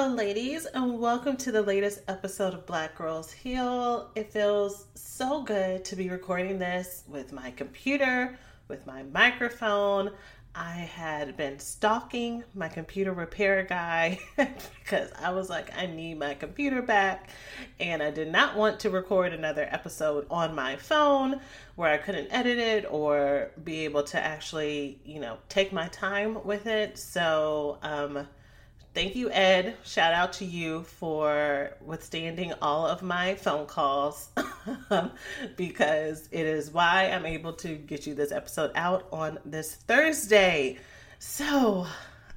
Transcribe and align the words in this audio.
Hello, 0.00 0.14
ladies, 0.14 0.64
and 0.64 1.00
welcome 1.00 1.36
to 1.38 1.50
the 1.50 1.60
latest 1.60 2.02
episode 2.06 2.54
of 2.54 2.64
Black 2.66 2.94
Girls 2.94 3.32
Heal. 3.32 4.12
It 4.14 4.32
feels 4.32 4.86
so 4.94 5.42
good 5.42 5.84
to 5.86 5.96
be 5.96 6.08
recording 6.08 6.56
this 6.56 7.02
with 7.08 7.32
my 7.32 7.50
computer, 7.50 8.38
with 8.68 8.86
my 8.86 9.02
microphone. 9.02 10.12
I 10.54 10.70
had 10.70 11.36
been 11.36 11.58
stalking 11.58 12.44
my 12.54 12.68
computer 12.68 13.12
repair 13.12 13.64
guy 13.64 14.20
because 14.36 15.10
I 15.20 15.32
was 15.32 15.50
like, 15.50 15.76
I 15.76 15.86
need 15.86 16.20
my 16.20 16.34
computer 16.34 16.80
back. 16.80 17.30
And 17.80 18.00
I 18.00 18.12
did 18.12 18.30
not 18.30 18.56
want 18.56 18.78
to 18.80 18.90
record 18.90 19.32
another 19.32 19.66
episode 19.68 20.28
on 20.30 20.54
my 20.54 20.76
phone 20.76 21.40
where 21.74 21.90
I 21.92 21.98
couldn't 21.98 22.28
edit 22.30 22.58
it 22.58 22.86
or 22.88 23.50
be 23.64 23.84
able 23.84 24.04
to 24.04 24.24
actually, 24.24 25.00
you 25.04 25.18
know, 25.18 25.38
take 25.48 25.72
my 25.72 25.88
time 25.88 26.44
with 26.44 26.68
it. 26.68 26.98
So, 26.98 27.78
um, 27.82 28.28
thank 28.94 29.14
you, 29.14 29.30
Ed. 29.30 29.76
Shout 29.84 30.12
out 30.12 30.32
to 30.34 30.44
you 30.44 30.82
for 30.82 31.70
withstanding 31.80 32.52
all 32.60 32.86
of 32.86 33.02
my 33.02 33.34
phone 33.34 33.66
calls 33.66 34.30
because 35.56 36.28
it 36.32 36.46
is 36.46 36.70
why 36.70 37.10
I'm 37.10 37.26
able 37.26 37.52
to 37.54 37.74
get 37.74 38.06
you 38.06 38.14
this 38.14 38.32
episode 38.32 38.72
out 38.74 39.06
on 39.12 39.38
this 39.44 39.74
Thursday. 39.74 40.78
So, 41.18 41.86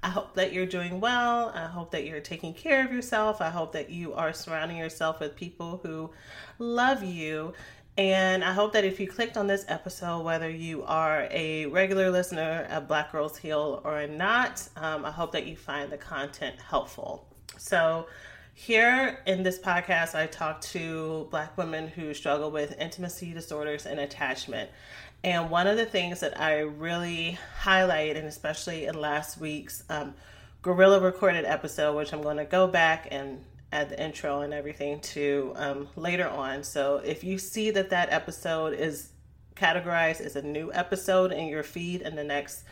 I 0.04 0.10
hope 0.10 0.34
that 0.34 0.52
you're 0.52 0.66
doing 0.66 1.00
well. 1.00 1.52
I 1.54 1.66
hope 1.66 1.92
that 1.92 2.06
you're 2.06 2.22
taking 2.22 2.56
care 2.56 2.84
of 2.84 2.92
yourself. 2.92 3.40
I 3.40 3.50
hope 3.50 3.74
that 3.74 3.92
you 3.92 4.14
are 4.14 4.34
surrounding 4.34 4.78
yourself 4.78 5.20
with 5.20 5.36
people 5.36 5.80
who 5.84 6.10
love 6.58 7.04
you 7.04 7.54
and 7.98 8.44
I 8.44 8.54
hope 8.54 8.74
that 8.74 8.86
if 8.86 9.00
you 9.00 9.08
clicked 9.08 9.36
on 9.36 9.48
this 9.48 9.66
episode, 9.68 10.24
whether 10.24 10.50
you 10.50 10.84
are 10.84 11.28
a 11.30 11.66
regular 11.66 12.10
listener 12.10 12.68
of 12.70 12.88
Black 12.88 13.12
Girls 13.12 13.38
Heal 13.38 13.82
or 13.84 14.08
not, 14.08 14.68
um, 14.78 15.06
I 15.06 15.12
hope 15.12 15.34
that 15.34 15.46
you 15.46 15.58
find 15.58 15.92
the 15.92 15.98
content 15.98 16.56
helpful. 16.60 17.28
So, 17.58 18.08
here 18.54 19.20
in 19.26 19.44
this 19.44 19.60
podcast, 19.60 20.14
I 20.14 20.28
talk 20.28 20.62
to 20.62 21.28
Black 21.32 21.58
women 21.58 21.88
who 21.88 22.14
struggle 22.14 22.52
with 22.52 22.78
intimacy 22.80 23.34
disorders 23.34 23.86
and 23.86 24.00
attachment. 24.00 24.70
And 25.24 25.50
one 25.50 25.68
of 25.68 25.78
the 25.78 25.86
things 25.86 26.20
that 26.20 26.40
I 26.40 26.60
really 26.60 27.38
highlight, 27.60 28.18
and 28.18 28.28
especially 28.28 28.86
in 28.86 29.00
last 29.00 29.40
week's 29.40 29.84
um, 29.90 30.14
Guerrilla 30.62 31.00
recorded 31.00 31.46
episode, 31.46 31.96
which 31.96 32.14
I'm 32.14 32.22
going 32.22 32.38
to 32.38 32.46
go 32.46 32.68
back 32.68 33.08
and 33.12 33.44
add 33.72 33.90
the 33.90 34.04
intro 34.04 34.42
and 34.42 34.54
everything 34.54 35.00
to 35.00 35.54
um, 35.56 35.88
later 35.96 36.28
on. 36.28 36.64
So 36.64 36.98
if 36.98 37.24
you 37.24 37.38
see 37.38 37.72
that 37.72 37.90
that 37.92 38.12
episode 38.12 38.74
is 38.74 39.12
categorized 39.56 40.22
as 40.22 40.36
a 40.36 40.42
new 40.42 40.72
episode 40.74 41.32
in 41.32 41.48
your 41.48 41.64
feed 41.64 42.02
in 42.02 42.16
the 42.16 42.24
next 42.24 42.64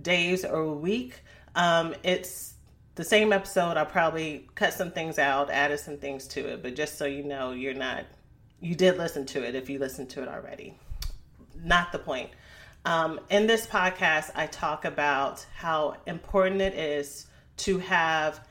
days 0.00 0.44
or 0.44 0.72
week, 0.74 1.22
um, 1.54 1.94
it's 2.02 2.54
the 2.94 3.04
same 3.04 3.32
episode. 3.32 3.76
I'll 3.76 3.86
probably 3.86 4.48
cut 4.54 4.74
some 4.74 4.90
things 4.90 5.18
out, 5.18 5.50
added 5.50 5.80
some 5.80 5.96
things 5.96 6.26
to 6.28 6.46
it, 6.52 6.62
but 6.62 6.76
just 6.76 6.98
so 6.98 7.06
you 7.06 7.24
know, 7.24 7.52
you're 7.52 7.74
not, 7.74 8.04
you 8.60 8.74
did 8.74 8.98
listen 8.98 9.26
to 9.26 9.42
it 9.46 9.54
if 9.54 9.70
you 9.70 9.78
listened 9.78 10.10
to 10.10 10.22
it 10.22 10.28
already. 10.28 10.76
Not 11.62 11.92
the 11.92 11.98
point. 11.98 12.30
Um, 12.84 13.18
in 13.30 13.46
this 13.46 13.66
podcast, 13.66 14.30
I 14.34 14.46
talk 14.46 14.84
about 14.84 15.46
how 15.56 15.96
important 16.06 16.60
it 16.60 16.74
is 16.74 17.26
to 17.58 17.78
have 17.78 18.46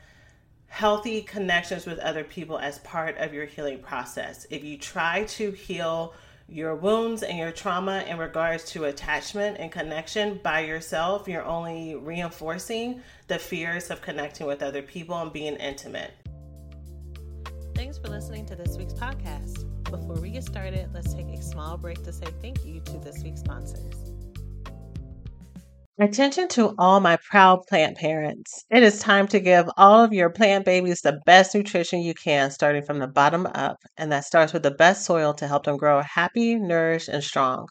healthy 0.74 1.22
connections 1.22 1.86
with 1.86 2.00
other 2.00 2.24
people 2.24 2.58
as 2.58 2.80
part 2.80 3.16
of 3.18 3.32
your 3.32 3.44
healing 3.44 3.78
process. 3.78 4.44
If 4.50 4.64
you 4.64 4.76
try 4.76 5.22
to 5.22 5.52
heal 5.52 6.14
your 6.48 6.74
wounds 6.74 7.22
and 7.22 7.38
your 7.38 7.52
trauma 7.52 8.02
in 8.08 8.18
regards 8.18 8.64
to 8.72 8.86
attachment 8.86 9.58
and 9.60 9.70
connection 9.70 10.40
by 10.42 10.62
yourself, 10.62 11.28
you're 11.28 11.44
only 11.44 11.94
reinforcing 11.94 13.00
the 13.28 13.38
fears 13.38 13.88
of 13.92 14.02
connecting 14.02 14.48
with 14.48 14.64
other 14.64 14.82
people 14.82 15.16
and 15.16 15.32
being 15.32 15.54
intimate. 15.58 16.10
Thanks 17.76 17.96
for 17.96 18.08
listening 18.08 18.44
to 18.46 18.56
this 18.56 18.76
week's 18.76 18.94
podcast. 18.94 19.64
Before 19.84 20.20
we 20.20 20.30
get 20.30 20.42
started, 20.42 20.92
let's 20.92 21.14
take 21.14 21.28
a 21.28 21.40
small 21.40 21.76
break 21.76 22.02
to 22.02 22.12
say 22.12 22.26
thank 22.42 22.64
you 22.64 22.80
to 22.80 22.98
this 22.98 23.22
week's 23.22 23.42
sponsors. 23.42 24.13
Attention 26.00 26.48
to 26.48 26.74
all 26.76 26.98
my 26.98 27.16
proud 27.30 27.60
plant 27.68 27.96
parents. 27.96 28.64
It 28.68 28.82
is 28.82 28.98
time 28.98 29.28
to 29.28 29.38
give 29.38 29.70
all 29.76 30.02
of 30.02 30.12
your 30.12 30.28
plant 30.28 30.64
babies 30.64 31.02
the 31.02 31.20
best 31.24 31.54
nutrition 31.54 32.00
you 32.00 32.14
can, 32.14 32.50
starting 32.50 32.82
from 32.82 32.98
the 32.98 33.06
bottom 33.06 33.46
up, 33.54 33.76
and 33.96 34.10
that 34.10 34.24
starts 34.24 34.52
with 34.52 34.64
the 34.64 34.72
best 34.72 35.04
soil 35.04 35.32
to 35.34 35.46
help 35.46 35.66
them 35.66 35.76
grow 35.76 36.02
happy, 36.02 36.56
nourished, 36.56 37.08
and 37.08 37.22
strong. 37.22 37.68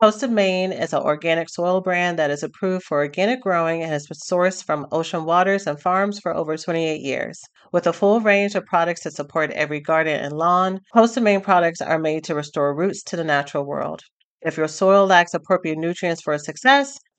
Coast 0.00 0.22
of 0.22 0.30
Maine 0.30 0.72
is 0.72 0.94
an 0.94 1.02
organic 1.02 1.50
soil 1.50 1.82
brand 1.82 2.18
that 2.18 2.30
is 2.30 2.42
approved 2.42 2.84
for 2.84 3.00
organic 3.00 3.42
growing 3.42 3.82
and 3.82 3.92
has 3.92 4.06
been 4.06 4.16
sourced 4.16 4.64
from 4.64 4.86
ocean 4.90 5.26
waters 5.26 5.66
and 5.66 5.78
farms 5.78 6.18
for 6.18 6.34
over 6.34 6.56
28 6.56 7.02
years. 7.02 7.42
With 7.74 7.86
a 7.86 7.92
full 7.92 8.20
range 8.20 8.54
of 8.54 8.64
products 8.64 9.02
to 9.02 9.10
support 9.10 9.50
every 9.50 9.80
garden 9.80 10.18
and 10.18 10.32
lawn, 10.32 10.80
Coast 10.94 11.18
of 11.18 11.24
Maine 11.24 11.42
products 11.42 11.82
are 11.82 11.98
made 11.98 12.24
to 12.24 12.34
restore 12.34 12.74
roots 12.74 13.02
to 13.02 13.16
the 13.16 13.24
natural 13.24 13.66
world. 13.66 14.00
If 14.40 14.56
your 14.56 14.68
soil 14.68 15.06
lacks 15.06 15.34
appropriate 15.34 15.76
nutrients 15.76 16.22
for 16.22 16.38
success, 16.38 16.98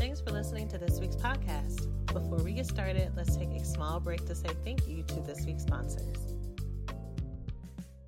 Thanks 0.00 0.18
for 0.18 0.30
listening 0.30 0.66
to 0.68 0.78
this 0.78 0.98
week's 0.98 1.14
podcast. 1.14 1.86
Before 2.06 2.38
we 2.38 2.54
get 2.54 2.64
started, 2.64 3.12
let's 3.18 3.36
take 3.36 3.50
a 3.50 3.62
small 3.62 4.00
break 4.00 4.24
to 4.28 4.34
say 4.34 4.48
thank 4.64 4.88
you 4.88 5.02
to 5.02 5.20
this 5.20 5.44
week's 5.44 5.64
sponsors. 5.64 6.16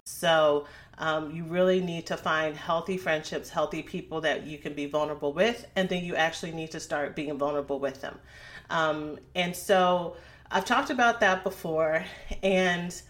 So, 0.06 0.64
um, 0.96 1.30
you 1.32 1.44
really 1.44 1.82
need 1.82 2.06
to 2.06 2.16
find 2.16 2.56
healthy 2.56 2.96
friendships, 2.96 3.50
healthy 3.50 3.82
people 3.82 4.22
that 4.22 4.46
you 4.46 4.56
can 4.56 4.72
be 4.72 4.86
vulnerable 4.86 5.34
with, 5.34 5.66
and 5.76 5.86
then 5.86 6.02
you 6.02 6.16
actually 6.16 6.52
need 6.52 6.70
to 6.70 6.80
start 6.80 7.14
being 7.14 7.36
vulnerable 7.36 7.78
with 7.78 8.00
them. 8.00 8.18
Um, 8.70 9.18
and 9.34 9.54
so, 9.54 10.16
I've 10.50 10.64
talked 10.64 10.88
about 10.88 11.20
that 11.20 11.44
before, 11.44 12.06
and 12.42 13.02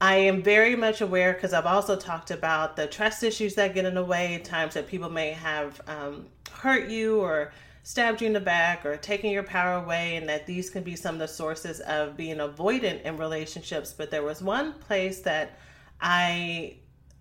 I 0.00 0.14
am 0.14 0.42
very 0.42 0.76
much 0.76 1.02
aware 1.02 1.34
because 1.34 1.52
I've 1.52 1.66
also 1.66 1.94
talked 1.94 2.30
about 2.30 2.74
the 2.74 2.86
trust 2.86 3.22
issues 3.22 3.54
that 3.56 3.74
get 3.74 3.84
in 3.84 3.96
the 3.96 4.04
way, 4.04 4.40
times 4.42 4.72
that 4.74 4.88
people 4.88 5.10
may 5.10 5.32
have 5.32 5.78
um, 5.86 6.28
hurt 6.50 6.88
you 6.88 7.20
or 7.20 7.52
stabbed 7.88 8.20
you 8.20 8.26
in 8.26 8.34
the 8.34 8.40
back 8.40 8.84
or 8.84 8.98
taking 8.98 9.32
your 9.32 9.42
power 9.42 9.82
away, 9.82 10.16
and 10.16 10.28
that 10.28 10.44
these 10.44 10.68
can 10.68 10.82
be 10.82 10.94
some 10.94 11.14
of 11.14 11.20
the 11.20 11.26
sources 11.26 11.80
of 11.80 12.18
being 12.18 12.36
avoidant 12.36 13.00
in 13.00 13.16
relationships. 13.16 13.94
But 13.96 14.10
there 14.10 14.22
was 14.22 14.42
one 14.42 14.74
place 14.74 15.20
that 15.20 15.58
I 15.98 16.76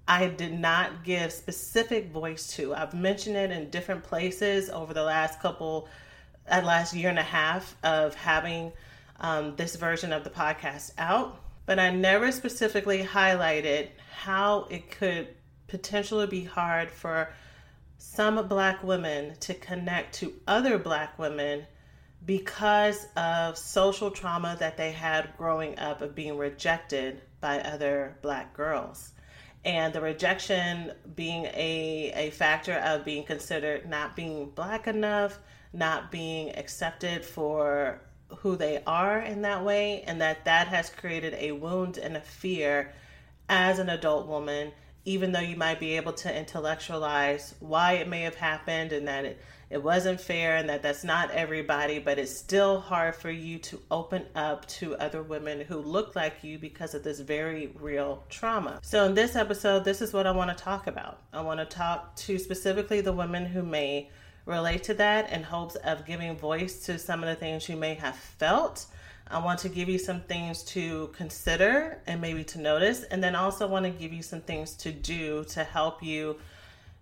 I 0.10 0.28
did 0.28 0.60
not 0.60 1.06
give 1.06 1.32
specific 1.32 2.12
voice 2.12 2.54
to. 2.58 2.76
I've 2.76 2.94
mentioned 2.94 3.38
it 3.38 3.50
in 3.50 3.70
different 3.70 4.04
places 4.04 4.70
over 4.70 4.94
the 4.94 5.04
last 5.04 5.40
couple, 5.40 5.88
at 6.46 6.66
uh, 6.66 6.68
last 6.68 6.94
year 6.94 7.10
and 7.10 7.20
a 7.20 7.24
half 7.24 7.78
of 7.82 8.14
having 8.16 8.74
um, 9.22 9.56
this 9.56 9.78
version 9.78 10.12
of 10.12 10.26
the 10.26 10.30
podcast 10.30 10.92
out, 10.98 11.40
but 11.66 11.80
I 11.80 11.92
never 11.92 12.30
specifically 12.30 13.06
highlighted 13.06 13.88
how 14.12 14.68
it 14.70 14.92
could 14.92 15.30
potentially 15.70 16.28
be 16.28 16.44
hard 16.44 16.92
for 16.92 17.30
some 18.16 18.48
black 18.48 18.84
women 18.84 19.36
to 19.42 19.54
connect 19.54 20.16
to 20.16 20.34
other 20.48 20.78
black 20.78 21.18
women 21.20 21.66
because 22.26 23.06
of 23.16 23.58
social 23.58 24.10
trauma 24.10 24.56
that 24.60 24.78
they 24.78 24.92
had 24.92 25.36
growing 25.38 25.78
up 25.78 26.02
of 26.02 26.16
being 26.16 26.38
rejected 26.38 27.22
by 27.40 27.60
other 27.60 28.18
black 28.22 28.54
girls. 28.54 29.12
And 29.64 29.94
the 29.94 30.02
rejection 30.02 30.94
being 31.16 31.46
a, 31.46 32.12
a 32.16 32.30
factor 32.32 32.74
of 32.74 33.06
being 33.06 33.24
considered 33.24 33.88
not 33.88 34.16
being 34.16 34.50
black 34.50 34.88
enough 34.88 35.40
not 35.74 36.12
being 36.12 36.56
accepted 36.58 37.24
for 37.24 38.02
who 38.38 38.56
they 38.56 38.82
are 38.88 39.20
in 39.20 39.42
that 39.44 39.64
way 39.64 40.02
and 40.08 40.22
that 40.22 40.46
that 40.46 40.68
has 40.68 40.90
created 40.90 41.34
a 41.36 41.52
wound 41.52 41.98
and 41.98 42.18
a 42.18 42.22
fear 42.22 42.94
as 43.50 43.80
an 43.80 43.90
adult 43.90 44.28
woman 44.28 44.72
even 45.08 45.32
though 45.32 45.40
you 45.40 45.56
might 45.56 45.80
be 45.80 45.96
able 45.96 46.12
to 46.12 46.38
intellectualize 46.38 47.56
why 47.62 47.94
it 47.94 48.10
may 48.10 48.24
have 48.24 48.36
happened 48.36 48.92
and 48.92 49.08
that 49.08 49.24
it, 49.24 49.42
it 49.70 49.82
wasn't 49.82 50.20
fair 50.20 50.58
and 50.58 50.68
that 50.68 50.84
that's 50.84 51.06
not 51.06 51.32
everybody, 51.32 51.98
but 51.98 52.20
it's 52.20 52.38
still 52.38 52.82
hard 52.82 53.16
for 53.16 53.32
you 53.32 53.58
to 53.58 53.80
open 53.90 54.26
up 54.36 54.68
to 54.68 54.98
other 54.98 55.24
women 55.24 55.62
who 55.62 55.78
look 55.78 56.14
like 56.14 56.44
you 56.44 56.60
because 56.60 56.94
of 56.94 57.04
this 57.04 57.22
very 57.22 57.72
real 57.80 58.22
trauma. 58.28 58.80
So, 58.84 59.06
in 59.06 59.14
this 59.14 59.38
episode, 59.38 59.86
this 59.86 60.02
is 60.02 60.12
what 60.12 60.28
I 60.28 60.32
want 60.32 60.56
to 60.56 60.62
talk 60.62 60.88
about. 60.88 61.22
I 61.32 61.40
want 61.40 61.62
to 61.62 61.66
talk 61.66 62.14
to 62.18 62.38
specifically 62.38 63.00
the 63.00 63.14
women 63.14 63.46
who 63.46 63.64
may 63.64 64.12
relate 64.46 64.84
to 64.84 64.94
that 64.96 65.32
in 65.32 65.44
hopes 65.44 65.76
of 65.76 66.06
giving 66.06 66.36
voice 66.36 66.86
to 66.86 67.00
some 67.00 67.24
of 67.24 67.30
the 67.30 67.36
things 67.36 67.70
you 67.70 67.78
may 67.78 67.94
have 67.94 68.16
felt 68.18 68.88
I 69.30 69.40
want 69.40 69.60
to 69.60 69.70
give 69.70 69.90
you 69.90 70.00
some 70.00 70.22
things 70.22 70.64
to 70.66 71.08
consider 71.16 72.00
and 72.08 72.22
maybe 72.22 72.44
to 72.46 72.60
notice, 72.60 73.04
and 73.04 73.24
then 73.24 73.36
also 73.36 73.68
want 73.68 73.86
to 73.86 73.92
give 73.92 74.14
you 74.14 74.22
some 74.22 74.42
things 74.42 74.74
to 74.78 74.92
do 74.92 75.44
to 75.46 75.64
help 75.64 76.02
you 76.02 76.38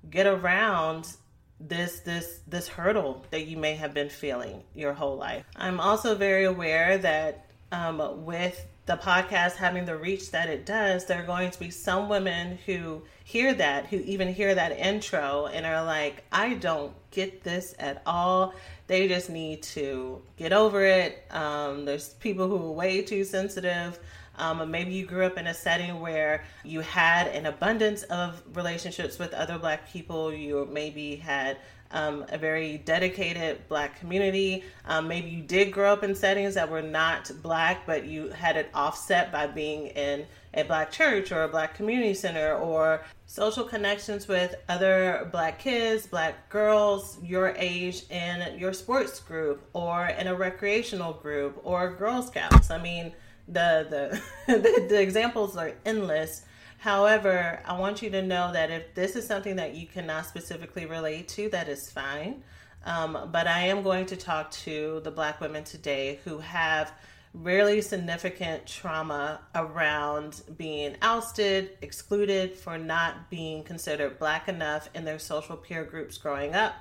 get 0.09 0.27
around 0.27 1.15
this 1.59 2.01
this 2.01 2.41
this 2.47 2.67
hurdle 2.67 3.23
that 3.31 3.47
you 3.47 3.57
may 3.57 3.75
have 3.75 3.93
been 3.93 4.09
feeling 4.09 4.63
your 4.73 4.93
whole 4.93 5.15
life. 5.15 5.45
I'm 5.55 5.79
also 5.79 6.15
very 6.15 6.45
aware 6.45 6.97
that 6.97 7.45
um, 7.71 8.25
with 8.25 8.65
the 8.85 8.97
podcast 8.97 9.55
having 9.55 9.85
the 9.85 9.97
reach 9.97 10.31
that 10.31 10.47
it 10.47 10.65
does, 10.65 11.05
there 11.05 11.23
are 11.23 11.25
going 11.25 11.49
to 11.49 11.59
be 11.59 11.71
some 11.71 12.07
women 12.07 12.59
who 12.65 13.01
hear 13.23 13.53
that, 13.55 13.87
who 13.87 13.97
even 13.97 14.31
hear 14.31 14.53
that 14.53 14.77
intro 14.77 15.47
and 15.47 15.65
are 15.65 15.83
like, 15.83 16.23
I 16.31 16.53
don't 16.53 16.93
get 17.09 17.43
this 17.43 17.73
at 17.79 18.03
all. 18.05 18.53
They 18.87 19.07
just 19.07 19.29
need 19.29 19.63
to 19.63 20.21
get 20.37 20.53
over 20.53 20.85
it. 20.85 21.23
Um, 21.31 21.85
there's 21.85 22.09
people 22.09 22.47
who 22.47 22.57
are 22.57 22.71
way 22.71 23.01
too 23.01 23.23
sensitive. 23.23 23.99
Um, 24.37 24.69
maybe 24.69 24.91
you 24.93 25.05
grew 25.05 25.25
up 25.25 25.37
in 25.37 25.47
a 25.47 25.53
setting 25.53 25.99
where 26.01 26.43
you 26.63 26.81
had 26.81 27.27
an 27.27 27.45
abundance 27.45 28.03
of 28.03 28.43
relationships 28.53 29.17
with 29.17 29.33
other 29.33 29.57
Black 29.57 29.89
people. 29.89 30.31
You 30.31 30.67
maybe 30.71 31.15
had 31.15 31.57
um, 31.91 32.25
a 32.29 32.37
very 32.37 32.77
dedicated 32.79 33.67
black 33.67 33.99
community. 33.99 34.63
Um, 34.85 35.07
maybe 35.07 35.29
you 35.29 35.41
did 35.41 35.71
grow 35.71 35.93
up 35.93 36.03
in 36.03 36.15
settings 36.15 36.55
that 36.55 36.69
were 36.69 36.81
not 36.81 37.31
black, 37.41 37.85
but 37.85 38.05
you 38.05 38.29
had 38.29 38.57
it 38.57 38.69
offset 38.73 39.31
by 39.31 39.47
being 39.47 39.87
in 39.87 40.25
a 40.53 40.63
black 40.63 40.91
church 40.91 41.31
or 41.31 41.43
a 41.43 41.47
black 41.47 41.75
community 41.75 42.13
center 42.13 42.55
or 42.55 43.03
social 43.25 43.63
connections 43.63 44.27
with 44.27 44.55
other 44.69 45.27
black 45.31 45.59
kids, 45.59 46.07
black 46.07 46.49
girls 46.49 47.17
your 47.21 47.49
age 47.57 48.03
in 48.09 48.57
your 48.57 48.73
sports 48.73 49.19
group 49.19 49.67
or 49.73 50.07
in 50.07 50.27
a 50.27 50.35
recreational 50.35 51.13
group 51.13 51.59
or 51.63 51.93
Girl 51.93 52.21
Scouts. 52.21 52.71
I 52.71 52.81
mean, 52.81 53.13
the 53.47 53.85
the, 53.89 54.21
the, 54.53 54.85
the 54.89 55.01
examples 55.01 55.57
are 55.57 55.73
endless 55.85 56.45
However, 56.85 57.59
I 57.65 57.79
want 57.79 58.03
you 58.03 58.11
to 58.11 58.21
know 58.21 58.53
that 58.53 58.69
if 58.69 58.93
this 58.93 59.15
is 59.15 59.25
something 59.25 59.55
that 59.55 59.73
you 59.73 59.87
cannot 59.87 60.27
specifically 60.27 60.85
relate 60.85 61.27
to, 61.29 61.49
that 61.49 61.67
is 61.67 61.89
fine. 61.89 62.43
Um, 62.85 63.29
but 63.31 63.47
I 63.47 63.61
am 63.61 63.81
going 63.81 64.05
to 64.05 64.15
talk 64.15 64.51
to 64.51 65.01
the 65.03 65.09
black 65.09 65.41
women 65.41 65.63
today 65.63 66.19
who 66.25 66.37
have 66.37 66.93
really 67.33 67.81
significant 67.81 68.67
trauma 68.67 69.41
around 69.55 70.43
being 70.59 70.95
ousted, 71.01 71.71
excluded 71.81 72.53
for 72.53 72.77
not 72.77 73.31
being 73.31 73.63
considered 73.63 74.19
black 74.19 74.47
enough 74.47 74.87
in 74.93 75.05
their 75.05 75.17
social 75.17 75.57
peer 75.57 75.85
groups 75.85 76.19
growing 76.19 76.53
up, 76.53 76.75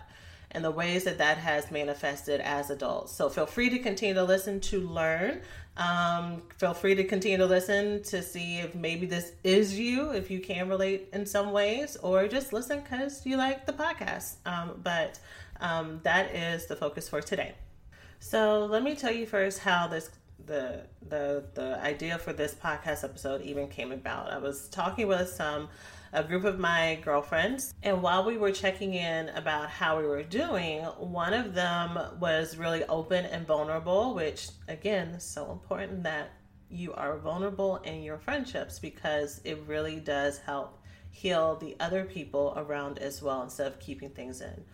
and 0.51 0.63
the 0.63 0.71
ways 0.71 1.05
that 1.05 1.17
that 1.17 1.39
has 1.39 1.71
manifested 1.71 2.43
as 2.43 2.69
adults. 2.69 3.17
So 3.17 3.31
feel 3.31 3.47
free 3.47 3.71
to 3.71 3.79
continue 3.79 4.15
to 4.17 4.25
listen 4.25 4.61
to 4.61 4.87
learn 4.87 5.41
um, 5.77 6.43
feel 6.59 6.75
free 6.75 6.95
to 6.95 7.05
continue 7.05 7.39
to 7.39 7.47
listen 7.47 8.03
to 8.05 8.23
see 8.23 8.59
if 8.59 8.75
maybe 8.75 9.07
this 9.07 9.33
is 9.43 9.79
you, 9.79 10.11
if 10.11 10.31
you 10.31 10.41
can 10.41 10.69
relate 10.69 11.09
in 11.13 11.27
some 11.27 11.53
ways, 11.53 11.97
or 11.97 12.29
just 12.29 12.53
listen 12.53 12.81
because 12.81 13.27
you 13.27 13.37
like 13.37 13.67
the 13.67 13.73
podcast. 13.73 14.37
Um, 14.47 14.81
but 14.83 15.19
um, 15.61 16.01
that 16.05 16.35
is 16.35 16.67
the 16.67 16.77
focus 16.77 17.09
for 17.09 17.21
today. 17.21 17.55
So 18.21 18.67
let 18.67 18.83
me 18.83 18.95
tell 18.95 19.13
you 19.13 19.27
first 19.27 19.59
how 19.59 19.89
this 19.89 20.11
the 20.47 20.83
the 21.09 21.45
the 21.55 21.81
idea 21.81 22.19
for 22.19 22.33
this 22.33 22.55
podcast 22.55 23.05
episode 23.05 23.43
even 23.43 23.69
came 23.69 23.93
about. 23.93 24.31
I 24.31 24.39
was 24.39 24.69
talking 24.69 25.09
with 25.09 25.29
some 25.29 25.69
a 26.15 26.23
group 26.23 26.45
of 26.45 26.59
my 26.59 26.99
girlfriends. 27.05 27.75
And 27.83 28.01
while 28.01 28.25
we 28.25 28.39
were 28.39 28.53
checking 28.53 28.95
in 28.95 29.29
about 29.31 29.69
how 29.69 29.99
we 29.99 30.07
were 30.07 30.23
doing, 30.23 30.85
one 30.85 31.35
of 31.35 31.55
them 31.55 31.99
was 32.21 32.57
really 32.57 32.85
open 32.85 33.27
and 33.27 33.47
vulnerable, 33.47 34.15
which 34.15 34.49
again 34.69 35.19
so 35.19 35.51
important 35.51 36.05
that 36.05 36.31
you 36.71 36.93
are 36.95 37.19
vulnerable 37.19 37.77
in 37.79 38.03
your 38.03 38.19
friendships 38.19 38.79
because 38.79 39.41
it 39.45 39.59
really 39.67 39.97
does 39.97 40.39
help 40.39 40.79
heal 41.11 41.57
the 41.57 41.77
other 41.79 42.05
people 42.05 42.55
around 42.57 42.99
as 42.99 43.21
well 43.21 43.43
instead 43.43 43.67
of 43.67 43.79
keeping 43.81 44.11
things 44.11 44.41
in. 44.41 44.65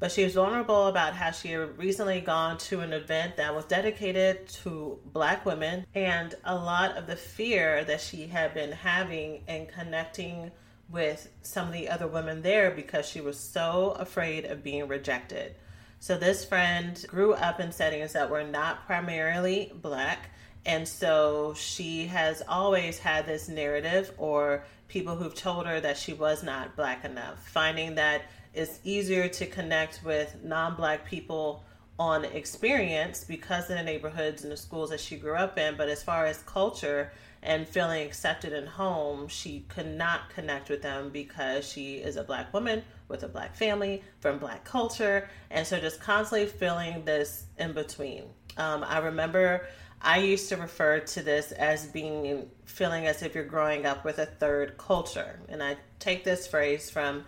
But 0.00 0.12
she 0.12 0.22
was 0.22 0.34
vulnerable 0.34 0.86
about 0.86 1.14
how 1.14 1.32
she 1.32 1.50
had 1.52 1.76
recently 1.76 2.20
gone 2.20 2.58
to 2.58 2.80
an 2.80 2.92
event 2.92 3.36
that 3.36 3.54
was 3.54 3.64
dedicated 3.64 4.48
to 4.62 5.00
black 5.06 5.44
women 5.44 5.86
and 5.94 6.36
a 6.44 6.54
lot 6.54 6.96
of 6.96 7.08
the 7.08 7.16
fear 7.16 7.82
that 7.84 8.00
she 8.00 8.28
had 8.28 8.54
been 8.54 8.70
having 8.70 9.42
in 9.48 9.66
connecting 9.66 10.52
with 10.90 11.28
some 11.42 11.66
of 11.66 11.72
the 11.72 11.88
other 11.88 12.06
women 12.06 12.42
there 12.42 12.70
because 12.70 13.08
she 13.08 13.20
was 13.20 13.38
so 13.38 13.90
afraid 13.98 14.44
of 14.44 14.62
being 14.62 14.88
rejected. 14.88 15.54
So 16.00 16.16
this 16.16 16.44
friend 16.44 17.04
grew 17.08 17.34
up 17.34 17.60
in 17.60 17.72
settings 17.72 18.12
that 18.12 18.30
were 18.30 18.44
not 18.44 18.86
primarily 18.86 19.72
black. 19.82 20.30
And 20.64 20.86
so 20.86 21.54
she 21.56 22.06
has 22.06 22.42
always 22.48 22.98
had 22.98 23.26
this 23.26 23.48
narrative 23.48 24.12
or 24.16 24.64
people 24.86 25.16
who've 25.16 25.34
told 25.34 25.66
her 25.66 25.80
that 25.80 25.96
she 25.96 26.12
was 26.12 26.42
not 26.42 26.76
black 26.76 27.04
enough, 27.04 27.46
finding 27.48 27.96
that 27.96 28.22
it's 28.54 28.80
easier 28.84 29.28
to 29.28 29.46
connect 29.46 30.02
with 30.04 30.36
non 30.42 30.74
black 30.74 31.04
people 31.04 31.64
on 31.98 32.24
experience 32.24 33.24
because 33.24 33.68
of 33.70 33.76
the 33.76 33.82
neighborhoods 33.82 34.42
and 34.44 34.52
the 34.52 34.56
schools 34.56 34.90
that 34.90 35.00
she 35.00 35.16
grew 35.16 35.34
up 35.34 35.58
in. 35.58 35.76
But 35.76 35.88
as 35.88 36.02
far 36.02 36.26
as 36.26 36.42
culture, 36.42 37.12
and 37.42 37.66
feeling 37.66 38.06
accepted 38.06 38.52
in 38.52 38.66
home, 38.66 39.28
she 39.28 39.64
could 39.68 39.86
not 39.86 40.30
connect 40.30 40.68
with 40.68 40.82
them 40.82 41.10
because 41.10 41.68
she 41.68 41.96
is 41.96 42.16
a 42.16 42.24
black 42.24 42.52
woman 42.52 42.82
with 43.08 43.22
a 43.22 43.28
black 43.28 43.54
family 43.54 44.02
from 44.20 44.38
black 44.38 44.64
culture. 44.64 45.28
And 45.50 45.66
so 45.66 45.78
just 45.78 46.00
constantly 46.00 46.46
feeling 46.46 47.04
this 47.04 47.46
in 47.58 47.72
between. 47.72 48.24
Um, 48.56 48.84
I 48.84 48.98
remember 48.98 49.66
I 50.00 50.18
used 50.18 50.48
to 50.50 50.56
refer 50.56 51.00
to 51.00 51.22
this 51.22 51.52
as 51.52 51.86
being 51.86 52.48
feeling 52.64 53.06
as 53.06 53.22
if 53.22 53.34
you're 53.34 53.44
growing 53.44 53.86
up 53.86 54.04
with 54.04 54.18
a 54.18 54.26
third 54.26 54.76
culture. 54.78 55.40
And 55.48 55.62
I 55.62 55.76
take 55.98 56.24
this 56.24 56.46
phrase 56.46 56.90
from 56.90 57.24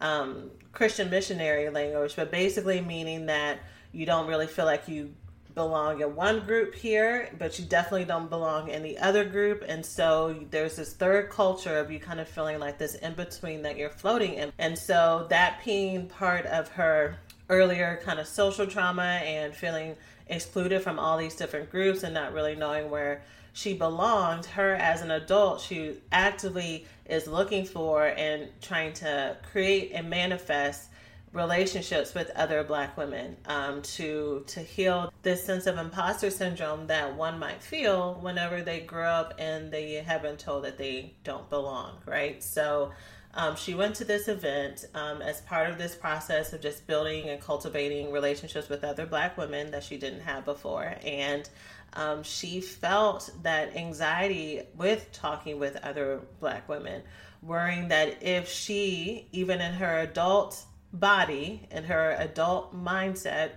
um, 0.00 0.50
Christian 0.72 1.10
missionary 1.10 1.68
language, 1.70 2.14
but 2.16 2.30
basically 2.30 2.80
meaning 2.80 3.26
that 3.26 3.58
you 3.92 4.06
don't 4.06 4.26
really 4.26 4.46
feel 4.46 4.64
like 4.64 4.88
you 4.88 5.14
belong 5.54 6.00
in 6.00 6.14
one 6.14 6.40
group 6.40 6.74
here, 6.74 7.30
but 7.38 7.58
you 7.58 7.64
definitely 7.64 8.04
don't 8.04 8.30
belong 8.30 8.68
in 8.68 8.82
the 8.82 8.98
other 8.98 9.24
group. 9.24 9.64
And 9.66 9.84
so 9.84 10.44
there's 10.50 10.76
this 10.76 10.94
third 10.94 11.30
culture 11.30 11.78
of 11.78 11.90
you 11.90 11.98
kind 11.98 12.20
of 12.20 12.28
feeling 12.28 12.58
like 12.58 12.78
this 12.78 12.94
in 12.96 13.14
between 13.14 13.62
that 13.62 13.76
you're 13.76 13.90
floating 13.90 14.34
in. 14.34 14.52
And 14.58 14.78
so 14.78 15.26
that 15.30 15.64
being 15.64 16.06
part 16.08 16.46
of 16.46 16.68
her 16.70 17.18
earlier 17.48 18.00
kind 18.04 18.18
of 18.18 18.26
social 18.26 18.66
trauma 18.66 19.02
and 19.02 19.54
feeling 19.54 19.96
excluded 20.26 20.82
from 20.82 20.98
all 20.98 21.18
these 21.18 21.34
different 21.34 21.70
groups 21.70 22.02
and 22.02 22.14
not 22.14 22.32
really 22.32 22.54
knowing 22.54 22.90
where 22.90 23.22
she 23.52 23.74
belonged, 23.74 24.46
her 24.46 24.74
as 24.74 25.02
an 25.02 25.10
adult, 25.10 25.60
she 25.60 25.96
actively 26.10 26.86
is 27.04 27.26
looking 27.26 27.66
for 27.66 28.06
and 28.06 28.48
trying 28.62 28.94
to 28.94 29.36
create 29.50 29.92
and 29.92 30.08
manifest 30.08 30.88
relationships 31.32 32.14
with 32.14 32.30
other 32.36 32.62
black 32.62 32.96
women 32.96 33.36
um, 33.46 33.80
to 33.82 34.44
to 34.46 34.60
heal 34.60 35.12
this 35.22 35.42
sense 35.42 35.66
of 35.66 35.78
imposter 35.78 36.30
syndrome 36.30 36.86
that 36.86 37.16
one 37.16 37.38
might 37.38 37.62
feel 37.62 38.14
whenever 38.20 38.62
they 38.62 38.80
grow 38.80 39.08
up 39.08 39.34
and 39.38 39.72
they 39.72 39.94
have 39.94 40.22
been 40.22 40.36
told 40.36 40.64
that 40.64 40.76
they 40.76 41.14
don't 41.24 41.48
belong 41.48 41.96
right? 42.06 42.42
So 42.42 42.92
um, 43.34 43.56
she 43.56 43.74
went 43.74 43.94
to 43.96 44.04
this 44.04 44.28
event 44.28 44.84
um, 44.94 45.22
as 45.22 45.40
part 45.42 45.70
of 45.70 45.78
this 45.78 45.94
process 45.94 46.52
of 46.52 46.60
just 46.60 46.86
building 46.86 47.30
and 47.30 47.40
cultivating 47.40 48.12
relationships 48.12 48.68
with 48.68 48.84
other 48.84 49.06
black 49.06 49.38
women 49.38 49.70
that 49.70 49.82
she 49.82 49.96
didn't 49.96 50.20
have 50.20 50.44
before. 50.44 50.94
And 51.02 51.48
um, 51.94 52.22
she 52.22 52.60
felt 52.60 53.30
that 53.42 53.74
anxiety 53.74 54.62
with 54.76 55.10
talking 55.12 55.58
with 55.58 55.76
other 55.76 56.20
black 56.40 56.68
women 56.68 57.02
worrying 57.40 57.88
that 57.88 58.22
if 58.22 58.48
she 58.48 59.26
even 59.32 59.60
in 59.60 59.74
her 59.74 59.98
adult 60.00 60.64
body 60.92 61.66
and 61.70 61.86
her 61.86 62.16
adult 62.18 62.74
mindset 62.76 63.52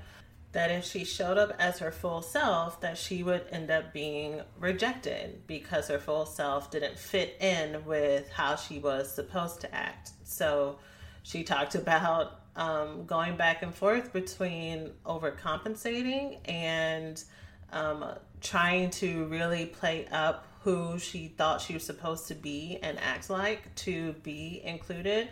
that 0.55 0.71
if 0.71 0.85
she 0.85 1.03
showed 1.03 1.37
up 1.37 1.51
as 1.59 1.79
her 1.79 1.91
full 1.91 2.21
self 2.21 2.79
that 2.79 2.97
she 2.97 3.23
would 3.23 3.45
end 3.51 3.69
up 3.69 3.91
being 3.91 4.41
rejected 4.57 5.45
because 5.47 5.89
her 5.89 5.99
full 5.99 6.25
self 6.25 6.71
didn't 6.71 6.97
fit 6.97 7.35
in 7.41 7.83
with 7.85 8.29
how 8.29 8.55
she 8.55 8.79
was 8.79 9.13
supposed 9.13 9.59
to 9.59 9.75
act. 9.75 10.11
So 10.23 10.79
she 11.23 11.43
talked 11.43 11.75
about 11.75 12.39
um, 12.55 13.05
going 13.05 13.35
back 13.35 13.63
and 13.63 13.75
forth 13.75 14.13
between 14.13 14.91
overcompensating 15.05 16.39
and 16.45 17.21
um, 17.73 18.05
trying 18.39 18.91
to 18.91 19.25
really 19.25 19.65
play 19.65 20.07
up 20.09 20.47
who 20.61 20.97
she 20.97 21.27
thought 21.27 21.59
she 21.59 21.73
was 21.73 21.83
supposed 21.83 22.29
to 22.29 22.33
be 22.33 22.79
and 22.81 22.97
act 22.99 23.29
like 23.29 23.75
to 23.75 24.13
be 24.23 24.61
included 24.63 25.27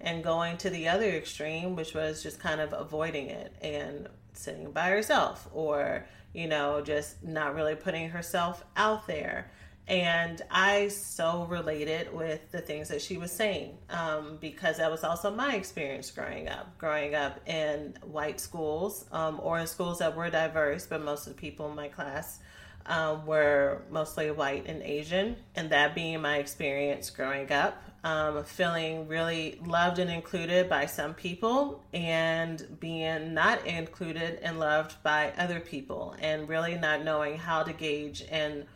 and 0.00 0.22
going 0.22 0.56
to 0.58 0.70
the 0.70 0.88
other 0.88 1.08
extreme, 1.10 1.76
which 1.76 1.94
was 1.94 2.22
just 2.22 2.38
kind 2.38 2.60
of 2.60 2.72
avoiding 2.72 3.28
it 3.28 3.52
and 3.60 4.08
sitting 4.32 4.70
by 4.70 4.90
herself 4.90 5.48
or, 5.52 6.06
you 6.32 6.46
know, 6.46 6.80
just 6.80 7.22
not 7.22 7.54
really 7.54 7.74
putting 7.74 8.10
herself 8.10 8.64
out 8.76 9.06
there. 9.06 9.50
And 9.88 10.42
I 10.50 10.88
so 10.88 11.46
related 11.48 12.12
with 12.12 12.52
the 12.52 12.60
things 12.60 12.88
that 12.88 13.00
she 13.00 13.16
was 13.16 13.32
saying 13.32 13.78
um, 13.88 14.36
because 14.38 14.76
that 14.76 14.90
was 14.90 15.02
also 15.02 15.34
my 15.34 15.54
experience 15.54 16.10
growing 16.10 16.46
up. 16.46 16.76
Growing 16.76 17.14
up 17.14 17.40
in 17.48 17.94
white 18.02 18.38
schools 18.38 19.06
um, 19.12 19.40
or 19.42 19.58
in 19.58 19.66
schools 19.66 20.00
that 20.00 20.14
were 20.14 20.28
diverse, 20.28 20.86
but 20.86 21.02
most 21.02 21.26
of 21.26 21.34
the 21.34 21.40
people 21.40 21.70
in 21.70 21.74
my 21.74 21.88
class 21.88 22.38
um, 22.84 23.24
were 23.24 23.82
mostly 23.90 24.30
white 24.30 24.66
and 24.66 24.82
Asian. 24.82 25.36
And 25.56 25.70
that 25.70 25.94
being 25.94 26.20
my 26.20 26.36
experience 26.36 27.08
growing 27.08 27.50
up 27.50 27.82
um, 28.04 28.44
feeling 28.44 29.08
really 29.08 29.60
loved 29.64 29.98
and 29.98 30.10
included 30.10 30.68
by 30.68 30.86
some 30.86 31.14
people 31.14 31.84
and 31.92 32.78
being 32.78 33.34
not 33.34 33.66
included 33.66 34.38
and 34.42 34.58
loved 34.60 35.02
by 35.02 35.32
other 35.36 35.60
people 35.60 36.14
and 36.20 36.48
really 36.48 36.76
not 36.76 37.02
knowing 37.04 37.36
how 37.36 37.62
to 37.62 37.72
gauge 37.72 38.24
and 38.30 38.66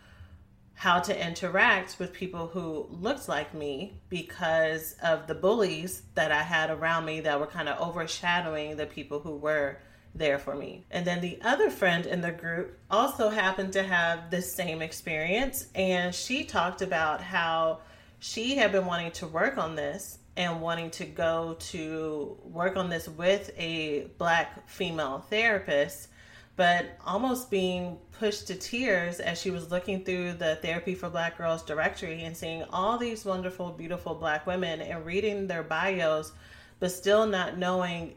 how 0.75 0.99
to 0.99 1.27
interact 1.27 2.01
with 2.01 2.13
people 2.13 2.49
who 2.49 2.89
looked 2.91 3.29
like 3.29 3.55
me 3.55 3.93
because 4.09 4.97
of 5.03 5.29
the 5.29 5.35
bullies 5.35 6.03
that 6.15 6.33
I 6.33 6.43
had 6.43 6.71
around 6.71 7.05
me 7.05 7.21
that 7.21 7.39
were 7.39 7.47
kind 7.47 7.69
of 7.69 7.81
overshadowing 7.81 8.77
the 8.77 8.87
people 8.87 9.21
who 9.21 9.37
were 9.37 9.79
there 10.15 10.39
for 10.39 10.57
me. 10.57 10.85
And 10.91 11.07
then 11.07 11.21
the 11.21 11.39
other 11.43 11.71
friend 11.71 12.05
in 12.05 12.21
the 12.21 12.33
group 12.33 12.77
also 12.91 13.29
happened 13.29 13.73
to 13.75 13.83
have 13.85 14.31
the 14.31 14.43
same 14.43 14.83
experience 14.83 15.69
and 15.75 16.13
she 16.13 16.45
talked 16.45 16.83
about 16.83 17.23
how 17.23 17.79
she 18.23 18.55
had 18.55 18.71
been 18.71 18.87
wanting 18.87 19.11
to 19.11 19.27
work 19.27 19.59
on 19.59 19.75
this 19.75 20.19
and 20.37 20.61
wanting 20.61 20.89
to 20.93 21.05
go 21.05 21.57
to 21.59 22.39
work 22.45 22.77
on 22.77 22.89
this 22.89 23.09
with 23.09 23.51
a 23.59 24.09
black 24.17 24.69
female 24.69 25.27
therapist, 25.29 26.07
but 26.55 26.87
almost 27.05 27.51
being 27.51 27.99
pushed 28.13 28.47
to 28.47 28.55
tears 28.55 29.19
as 29.19 29.41
she 29.41 29.51
was 29.51 29.73
looking 29.73 30.05
through 30.05 30.35
the 30.35 30.55
Therapy 30.63 30.95
for 30.95 31.11
Black 31.11 31.37
Girls 31.37 31.65
directory 31.65 32.23
and 32.23 32.37
seeing 32.37 32.63
all 32.71 32.97
these 32.97 33.25
wonderful, 33.25 33.71
beautiful 33.71 34.15
black 34.15 34.47
women 34.47 34.81
and 34.81 35.05
reading 35.05 35.49
their 35.49 35.65
bios, 35.65 36.31
but 36.79 36.93
still 36.93 37.27
not 37.27 37.59
knowing 37.59 38.15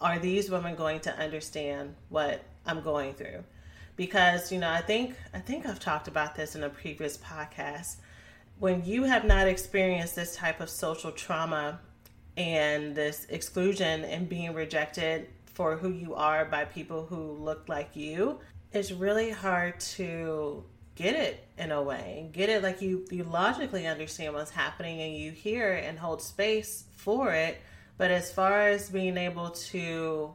are 0.00 0.18
these 0.18 0.50
women 0.50 0.74
going 0.76 1.00
to 1.00 1.14
understand 1.18 1.94
what 2.08 2.42
I'm 2.64 2.80
going 2.80 3.12
through? 3.12 3.44
Because, 3.96 4.50
you 4.50 4.58
know, 4.58 4.70
I 4.70 4.80
think 4.80 5.14
I 5.34 5.40
think 5.40 5.66
I've 5.66 5.78
talked 5.78 6.08
about 6.08 6.36
this 6.36 6.56
in 6.56 6.62
a 6.62 6.70
previous 6.70 7.18
podcast 7.18 7.96
when 8.62 8.84
you 8.84 9.02
have 9.02 9.24
not 9.24 9.48
experienced 9.48 10.14
this 10.14 10.36
type 10.36 10.60
of 10.60 10.70
social 10.70 11.10
trauma 11.10 11.80
and 12.36 12.94
this 12.94 13.26
exclusion 13.28 14.04
and 14.04 14.28
being 14.28 14.54
rejected 14.54 15.26
for 15.46 15.76
who 15.76 15.90
you 15.90 16.14
are 16.14 16.44
by 16.44 16.64
people 16.64 17.04
who 17.04 17.32
look 17.32 17.68
like 17.68 17.96
you, 17.96 18.38
it's 18.70 18.92
really 18.92 19.30
hard 19.32 19.80
to 19.80 20.62
get 20.94 21.16
it 21.16 21.44
in 21.58 21.72
a 21.72 21.82
way. 21.82 22.30
Get 22.30 22.50
it 22.50 22.62
like 22.62 22.80
you 22.80 23.04
you 23.10 23.24
logically 23.24 23.88
understand 23.88 24.32
what's 24.32 24.52
happening 24.52 25.00
and 25.00 25.12
you 25.12 25.32
hear 25.32 25.72
and 25.72 25.98
hold 25.98 26.22
space 26.22 26.84
for 26.94 27.32
it. 27.34 27.60
But 27.98 28.12
as 28.12 28.30
far 28.30 28.68
as 28.68 28.90
being 28.90 29.16
able 29.16 29.50
to 29.72 30.34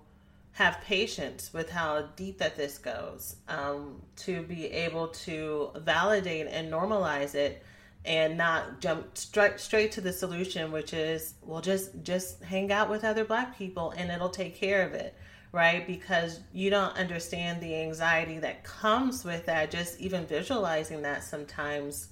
have 0.52 0.82
patience 0.82 1.54
with 1.54 1.70
how 1.70 2.10
deep 2.18 2.40
that 2.40 2.58
this 2.58 2.78
goes, 2.78 3.38
um, 3.48 4.02
to 4.18 4.42
be 4.42 4.66
able 4.66 5.08
to 5.24 5.70
validate 5.78 6.48
and 6.48 6.70
normalize 6.70 7.34
it 7.34 7.64
and 8.08 8.38
not 8.38 8.80
jump 8.80 9.16
straight 9.18 9.60
straight 9.60 9.92
to 9.92 10.02
the 10.02 10.14
solution 10.14 10.72
which 10.72 10.94
is 10.94 11.36
well 11.44 11.62
just 11.62 11.92
just 12.04 12.42
hang 12.42 12.72
out 12.72 12.90
with 12.90 13.04
other 13.04 13.26
black 13.26 13.58
people 13.58 13.92
and 13.98 14.10
it'll 14.10 14.30
take 14.30 14.56
care 14.56 14.88
of 14.88 14.94
it 14.94 15.16
right? 15.52 15.88
Because 15.88 16.42
you 16.54 16.70
don't 16.70 16.96
understand 16.98 17.62
the 17.62 17.76
anxiety 17.76 18.40
that 18.40 18.64
comes 18.64 19.24
with 19.24 19.46
that 19.46 19.72
just 19.72 20.00
even 20.00 20.26
visualizing 20.26 21.02
that 21.04 21.24
sometimes 21.24 22.10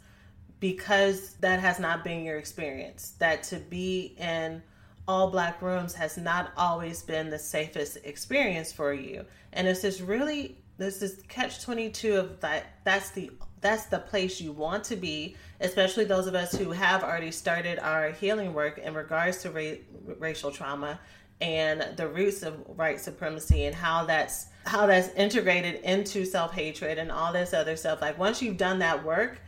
because 0.60 1.34
that 1.42 1.60
has 1.60 1.80
not 1.80 2.04
been 2.04 2.24
your 2.24 2.38
experience. 2.38 3.14
That 3.20 3.44
to 3.44 3.58
be 3.58 4.16
in 4.18 4.64
all 5.08 5.30
black 5.30 5.62
rooms 5.62 5.94
has 5.94 6.18
not 6.18 6.54
always 6.58 7.04
been 7.04 7.30
the 7.30 7.38
safest 7.38 7.98
experience 8.04 8.72
for 8.72 8.94
you. 8.94 9.26
And 9.54 9.68
it's 9.68 9.82
just 9.82 10.02
really 10.02 10.58
this 10.78 11.02
is 11.02 11.22
catch 11.30 11.62
22 11.62 12.16
of 12.16 12.42
that 12.42 12.66
that's 12.84 13.12
the 13.12 13.32
that's 13.66 13.88
the 13.88 13.98
place 13.98 14.40
you 14.40 14.52
want 14.52 14.84
to 14.84 14.96
be, 14.96 15.36
especially 15.60 16.06
those 16.06 16.28
of 16.28 16.36
us 16.36 16.54
who 16.56 16.70
have 16.70 17.04
already 17.04 17.32
started 17.32 17.80
our 17.80 18.12
healing 18.12 18.54
work 18.54 18.78
in 18.78 18.94
regards 18.94 19.42
to 19.42 19.50
ra- 19.50 20.14
racial 20.20 20.52
trauma 20.52 21.00
and 21.42 21.98
the 21.98 22.08
roots 22.08 22.44
of 22.44 22.54
white 22.78 23.00
supremacy 23.00 23.66
and 23.66 23.76
how 23.76 24.06
that's 24.06 24.48
how 24.68 24.86
that's 24.86 25.10
integrated 25.16 25.82
into 25.82 26.26
self-hatred 26.26 27.00
and 27.00 27.12
all 27.12 27.34
this 27.34 27.56
other 27.56 27.76
stuff. 27.76 28.02
Like 28.02 28.20
once 28.20 28.40
you've 28.40 28.58
done 28.58 28.80
that 28.80 29.04
work, 29.04 29.42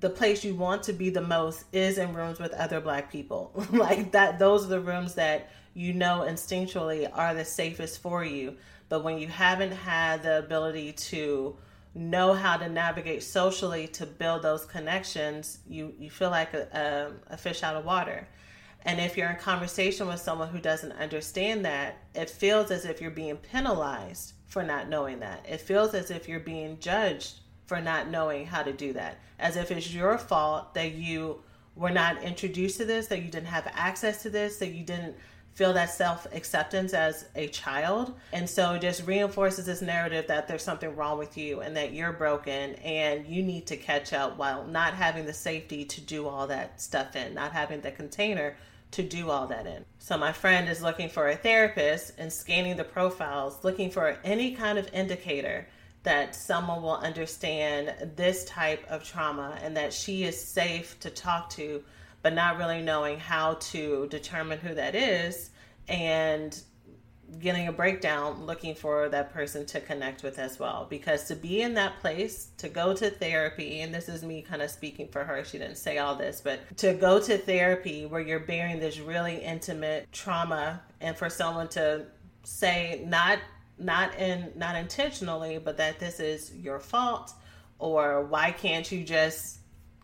the 0.00 0.10
place 0.10 0.42
you 0.42 0.54
want 0.54 0.82
to 0.84 0.94
be 0.94 1.10
the 1.10 1.20
most 1.20 1.64
is 1.72 1.98
in 1.98 2.14
rooms 2.14 2.38
with 2.38 2.54
other 2.54 2.80
black 2.80 3.12
people. 3.12 3.52
like 3.72 4.10
that 4.12 4.38
those 4.38 4.64
are 4.64 4.68
the 4.68 4.80
rooms 4.80 5.14
that 5.16 5.50
you 5.74 5.92
know 5.92 6.24
instinctually 6.26 7.10
are 7.12 7.34
the 7.34 7.44
safest 7.44 8.00
for 8.00 8.24
you. 8.24 8.56
But 8.88 9.04
when 9.04 9.18
you 9.18 9.28
haven't 9.28 9.72
had 9.72 10.22
the 10.22 10.38
ability 10.38 10.92
to 10.92 11.56
know 11.94 12.32
how 12.34 12.56
to 12.56 12.68
navigate 12.68 13.22
socially 13.22 13.88
to 13.88 14.06
build 14.06 14.42
those 14.42 14.64
connections, 14.64 15.58
you, 15.68 15.92
you 15.98 16.10
feel 16.10 16.30
like 16.30 16.54
a, 16.54 17.12
a, 17.28 17.34
a 17.34 17.36
fish 17.36 17.62
out 17.62 17.76
of 17.76 17.84
water. 17.84 18.28
And 18.82 19.00
if 19.00 19.16
you're 19.16 19.30
in 19.30 19.36
conversation 19.36 20.06
with 20.06 20.20
someone 20.20 20.48
who 20.48 20.60
doesn't 20.60 20.92
understand 20.92 21.64
that, 21.64 21.98
it 22.14 22.30
feels 22.30 22.70
as 22.70 22.84
if 22.84 23.00
you're 23.00 23.10
being 23.10 23.36
penalized 23.36 24.32
for 24.46 24.62
not 24.62 24.88
knowing 24.88 25.20
that. 25.20 25.44
It 25.48 25.60
feels 25.60 25.94
as 25.94 26.10
if 26.10 26.28
you're 26.28 26.40
being 26.40 26.78
judged 26.78 27.40
for 27.66 27.80
not 27.80 28.08
knowing 28.08 28.46
how 28.46 28.62
to 28.62 28.72
do 28.72 28.92
that, 28.94 29.18
as 29.38 29.56
if 29.56 29.70
it's 29.70 29.92
your 29.92 30.18
fault 30.18 30.74
that 30.74 30.92
you 30.92 31.42
were 31.76 31.90
not 31.90 32.22
introduced 32.22 32.78
to 32.78 32.84
this, 32.84 33.06
that 33.08 33.22
you 33.22 33.30
didn't 33.30 33.46
have 33.46 33.70
access 33.74 34.22
to 34.22 34.30
this, 34.30 34.56
that 34.56 34.72
you 34.72 34.84
didn't 34.84 35.16
feel 35.54 35.72
that 35.72 35.90
self 35.90 36.26
acceptance 36.32 36.94
as 36.94 37.26
a 37.34 37.48
child. 37.48 38.14
And 38.32 38.48
so 38.48 38.74
it 38.74 38.82
just 38.82 39.06
reinforces 39.06 39.66
this 39.66 39.82
narrative 39.82 40.26
that 40.28 40.48
there's 40.48 40.62
something 40.62 40.94
wrong 40.96 41.18
with 41.18 41.36
you 41.36 41.60
and 41.60 41.76
that 41.76 41.92
you're 41.92 42.12
broken 42.12 42.74
and 42.76 43.26
you 43.26 43.42
need 43.42 43.66
to 43.66 43.76
catch 43.76 44.12
up 44.12 44.38
while 44.38 44.64
not 44.66 44.94
having 44.94 45.26
the 45.26 45.32
safety 45.32 45.84
to 45.84 46.00
do 46.00 46.26
all 46.26 46.46
that 46.46 46.80
stuff 46.80 47.16
in, 47.16 47.34
not 47.34 47.52
having 47.52 47.80
the 47.80 47.90
container 47.90 48.56
to 48.92 49.02
do 49.02 49.30
all 49.30 49.46
that 49.46 49.66
in. 49.66 49.84
So 49.98 50.18
my 50.18 50.32
friend 50.32 50.68
is 50.68 50.82
looking 50.82 51.08
for 51.08 51.28
a 51.28 51.36
therapist 51.36 52.12
and 52.18 52.32
scanning 52.32 52.76
the 52.76 52.84
profiles, 52.84 53.62
looking 53.62 53.90
for 53.90 54.18
any 54.24 54.54
kind 54.54 54.78
of 54.78 54.88
indicator 54.92 55.68
that 56.02 56.34
someone 56.34 56.82
will 56.82 56.96
understand 56.96 57.94
this 58.16 58.44
type 58.46 58.84
of 58.88 59.04
trauma 59.04 59.58
and 59.62 59.76
that 59.76 59.92
she 59.92 60.24
is 60.24 60.42
safe 60.42 60.98
to 61.00 61.10
talk 61.10 61.50
to 61.50 61.82
but 62.22 62.34
not 62.34 62.58
really 62.58 62.82
knowing 62.82 63.18
how 63.18 63.54
to 63.54 64.06
determine 64.08 64.58
who 64.58 64.74
that 64.74 64.94
is 64.94 65.50
and 65.88 66.60
getting 67.38 67.68
a 67.68 67.72
breakdown 67.72 68.44
looking 68.44 68.74
for 68.74 69.08
that 69.08 69.32
person 69.32 69.64
to 69.64 69.80
connect 69.80 70.22
with 70.22 70.38
as 70.38 70.58
well. 70.58 70.86
Because 70.90 71.24
to 71.24 71.36
be 71.36 71.62
in 71.62 71.74
that 71.74 72.00
place 72.00 72.48
to 72.58 72.68
go 72.68 72.94
to 72.94 73.10
therapy 73.10 73.80
and 73.80 73.94
this 73.94 74.08
is 74.08 74.22
me 74.22 74.42
kind 74.42 74.62
of 74.62 74.70
speaking 74.70 75.08
for 75.08 75.24
her 75.24 75.44
she 75.44 75.58
didn't 75.58 75.76
say 75.76 75.98
all 75.98 76.16
this 76.16 76.40
but 76.40 76.76
to 76.76 76.92
go 76.94 77.20
to 77.20 77.38
therapy 77.38 78.06
where 78.06 78.20
you're 78.20 78.40
bearing 78.40 78.80
this 78.80 78.98
really 78.98 79.36
intimate 79.36 80.10
trauma 80.12 80.80
and 81.00 81.16
for 81.16 81.30
someone 81.30 81.68
to 81.68 82.04
say 82.42 83.02
not 83.06 83.38
not 83.78 84.14
in 84.18 84.52
not 84.56 84.76
intentionally 84.76 85.58
but 85.58 85.76
that 85.76 85.98
this 85.98 86.20
is 86.20 86.54
your 86.56 86.78
fault 86.78 87.32
or 87.78 88.24
why 88.24 88.50
can't 88.50 88.90
you 88.90 89.04
just 89.04 89.58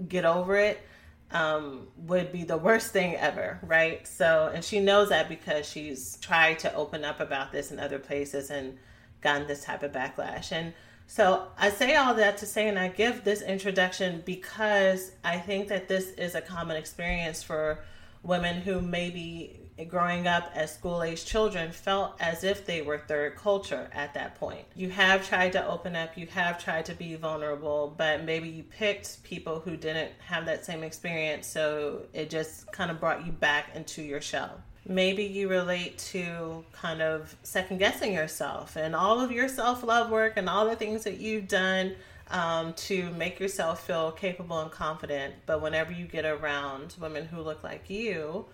get 0.09 0.25
over 0.25 0.57
it 0.57 0.81
um, 1.31 1.89
would 1.97 2.33
be 2.33 2.45
the 2.45 2.57
worst 2.57 2.93
thing 2.93 3.17
ever, 3.17 3.59
right? 3.63 4.07
So, 4.07 4.51
and 4.55 4.65
she 4.65 4.81
knows 4.81 5.09
that 5.09 5.29
because 5.29 5.69
she's 5.69 6.17
tried 6.19 6.61
to 6.61 6.75
open 6.75 7.05
up 7.05 7.21
about 7.21 7.53
this 7.53 7.73
in 7.73 7.81
other 7.81 7.99
places 7.99 8.51
and 8.51 8.79
gotten 9.21 9.47
this 9.47 9.65
type 9.65 9.83
of 9.83 9.93
backlash. 9.93 10.53
And 10.53 10.73
so 11.07 11.49
I 11.59 11.71
say 11.71 11.97
all 11.97 12.15
that 12.15 12.39
to 12.39 12.47
say, 12.47 12.69
and 12.69 12.79
I 12.79 12.89
give 12.89 13.25
this 13.25 13.43
introduction 13.43 14.23
because 14.25 15.13
I 15.25 15.39
think 15.39 15.69
that 15.69 15.89
this 15.89 16.11
is 16.11 16.35
a 16.35 16.41
common 16.41 16.77
experience 16.77 17.43
for 17.43 17.85
women 18.23 18.61
who 18.61 18.81
maybe 18.81 19.66
growing 19.85 20.27
up 20.27 20.51
as 20.55 20.73
school 20.73 21.03
age 21.03 21.25
children 21.25 21.71
felt 21.71 22.17
as 22.19 22.45
if 22.45 22.65
they 22.65 22.81
were 22.81 22.99
third 22.99 23.37
culture 23.37 23.91
at 23.93 24.15
that 24.15 24.35
point. 24.37 24.65
You 24.75 24.89
have 24.91 25.29
tried 25.29 25.53
to 25.53 25.67
open 25.67 25.95
up, 25.95 26.17
you 26.17 26.27
have 26.29 26.63
tried 26.63 26.87
to 26.87 26.95
be 26.95 27.15
vulnerable, 27.17 27.95
but 27.97 28.25
maybe 28.25 28.49
you 28.49 28.63
picked 28.63 29.23
people 29.23 29.61
who 29.61 29.77
didn't 29.77 30.13
have 30.27 30.47
that 30.47 30.65
same 30.65 30.83
experience, 30.83 31.47
so 31.47 32.03
it 32.15 32.31
just 32.31 32.71
kind 32.73 32.91
of 32.91 32.99
brought 32.99 33.27
you 33.27 33.33
back 33.33 33.71
into 33.75 34.03
your 34.03 34.21
shell. 34.21 34.63
Maybe 34.89 35.25
you 35.25 35.49
relate 35.49 35.99
to 35.99 36.65
kind 36.73 37.03
of 37.03 37.35
second 37.43 37.79
guessing 37.79 38.13
yourself 38.13 38.77
and 38.77 38.95
all 38.95 39.21
of 39.21 39.33
your 39.33 39.49
self 39.49 39.83
love 39.83 40.11
work 40.11 40.35
and 40.37 40.49
all 40.49 40.67
the 40.67 40.77
things 40.77 41.05
that 41.05 41.19
you've 41.19 41.49
done 41.49 41.97
um, 42.31 42.73
to 42.75 43.11
make 43.11 43.41
yourself 43.41 43.87
feel 43.87 44.13
capable 44.13 44.61
and 44.61 44.71
confident. 44.71 45.35
But 45.45 45.61
whenever 45.61 45.93
you 45.93 46.07
get 46.07 46.25
around 46.25 46.95
women 47.01 47.27
who 47.27 47.41
look 47.41 47.65
like 47.65 47.91
you, 47.91 48.47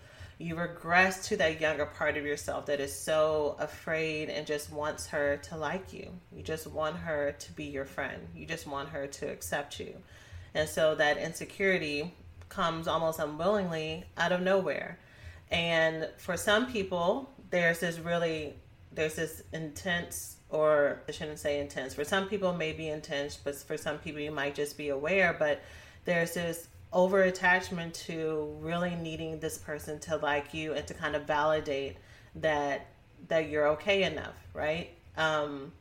you 0.43 0.55
regress 0.55 1.29
to 1.29 1.37
that 1.37 1.61
younger 1.61 1.85
part 1.85 2.17
of 2.17 2.25
yourself 2.25 2.65
that 2.65 2.81
is 2.81 2.93
so 2.93 3.55
afraid 3.59 4.29
and 4.29 4.45
just 4.45 4.71
wants 4.71 5.07
her 5.07 5.37
to 5.37 5.55
like 5.55 5.93
you. 5.93 6.11
You 6.33 6.43
just 6.43 6.67
want 6.67 6.97
her 6.97 7.33
to 7.39 7.51
be 7.53 7.63
your 7.63 7.85
friend. 7.85 8.27
You 8.35 8.45
just 8.45 8.67
want 8.67 8.89
her 8.89 9.07
to 9.07 9.31
accept 9.31 9.79
you. 9.79 9.95
And 10.53 10.67
so 10.67 10.95
that 10.95 11.17
insecurity 11.17 12.13
comes 12.49 12.89
almost 12.89 13.19
unwillingly 13.19 14.03
out 14.17 14.33
of 14.33 14.41
nowhere. 14.41 14.99
And 15.49 16.09
for 16.17 16.35
some 16.35 16.69
people, 16.69 17.31
there's 17.49 17.79
this 17.79 17.97
really 17.97 18.55
there's 18.91 19.15
this 19.15 19.41
intense 19.53 20.35
or 20.49 21.01
I 21.07 21.13
shouldn't 21.13 21.39
say 21.39 21.61
intense. 21.61 21.93
For 21.93 22.03
some 22.03 22.27
people 22.27 22.53
may 22.53 22.73
be 22.73 22.89
intense, 22.89 23.37
but 23.37 23.55
for 23.55 23.77
some 23.77 23.97
people 23.97 24.19
you 24.19 24.31
might 24.31 24.55
just 24.55 24.77
be 24.77 24.89
aware, 24.89 25.33
but 25.33 25.61
there's 26.03 26.33
this 26.33 26.67
over 26.93 27.23
attachment 27.23 27.93
to 27.93 28.55
really 28.61 28.95
needing 28.95 29.39
this 29.39 29.57
person 29.57 29.99
to 29.99 30.17
like 30.17 30.53
you 30.53 30.73
and 30.73 30.85
to 30.87 30.93
kind 30.93 31.15
of 31.15 31.23
validate 31.23 31.97
that 32.35 32.87
that 33.27 33.49
you're 33.49 33.67
okay 33.69 34.03
enough, 34.03 34.35
right? 34.53 34.89
Um, 35.17 35.71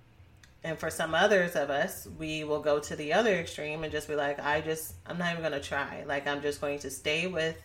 and 0.64 0.78
for 0.78 0.90
some 0.90 1.14
others 1.14 1.56
of 1.56 1.70
us, 1.70 2.06
we 2.18 2.44
will 2.44 2.60
go 2.60 2.78
to 2.78 2.94
the 2.94 3.12
other 3.12 3.34
extreme 3.34 3.82
and 3.82 3.92
just 3.92 4.06
be 4.06 4.14
like, 4.14 4.38
I 4.38 4.60
just, 4.60 4.94
I'm 5.06 5.18
not 5.18 5.32
even 5.32 5.42
going 5.42 5.60
to 5.60 5.66
try. 5.66 6.04
Like, 6.06 6.26
I'm 6.26 6.40
just 6.40 6.60
going 6.60 6.78
to 6.80 6.90
stay 6.90 7.26
with 7.26 7.60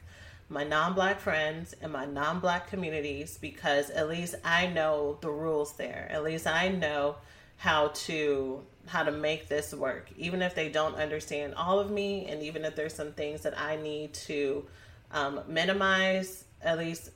my 0.50 0.64
non 0.64 0.94
black 0.94 1.20
friends 1.20 1.76
and 1.82 1.92
my 1.92 2.06
non 2.06 2.40
black 2.40 2.70
communities 2.70 3.38
because 3.40 3.90
at 3.92 4.10
least 4.10 4.36
I 4.44 4.68
know 4.68 5.18
the 5.22 5.30
rules 5.30 5.74
there. 5.74 6.08
At 6.10 6.24
least 6.24 6.48
I 6.48 6.70
know 6.70 7.18
how 7.58 7.90
to 7.90 8.64
how 8.86 9.04
to 9.04 9.12
make 9.12 9.50
this 9.50 9.74
work, 9.74 10.10
even 10.18 10.42
if 10.42 10.56
they 10.56 10.70
don't 10.70 10.96
understand 10.96 11.54
all 11.56 11.80
of 11.80 11.92
me, 11.92 12.26
and 12.28 12.42
even 12.42 12.64
if 12.64 12.76
there's 12.76 12.94
some 12.94 13.12
things 13.12 13.42
that 13.42 13.60
I 13.60 13.76
need 13.76 14.14
to 14.14 14.66
um, 15.12 15.42
minimize. 15.48 16.46
At 16.62 16.78
least 16.78 17.12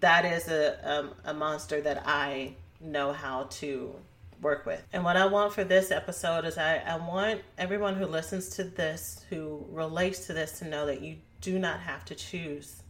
that 0.00 0.24
is 0.24 0.48
a 0.48 0.98
um, 0.98 1.10
a 1.24 1.32
monster 1.32 1.80
that 1.80 2.02
I 2.06 2.54
know 2.80 3.12
how 3.12 3.44
to 3.44 3.94
work 4.42 4.66
with. 4.66 4.82
And 4.92 5.04
what 5.04 5.16
I 5.16 5.26
want 5.26 5.54
for 5.54 5.64
this 5.64 5.90
episode 5.90 6.44
is 6.44 6.58
I, 6.58 6.76
I 6.76 6.96
want 6.96 7.40
everyone 7.56 7.96
who 7.96 8.04
listens 8.04 8.50
to 8.50 8.64
this, 8.64 9.24
who 9.30 9.64
relates 9.70 10.26
to 10.26 10.34
this, 10.34 10.58
to 10.58 10.68
know 10.68 10.86
that 10.86 11.00
you 11.00 11.16
do 11.40 11.58
not 11.58 11.80
have 11.80 12.04
to 12.06 12.14
choose. 12.14 12.82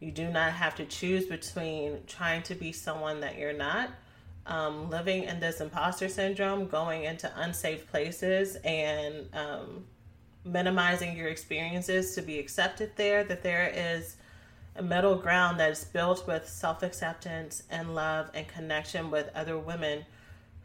You 0.00 0.10
do 0.10 0.28
not 0.28 0.52
have 0.52 0.74
to 0.76 0.86
choose 0.86 1.26
between 1.26 2.00
trying 2.06 2.42
to 2.44 2.54
be 2.54 2.72
someone 2.72 3.20
that 3.20 3.38
you're 3.38 3.52
not 3.52 3.90
um, 4.46 4.88
living 4.90 5.24
in 5.24 5.40
this 5.40 5.60
imposter 5.60 6.08
syndrome, 6.08 6.66
going 6.66 7.04
into 7.04 7.30
unsafe 7.40 7.86
places, 7.90 8.56
and 8.56 9.28
um, 9.34 9.84
minimizing 10.44 11.16
your 11.16 11.28
experiences 11.28 12.14
to 12.14 12.22
be 12.22 12.38
accepted 12.38 12.92
there, 12.96 13.24
that 13.24 13.42
there 13.42 13.72
is 13.74 14.16
a 14.76 14.82
middle 14.82 15.16
ground 15.16 15.58
that 15.58 15.70
is 15.70 15.84
built 15.84 16.26
with 16.26 16.48
self 16.48 16.82
acceptance 16.82 17.62
and 17.70 17.94
love 17.94 18.30
and 18.34 18.46
connection 18.46 19.10
with 19.10 19.30
other 19.34 19.58
women 19.58 20.04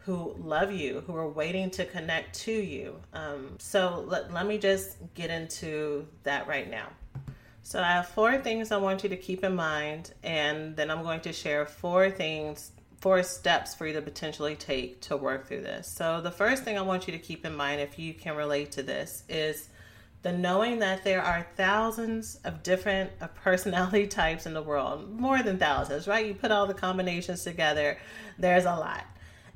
who 0.05 0.35
love 0.39 0.71
you, 0.71 1.03
who 1.05 1.15
are 1.15 1.29
waiting 1.29 1.69
to 1.69 1.85
connect 1.85 2.35
to 2.35 2.51
you. 2.51 2.95
Um, 3.13 3.55
so 3.59 4.03
let, 4.07 4.33
let 4.33 4.47
me 4.47 4.57
just 4.57 4.97
get 5.13 5.29
into 5.29 6.07
that 6.23 6.47
right 6.47 6.69
now. 6.69 6.87
So 7.63 7.79
I 7.79 7.91
have 7.91 8.07
four 8.07 8.39
things 8.39 8.71
I 8.71 8.77
want 8.77 9.03
you 9.03 9.09
to 9.09 9.17
keep 9.17 9.43
in 9.43 9.55
mind, 9.55 10.13
and 10.23 10.75
then 10.75 10.89
I'm 10.89 11.03
going 11.03 11.21
to 11.21 11.33
share 11.33 11.65
four 11.67 12.09
things 12.09 12.71
four 13.01 13.23
steps 13.23 13.73
for 13.73 13.87
you 13.87 13.93
to 13.93 14.01
potentially 14.01 14.55
take 14.55 15.01
to 15.01 15.17
work 15.17 15.47
through 15.47 15.61
this. 15.61 15.87
So, 15.87 16.21
the 16.21 16.31
first 16.31 16.63
thing 16.63 16.77
I 16.77 16.81
want 16.81 17.07
you 17.07 17.11
to 17.11 17.19
keep 17.19 17.45
in 17.45 17.55
mind, 17.55 17.81
if 17.81 17.97
you 17.97 18.13
can 18.13 18.35
relate 18.35 18.71
to 18.73 18.83
this, 18.83 19.23
is 19.27 19.69
the 20.21 20.31
knowing 20.31 20.77
that 20.79 21.03
there 21.03 21.21
are 21.21 21.47
thousands 21.57 22.39
of 22.43 22.61
different 22.61 23.11
uh, 23.19 23.27
personality 23.43 24.05
types 24.05 24.45
in 24.45 24.53
the 24.53 24.61
world, 24.61 25.19
more 25.19 25.41
than 25.41 25.57
thousands, 25.57 26.07
right? 26.07 26.25
You 26.25 26.35
put 26.35 26.51
all 26.51 26.67
the 26.67 26.75
combinations 26.75 27.43
together, 27.43 27.97
there's 28.37 28.65
a 28.65 28.75
lot. 28.75 29.03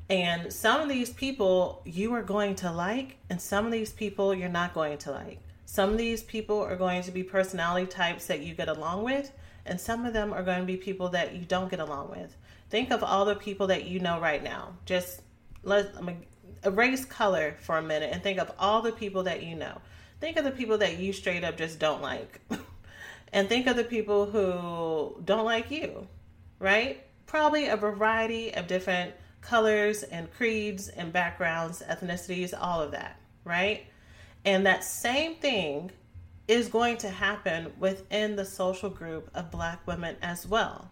And 0.09 0.51
some 0.51 0.81
of 0.81 0.89
these 0.89 1.11
people 1.11 1.81
you 1.85 2.13
are 2.13 2.23
going 2.23 2.55
to 2.55 2.71
like, 2.71 3.17
and 3.29 3.39
some 3.39 3.65
of 3.65 3.71
these 3.71 3.91
people 3.91 4.33
you're 4.33 4.49
not 4.49 4.73
going 4.73 4.97
to 4.99 5.11
like. 5.11 5.39
Some 5.67 5.91
of 5.91 5.97
these 5.97 6.23
people 6.23 6.59
are 6.61 6.75
going 6.75 7.03
to 7.03 7.11
be 7.11 7.23
personality 7.23 7.87
types 7.87 8.25
that 8.27 8.41
you 8.41 8.55
get 8.55 8.69
along 8.69 9.03
with, 9.03 9.31
and 9.65 9.79
some 9.79 10.05
of 10.05 10.13
them 10.13 10.33
are 10.33 10.43
going 10.43 10.59
to 10.59 10.65
be 10.65 10.77
people 10.77 11.09
that 11.09 11.35
you 11.35 11.41
don't 11.45 11.69
get 11.69 11.79
along 11.79 12.09
with. 12.09 12.35
Think 12.69 12.91
of 12.91 13.03
all 13.03 13.25
the 13.25 13.35
people 13.35 13.67
that 13.67 13.85
you 13.85 13.99
know 13.99 14.19
right 14.19 14.43
now. 14.43 14.73
Just 14.85 15.21
let 15.63 15.93
erase 16.63 17.05
color 17.05 17.55
for 17.61 17.77
a 17.77 17.81
minute 17.81 18.09
and 18.11 18.23
think 18.23 18.39
of 18.39 18.51
all 18.57 18.81
the 18.81 18.91
people 18.91 19.23
that 19.23 19.43
you 19.43 19.55
know. 19.55 19.79
Think 20.19 20.37
of 20.37 20.43
the 20.43 20.51
people 20.51 20.77
that 20.79 20.97
you 20.97 21.13
straight 21.13 21.43
up 21.43 21.57
just 21.57 21.79
don't 21.79 22.01
like. 22.01 22.41
and 23.33 23.47
think 23.47 23.67
of 23.67 23.75
the 23.75 23.83
people 23.83 24.25
who 24.25 25.21
don't 25.23 25.45
like 25.45 25.69
you, 25.71 26.07
right? 26.59 27.03
Probably 27.27 27.67
a 27.67 27.77
variety 27.77 28.53
of 28.53 28.67
different 28.67 29.13
colors 29.41 30.03
and 30.03 30.31
creeds 30.33 30.87
and 30.87 31.13
backgrounds, 31.13 31.83
ethnicities, 31.87 32.53
all 32.59 32.81
of 32.81 32.91
that, 32.91 33.19
right? 33.43 33.85
And 34.43 34.65
that 34.65 34.83
same 34.83 35.35
thing 35.35 35.91
is 36.47 36.67
going 36.67 36.97
to 36.97 37.09
happen 37.09 37.73
within 37.79 38.35
the 38.35 38.45
social 38.45 38.89
group 38.89 39.29
of 39.33 39.51
black 39.51 39.85
women 39.87 40.15
as 40.21 40.47
well. 40.47 40.89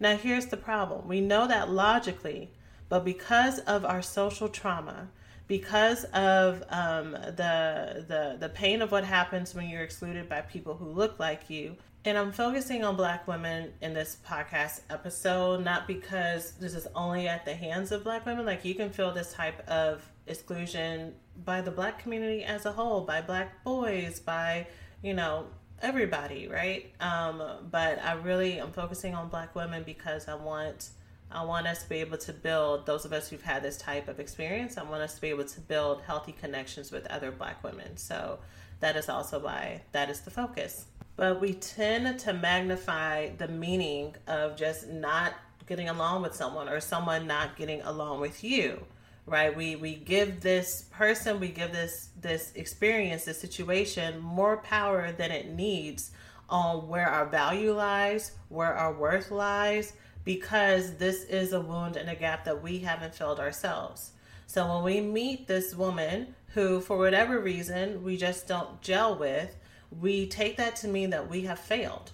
Now, 0.00 0.16
here's 0.16 0.46
the 0.46 0.56
problem 0.56 1.06
we 1.06 1.20
know 1.20 1.46
that 1.46 1.70
logically, 1.70 2.50
but 2.88 3.04
because 3.04 3.58
of 3.60 3.84
our 3.84 4.00
social 4.00 4.48
trauma, 4.48 5.08
because 5.46 6.04
of 6.04 6.64
um, 6.70 7.12
the, 7.12 8.04
the, 8.08 8.36
the 8.40 8.48
pain 8.48 8.80
of 8.82 8.90
what 8.90 9.04
happens 9.04 9.54
when 9.54 9.68
you're 9.68 9.82
excluded 9.82 10.28
by 10.28 10.40
people 10.40 10.74
who 10.74 10.86
look 10.86 11.18
like 11.18 11.50
you, 11.50 11.76
and 12.04 12.16
I'm 12.16 12.32
focusing 12.32 12.82
on 12.82 12.96
black 12.96 13.28
women 13.28 13.72
in 13.82 13.92
this 13.92 14.16
podcast 14.26 14.80
episode, 14.88 15.62
not 15.62 15.86
because 15.86 16.52
this 16.52 16.74
is 16.74 16.86
only 16.94 17.28
at 17.28 17.44
the 17.44 17.54
hands 17.54 17.92
of 17.92 18.04
black 18.04 18.24
women. 18.24 18.46
Like, 18.46 18.64
you 18.64 18.74
can 18.74 18.88
feel 18.88 19.12
this 19.12 19.34
type 19.34 19.68
of 19.68 20.02
exclusion 20.26 21.14
by 21.44 21.60
the 21.60 21.70
black 21.70 21.98
community 21.98 22.42
as 22.42 22.64
a 22.64 22.72
whole, 22.72 23.02
by 23.02 23.20
black 23.20 23.62
boys, 23.64 24.18
by, 24.18 24.66
you 25.02 25.12
know, 25.12 25.46
everybody, 25.82 26.48
right? 26.48 26.92
Um, 27.00 27.42
but 27.70 28.02
I 28.02 28.12
really 28.14 28.60
am 28.60 28.72
focusing 28.72 29.14
on 29.14 29.28
black 29.28 29.54
women 29.54 29.82
because 29.82 30.28
I 30.28 30.34
want 30.34 30.90
I 31.32 31.44
want 31.44 31.68
us 31.68 31.84
to 31.84 31.88
be 31.88 31.96
able 31.96 32.18
to 32.18 32.32
build 32.32 32.86
those 32.86 33.04
of 33.04 33.12
us 33.12 33.28
who've 33.28 33.42
had 33.42 33.62
this 33.62 33.76
type 33.76 34.08
of 34.08 34.18
experience. 34.18 34.76
I 34.76 34.82
want 34.82 35.02
us 35.02 35.14
to 35.14 35.20
be 35.20 35.28
able 35.28 35.44
to 35.44 35.60
build 35.60 36.02
healthy 36.02 36.32
connections 36.32 36.90
with 36.90 37.06
other 37.06 37.30
black 37.30 37.62
women. 37.62 37.96
So 37.96 38.40
that 38.80 38.96
is 38.96 39.08
also 39.08 39.38
why 39.38 39.82
that 39.92 40.10
is 40.10 40.22
the 40.22 40.30
focus. 40.30 40.86
But 41.14 41.40
we 41.40 41.52
tend 41.52 42.18
to 42.20 42.32
magnify 42.32 43.30
the 43.36 43.46
meaning 43.46 44.16
of 44.26 44.56
just 44.56 44.88
not 44.88 45.34
getting 45.66 45.88
along 45.88 46.22
with 46.22 46.34
someone 46.34 46.68
or 46.68 46.80
someone 46.80 47.28
not 47.28 47.56
getting 47.56 47.80
along 47.82 48.20
with 48.20 48.42
you 48.42 48.84
right 49.30 49.56
we 49.56 49.76
we 49.76 49.94
give 49.94 50.40
this 50.40 50.84
person 50.90 51.40
we 51.40 51.48
give 51.48 51.72
this 51.72 52.10
this 52.20 52.52
experience 52.54 53.24
this 53.24 53.40
situation 53.40 54.18
more 54.20 54.58
power 54.58 55.12
than 55.12 55.30
it 55.30 55.48
needs 55.48 56.10
on 56.48 56.88
where 56.88 57.08
our 57.08 57.26
value 57.26 57.72
lies 57.72 58.32
where 58.48 58.74
our 58.74 58.92
worth 58.92 59.30
lies 59.30 59.94
because 60.24 60.96
this 60.96 61.24
is 61.24 61.52
a 61.52 61.60
wound 61.60 61.96
and 61.96 62.08
a 62.08 62.14
gap 62.14 62.44
that 62.44 62.62
we 62.62 62.80
haven't 62.80 63.14
filled 63.14 63.40
ourselves. 63.40 64.12
So 64.46 64.66
when 64.74 64.84
we 64.84 65.00
meet 65.00 65.46
this 65.46 65.74
woman 65.74 66.34
who, 66.54 66.80
for 66.80 66.98
whatever 66.98 67.38
reason, 67.38 68.02
we 68.02 68.16
just 68.16 68.46
don't 68.46 68.80
gel 68.82 69.16
with, 69.16 69.56
we 70.00 70.26
take 70.26 70.56
that 70.56 70.76
to 70.76 70.88
mean 70.88 71.10
that 71.10 71.28
we 71.28 71.42
have 71.42 71.58
failed. 71.58 72.12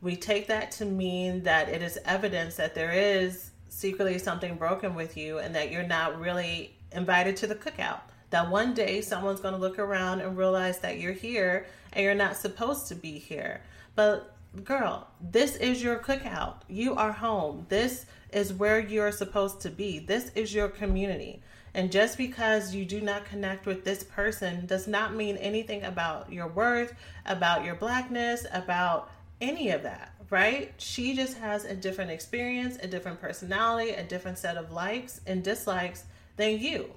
We 0.00 0.16
take 0.16 0.46
that 0.48 0.70
to 0.72 0.84
mean 0.84 1.42
that 1.44 1.68
it 1.68 1.82
is 1.82 1.98
evidence 2.04 2.56
that 2.56 2.74
there 2.74 2.92
is 2.92 3.50
secretly 3.74 4.18
something 4.18 4.54
broken 4.54 4.94
with 4.94 5.16
you 5.16 5.38
and 5.38 5.54
that 5.54 5.72
you're 5.72 5.82
not 5.82 6.18
really 6.20 6.76
invited 6.92 7.36
to 7.38 7.46
the 7.46 7.56
cookout. 7.56 8.00
That 8.30 8.48
one 8.50 8.72
day 8.72 9.00
someone's 9.00 9.40
going 9.40 9.54
to 9.54 9.60
look 9.60 9.78
around 9.78 10.20
and 10.20 10.36
realize 10.36 10.78
that 10.80 10.98
you're 10.98 11.12
here 11.12 11.66
and 11.92 12.04
you're 12.04 12.14
not 12.14 12.36
supposed 12.36 12.86
to 12.88 12.94
be 12.94 13.18
here. 13.18 13.62
But 13.96 14.34
girl, 14.62 15.08
this 15.20 15.56
is 15.56 15.82
your 15.82 15.98
cookout. 15.98 16.58
You 16.68 16.94
are 16.94 17.12
home. 17.12 17.66
This 17.68 18.06
is 18.32 18.52
where 18.52 18.78
you're 18.78 19.12
supposed 19.12 19.60
to 19.62 19.70
be. 19.70 19.98
This 19.98 20.30
is 20.34 20.54
your 20.54 20.68
community. 20.68 21.42
And 21.74 21.90
just 21.90 22.16
because 22.16 22.74
you 22.74 22.84
do 22.84 23.00
not 23.00 23.24
connect 23.24 23.66
with 23.66 23.84
this 23.84 24.04
person 24.04 24.66
does 24.66 24.86
not 24.86 25.14
mean 25.14 25.36
anything 25.38 25.82
about 25.82 26.32
your 26.32 26.46
worth, 26.46 26.94
about 27.26 27.64
your 27.64 27.74
blackness, 27.74 28.46
about 28.52 29.10
any 29.40 29.70
of 29.70 29.82
that, 29.82 30.13
right? 30.30 30.72
She 30.78 31.14
just 31.14 31.38
has 31.38 31.64
a 31.64 31.74
different 31.74 32.10
experience, 32.10 32.78
a 32.82 32.86
different 32.86 33.20
personality, 33.20 33.90
a 33.90 34.02
different 34.02 34.38
set 34.38 34.56
of 34.56 34.72
likes 34.72 35.20
and 35.26 35.42
dislikes 35.42 36.04
than 36.36 36.58
you. 36.58 36.90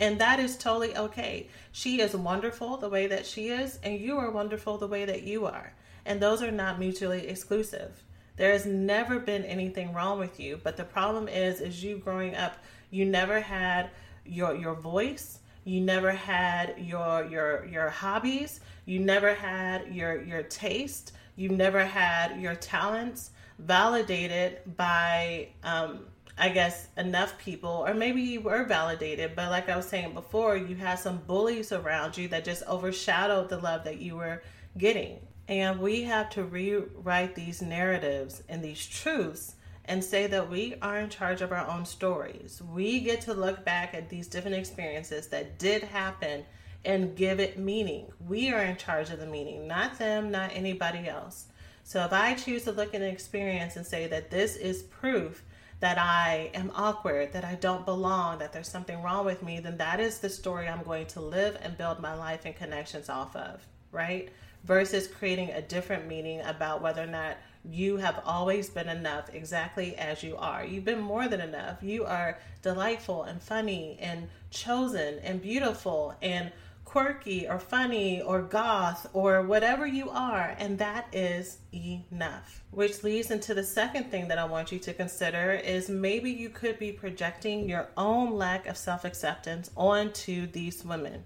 And 0.00 0.20
that 0.20 0.40
is 0.40 0.56
totally 0.56 0.96
okay. 0.96 1.48
She 1.70 2.00
is 2.00 2.16
wonderful 2.16 2.76
the 2.76 2.88
way 2.88 3.06
that 3.06 3.24
she 3.24 3.48
is, 3.48 3.78
and 3.82 4.00
you 4.00 4.18
are 4.18 4.30
wonderful 4.30 4.78
the 4.78 4.88
way 4.88 5.04
that 5.04 5.22
you 5.22 5.46
are. 5.46 5.74
And 6.04 6.20
those 6.20 6.42
are 6.42 6.50
not 6.50 6.80
mutually 6.80 7.28
exclusive. 7.28 8.02
There 8.36 8.52
has 8.52 8.66
never 8.66 9.18
been 9.18 9.44
anything 9.44 9.92
wrong 9.92 10.18
with 10.18 10.40
you, 10.40 10.58
but 10.62 10.76
the 10.76 10.84
problem 10.84 11.28
is 11.28 11.60
is 11.60 11.84
you 11.84 11.98
growing 11.98 12.34
up, 12.34 12.56
you 12.90 13.04
never 13.04 13.40
had 13.40 13.90
your 14.24 14.54
your 14.56 14.74
voice, 14.74 15.38
you 15.64 15.80
never 15.80 16.10
had 16.10 16.74
your 16.78 17.24
your 17.26 17.66
your 17.66 17.90
hobbies, 17.90 18.60
you 18.86 18.98
never 18.98 19.34
had 19.34 19.94
your 19.94 20.20
your 20.22 20.42
taste, 20.42 21.12
you 21.36 21.48
never 21.48 21.84
had 21.84 22.40
your 22.40 22.54
talents 22.54 23.30
validated 23.58 24.76
by 24.76 25.48
um, 25.62 26.06
I 26.38 26.48
guess 26.48 26.88
enough 26.96 27.38
people, 27.38 27.84
or 27.86 27.94
maybe 27.94 28.22
you 28.22 28.40
were 28.40 28.64
validated, 28.64 29.36
but 29.36 29.50
like 29.50 29.68
I 29.68 29.76
was 29.76 29.86
saying 29.86 30.14
before, 30.14 30.56
you 30.56 30.74
had 30.76 30.98
some 30.98 31.18
bullies 31.18 31.72
around 31.72 32.16
you 32.16 32.28
that 32.28 32.44
just 32.44 32.62
overshadowed 32.66 33.48
the 33.48 33.58
love 33.58 33.84
that 33.84 33.98
you 33.98 34.16
were 34.16 34.42
getting. 34.78 35.20
And 35.48 35.80
we 35.80 36.02
have 36.04 36.30
to 36.30 36.44
rewrite 36.44 37.34
these 37.34 37.60
narratives 37.60 38.42
and 38.48 38.62
these 38.62 38.86
truths 38.86 39.56
and 39.84 40.02
say 40.02 40.26
that 40.28 40.48
we 40.48 40.76
are 40.80 41.00
in 41.00 41.10
charge 41.10 41.42
of 41.42 41.52
our 41.52 41.68
own 41.68 41.84
stories. 41.84 42.62
We 42.62 43.00
get 43.00 43.20
to 43.22 43.34
look 43.34 43.64
back 43.64 43.94
at 43.94 44.08
these 44.08 44.28
different 44.28 44.56
experiences 44.56 45.28
that 45.28 45.58
did 45.58 45.82
happen 45.82 46.44
and 46.84 47.16
give 47.16 47.40
it 47.40 47.58
meaning. 47.58 48.06
We 48.26 48.50
are 48.50 48.62
in 48.62 48.76
charge 48.76 49.10
of 49.10 49.20
the 49.20 49.26
meaning, 49.26 49.66
not 49.68 49.98
them, 49.98 50.30
not 50.30 50.50
anybody 50.52 51.08
else. 51.08 51.46
So 51.84 52.04
if 52.04 52.12
I 52.12 52.34
choose 52.34 52.64
to 52.64 52.72
look 52.72 52.94
at 52.94 53.02
an 53.02 53.08
experience 53.08 53.76
and 53.76 53.86
say 53.86 54.06
that 54.08 54.30
this 54.30 54.56
is 54.56 54.82
proof 54.82 55.42
that 55.80 55.98
I 55.98 56.50
am 56.54 56.70
awkward, 56.76 57.32
that 57.32 57.44
I 57.44 57.56
don't 57.56 57.84
belong, 57.84 58.38
that 58.38 58.52
there's 58.52 58.68
something 58.68 59.02
wrong 59.02 59.24
with 59.24 59.42
me, 59.42 59.58
then 59.58 59.78
that 59.78 59.98
is 59.98 60.18
the 60.18 60.30
story 60.30 60.68
I'm 60.68 60.84
going 60.84 61.06
to 61.08 61.20
live 61.20 61.58
and 61.60 61.76
build 61.76 61.98
my 61.98 62.14
life 62.14 62.42
and 62.44 62.54
connections 62.54 63.08
off 63.08 63.34
of, 63.34 63.66
right? 63.90 64.28
Versus 64.62 65.08
creating 65.08 65.50
a 65.50 65.60
different 65.60 66.06
meaning 66.06 66.40
about 66.42 66.82
whether 66.82 67.02
or 67.02 67.08
not 67.08 67.36
you 67.64 67.96
have 67.96 68.22
always 68.24 68.70
been 68.70 68.88
enough 68.88 69.34
exactly 69.34 69.96
as 69.96 70.22
you 70.22 70.36
are. 70.36 70.64
You've 70.64 70.84
been 70.84 71.00
more 71.00 71.26
than 71.26 71.40
enough. 71.40 71.82
You 71.82 72.04
are 72.04 72.38
delightful 72.62 73.24
and 73.24 73.42
funny 73.42 73.98
and 74.00 74.28
chosen 74.50 75.18
and 75.18 75.42
beautiful 75.42 76.14
and 76.22 76.52
quirky 76.92 77.48
or 77.48 77.58
funny 77.58 78.20
or 78.20 78.42
goth 78.42 79.06
or 79.14 79.40
whatever 79.40 79.86
you 79.86 80.10
are, 80.10 80.54
and 80.58 80.78
that 80.78 81.06
is 81.10 81.56
enough. 81.72 82.62
Which 82.70 83.02
leads 83.02 83.30
into 83.30 83.54
the 83.54 83.64
second 83.64 84.10
thing 84.10 84.28
that 84.28 84.38
I 84.38 84.44
want 84.44 84.70
you 84.70 84.78
to 84.80 84.92
consider 84.92 85.52
is 85.52 85.88
maybe 85.88 86.30
you 86.30 86.50
could 86.50 86.78
be 86.78 86.92
projecting 86.92 87.66
your 87.66 87.88
own 87.96 88.36
lack 88.36 88.66
of 88.66 88.76
self 88.76 89.06
acceptance 89.06 89.70
onto 89.74 90.46
these 90.46 90.84
women. 90.84 91.24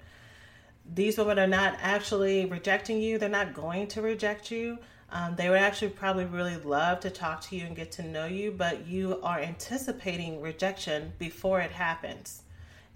These 0.95 1.19
women 1.19 1.41
are 1.41 1.49
not 1.49 1.77
actually 1.83 2.47
rejecting 2.47 3.01
you, 3.01 3.19
they're 3.19 3.29
not 3.29 3.53
going 3.53 3.89
to 3.89 4.03
reject 4.03 4.53
you. 4.53 4.79
Um, 5.11 5.35
they 5.35 5.49
would 5.49 5.59
actually 5.59 5.91
probably 5.91 6.27
really 6.27 6.57
love 6.59 7.01
to 7.01 7.11
talk 7.11 7.41
to 7.43 7.57
you 7.57 7.67
and 7.67 7.75
get 7.75 7.91
to 7.93 8.03
know 8.05 8.27
you, 8.27 8.53
but 8.53 8.87
you 8.87 9.21
are 9.21 9.41
anticipating 9.41 10.41
rejection 10.41 11.13
before 11.19 11.61
it 11.61 11.73
happens. 11.73 12.43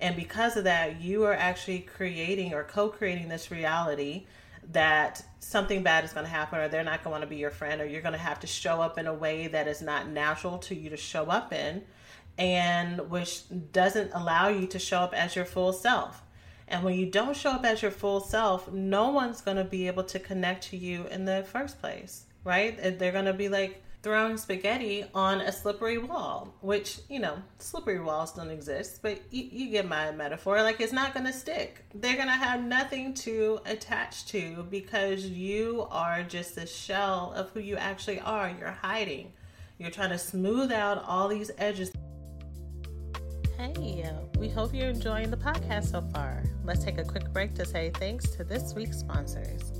And 0.00 0.16
because 0.16 0.56
of 0.56 0.64
that, 0.64 1.00
you 1.00 1.24
are 1.24 1.34
actually 1.34 1.80
creating 1.80 2.54
or 2.54 2.64
co 2.64 2.88
creating 2.88 3.28
this 3.28 3.50
reality 3.50 4.26
that 4.72 5.22
something 5.40 5.82
bad 5.82 6.04
is 6.04 6.12
going 6.12 6.24
to 6.24 6.30
happen, 6.30 6.58
or 6.58 6.68
they're 6.68 6.84
not 6.84 7.04
going 7.04 7.20
to 7.20 7.26
be 7.26 7.36
your 7.36 7.50
friend, 7.50 7.80
or 7.80 7.86
you're 7.86 8.02
going 8.02 8.12
to 8.12 8.18
have 8.18 8.40
to 8.40 8.46
show 8.46 8.80
up 8.80 8.98
in 8.98 9.06
a 9.06 9.14
way 9.14 9.46
that 9.48 9.68
is 9.68 9.82
not 9.82 10.08
natural 10.08 10.58
to 10.58 10.74
you 10.74 10.90
to 10.90 10.96
show 10.96 11.24
up 11.26 11.52
in, 11.52 11.82
and 12.38 13.10
which 13.10 13.42
doesn't 13.72 14.10
allow 14.14 14.48
you 14.48 14.66
to 14.66 14.78
show 14.78 15.00
up 15.00 15.14
as 15.14 15.36
your 15.36 15.44
full 15.44 15.72
self. 15.72 16.22
And 16.68 16.84
when 16.84 16.94
you 16.94 17.06
don't 17.06 17.36
show 17.36 17.50
up 17.50 17.64
as 17.64 17.82
your 17.82 17.90
full 17.90 18.20
self, 18.20 18.70
no 18.70 19.10
one's 19.10 19.40
going 19.40 19.56
to 19.56 19.64
be 19.64 19.88
able 19.88 20.04
to 20.04 20.18
connect 20.18 20.68
to 20.70 20.76
you 20.76 21.06
in 21.08 21.24
the 21.24 21.44
first 21.50 21.80
place, 21.80 22.24
right? 22.44 22.98
They're 22.98 23.12
going 23.12 23.24
to 23.24 23.32
be 23.32 23.48
like, 23.48 23.82
throwing 24.02 24.36
spaghetti 24.36 25.04
on 25.14 25.40
a 25.40 25.52
slippery 25.52 25.98
wall, 25.98 26.54
which, 26.60 27.00
you 27.08 27.18
know, 27.18 27.36
slippery 27.58 28.00
walls 28.00 28.32
don't 28.32 28.50
exist, 28.50 29.00
but 29.02 29.20
you, 29.30 29.48
you 29.50 29.70
get 29.70 29.86
my 29.86 30.10
metaphor. 30.10 30.62
Like, 30.62 30.80
it's 30.80 30.92
not 30.92 31.12
going 31.12 31.26
to 31.26 31.32
stick. 31.32 31.84
They're 31.94 32.16
going 32.16 32.28
to 32.28 32.32
have 32.32 32.62
nothing 32.62 33.12
to 33.14 33.60
attach 33.66 34.26
to 34.26 34.66
because 34.70 35.26
you 35.26 35.86
are 35.90 36.22
just 36.22 36.56
a 36.56 36.66
shell 36.66 37.32
of 37.36 37.50
who 37.50 37.60
you 37.60 37.76
actually 37.76 38.20
are. 38.20 38.54
You're 38.58 38.70
hiding, 38.70 39.32
you're 39.78 39.90
trying 39.90 40.10
to 40.10 40.18
smooth 40.18 40.72
out 40.72 41.04
all 41.06 41.28
these 41.28 41.50
edges. 41.58 41.92
Hey, 43.58 44.10
we 44.38 44.48
hope 44.48 44.72
you're 44.72 44.88
enjoying 44.88 45.30
the 45.30 45.36
podcast 45.36 45.90
so 45.90 46.00
far. 46.00 46.42
Let's 46.64 46.82
take 46.82 46.96
a 46.96 47.04
quick 47.04 47.30
break 47.30 47.54
to 47.56 47.66
say 47.66 47.90
thanks 47.94 48.30
to 48.30 48.44
this 48.44 48.74
week's 48.74 49.00
sponsors. 49.00 49.79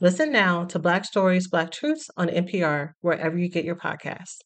Listen 0.00 0.32
now 0.32 0.64
to 0.64 0.80
Black 0.80 1.04
Stories, 1.04 1.46
Black 1.46 1.70
Truths 1.70 2.10
on 2.16 2.26
NPR, 2.26 2.94
wherever 3.00 3.38
you 3.38 3.48
get 3.48 3.64
your 3.64 3.76
podcasts. 3.76 4.38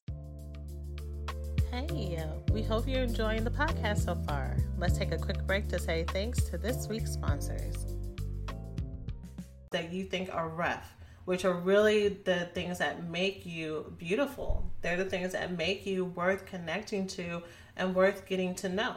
Hey, 1.71 2.19
uh, 2.19 2.53
we 2.53 2.63
hope 2.63 2.87
you're 2.87 3.05
enjoying 3.05 3.45
the 3.45 3.51
podcast 3.51 4.05
so 4.05 4.15
far. 4.27 4.59
Let's 4.77 4.99
take 4.99 5.11
a 5.11 5.17
quick 5.17 5.47
break 5.47 5.67
to 5.69 5.79
say 5.79 6.05
thanks 6.09 6.45
to 6.51 6.59
this 6.59 6.87
week's 6.87 7.13
sponsors. 7.13 7.97
That 9.71 9.91
you 9.91 10.05
think 10.05 10.29
are 10.35 10.51
rough, 10.51 10.95
which 11.25 11.47
are 11.47 11.55
really 11.55 12.09
the 12.09 12.51
things 12.53 12.77
that 12.81 13.09
make 13.09 13.47
you 13.47 13.95
beautiful. 13.97 14.71
They're 14.83 14.99
the 14.99 15.07
things 15.07 15.33
that 15.33 15.57
make 15.57 15.87
you 15.87 16.05
worth 16.05 16.45
connecting 16.45 17.07
to 17.07 17.43
and 17.75 17.95
worth 17.95 18.27
getting 18.27 18.55
to 18.57 18.69
know. 18.69 18.97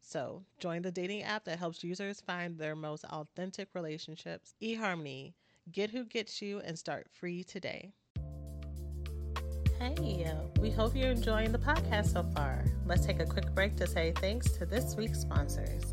So, 0.00 0.42
join 0.58 0.82
the 0.82 0.90
dating 0.90 1.22
app 1.22 1.44
that 1.44 1.58
helps 1.58 1.84
users 1.84 2.20
find 2.20 2.58
their 2.58 2.74
most 2.74 3.04
authentic 3.04 3.68
relationships. 3.74 4.54
eHarmony, 4.62 5.34
get 5.70 5.90
who 5.90 6.04
gets 6.04 6.42
you 6.42 6.60
and 6.60 6.78
start 6.78 7.06
free 7.12 7.44
today. 7.44 7.92
Hey, 9.78 10.30
we 10.60 10.70
hope 10.70 10.94
you're 10.94 11.10
enjoying 11.10 11.52
the 11.52 11.58
podcast 11.58 12.12
so 12.12 12.22
far. 12.34 12.64
Let's 12.84 13.06
take 13.06 13.20
a 13.20 13.24
quick 13.24 13.54
break 13.54 13.76
to 13.76 13.86
say 13.86 14.12
thanks 14.16 14.50
to 14.52 14.66
this 14.66 14.94
week's 14.96 15.20
sponsors. 15.20 15.84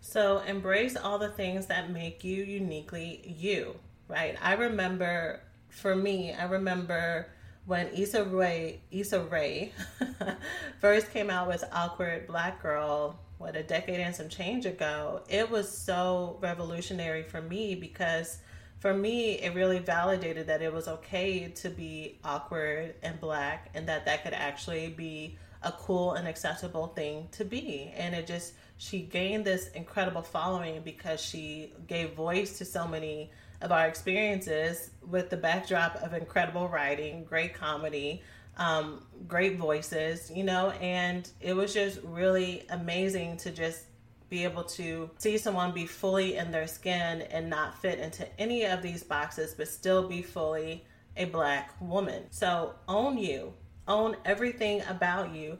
So, 0.00 0.40
embrace 0.40 0.96
all 0.96 1.18
the 1.18 1.30
things 1.30 1.66
that 1.66 1.90
make 1.90 2.22
you 2.22 2.44
uniquely 2.44 3.22
you, 3.24 3.76
right? 4.08 4.36
I 4.42 4.52
remember, 4.54 5.40
for 5.70 5.96
me, 5.96 6.34
I 6.34 6.44
remember 6.44 7.28
when 7.66 7.88
Issa 7.88 8.24
Rae, 8.24 8.80
Issa 8.90 9.24
Rae 9.24 9.72
first 10.80 11.12
came 11.12 11.30
out 11.30 11.48
with 11.48 11.64
Awkward 11.72 12.26
Black 12.26 12.62
Girl, 12.62 13.18
what, 13.38 13.56
a 13.56 13.62
decade 13.62 14.00
and 14.00 14.14
some 14.14 14.28
change 14.28 14.66
ago, 14.66 15.22
it 15.28 15.50
was 15.50 15.68
so 15.68 16.38
revolutionary 16.40 17.22
for 17.22 17.40
me 17.40 17.74
because 17.74 18.38
for 18.80 18.92
me, 18.92 19.34
it 19.34 19.54
really 19.54 19.78
validated 19.78 20.48
that 20.48 20.60
it 20.60 20.72
was 20.72 20.88
okay 20.88 21.46
to 21.48 21.70
be 21.70 22.18
awkward 22.24 22.96
and 23.04 23.20
black 23.20 23.70
and 23.74 23.88
that 23.88 24.06
that 24.06 24.24
could 24.24 24.32
actually 24.32 24.88
be 24.88 25.38
a 25.62 25.70
cool 25.70 26.14
and 26.14 26.26
acceptable 26.26 26.88
thing 26.88 27.28
to 27.30 27.44
be. 27.44 27.92
And 27.96 28.12
it 28.12 28.26
just, 28.26 28.54
she 28.78 29.02
gained 29.02 29.44
this 29.44 29.68
incredible 29.68 30.22
following 30.22 30.82
because 30.82 31.20
she 31.20 31.72
gave 31.86 32.14
voice 32.14 32.58
to 32.58 32.64
so 32.64 32.88
many 32.88 33.30
of 33.62 33.72
our 33.72 33.86
experiences 33.86 34.90
with 35.08 35.30
the 35.30 35.36
backdrop 35.36 35.96
of 36.02 36.12
incredible 36.12 36.68
writing, 36.68 37.24
great 37.24 37.54
comedy, 37.54 38.22
um, 38.58 39.06
great 39.26 39.56
voices, 39.56 40.30
you 40.30 40.44
know, 40.44 40.70
and 40.80 41.30
it 41.40 41.54
was 41.54 41.72
just 41.72 42.00
really 42.02 42.66
amazing 42.70 43.36
to 43.38 43.50
just 43.50 43.84
be 44.28 44.44
able 44.44 44.64
to 44.64 45.10
see 45.18 45.38
someone 45.38 45.72
be 45.72 45.86
fully 45.86 46.36
in 46.36 46.50
their 46.50 46.66
skin 46.66 47.22
and 47.22 47.48
not 47.48 47.80
fit 47.80 47.98
into 47.98 48.26
any 48.40 48.64
of 48.64 48.82
these 48.82 49.02
boxes, 49.02 49.54
but 49.54 49.68
still 49.68 50.08
be 50.08 50.22
fully 50.22 50.84
a 51.16 51.26
black 51.26 51.74
woman. 51.80 52.24
So 52.30 52.74
own 52.88 53.18
you, 53.18 53.52
own 53.86 54.16
everything 54.24 54.82
about 54.88 55.34
you 55.34 55.58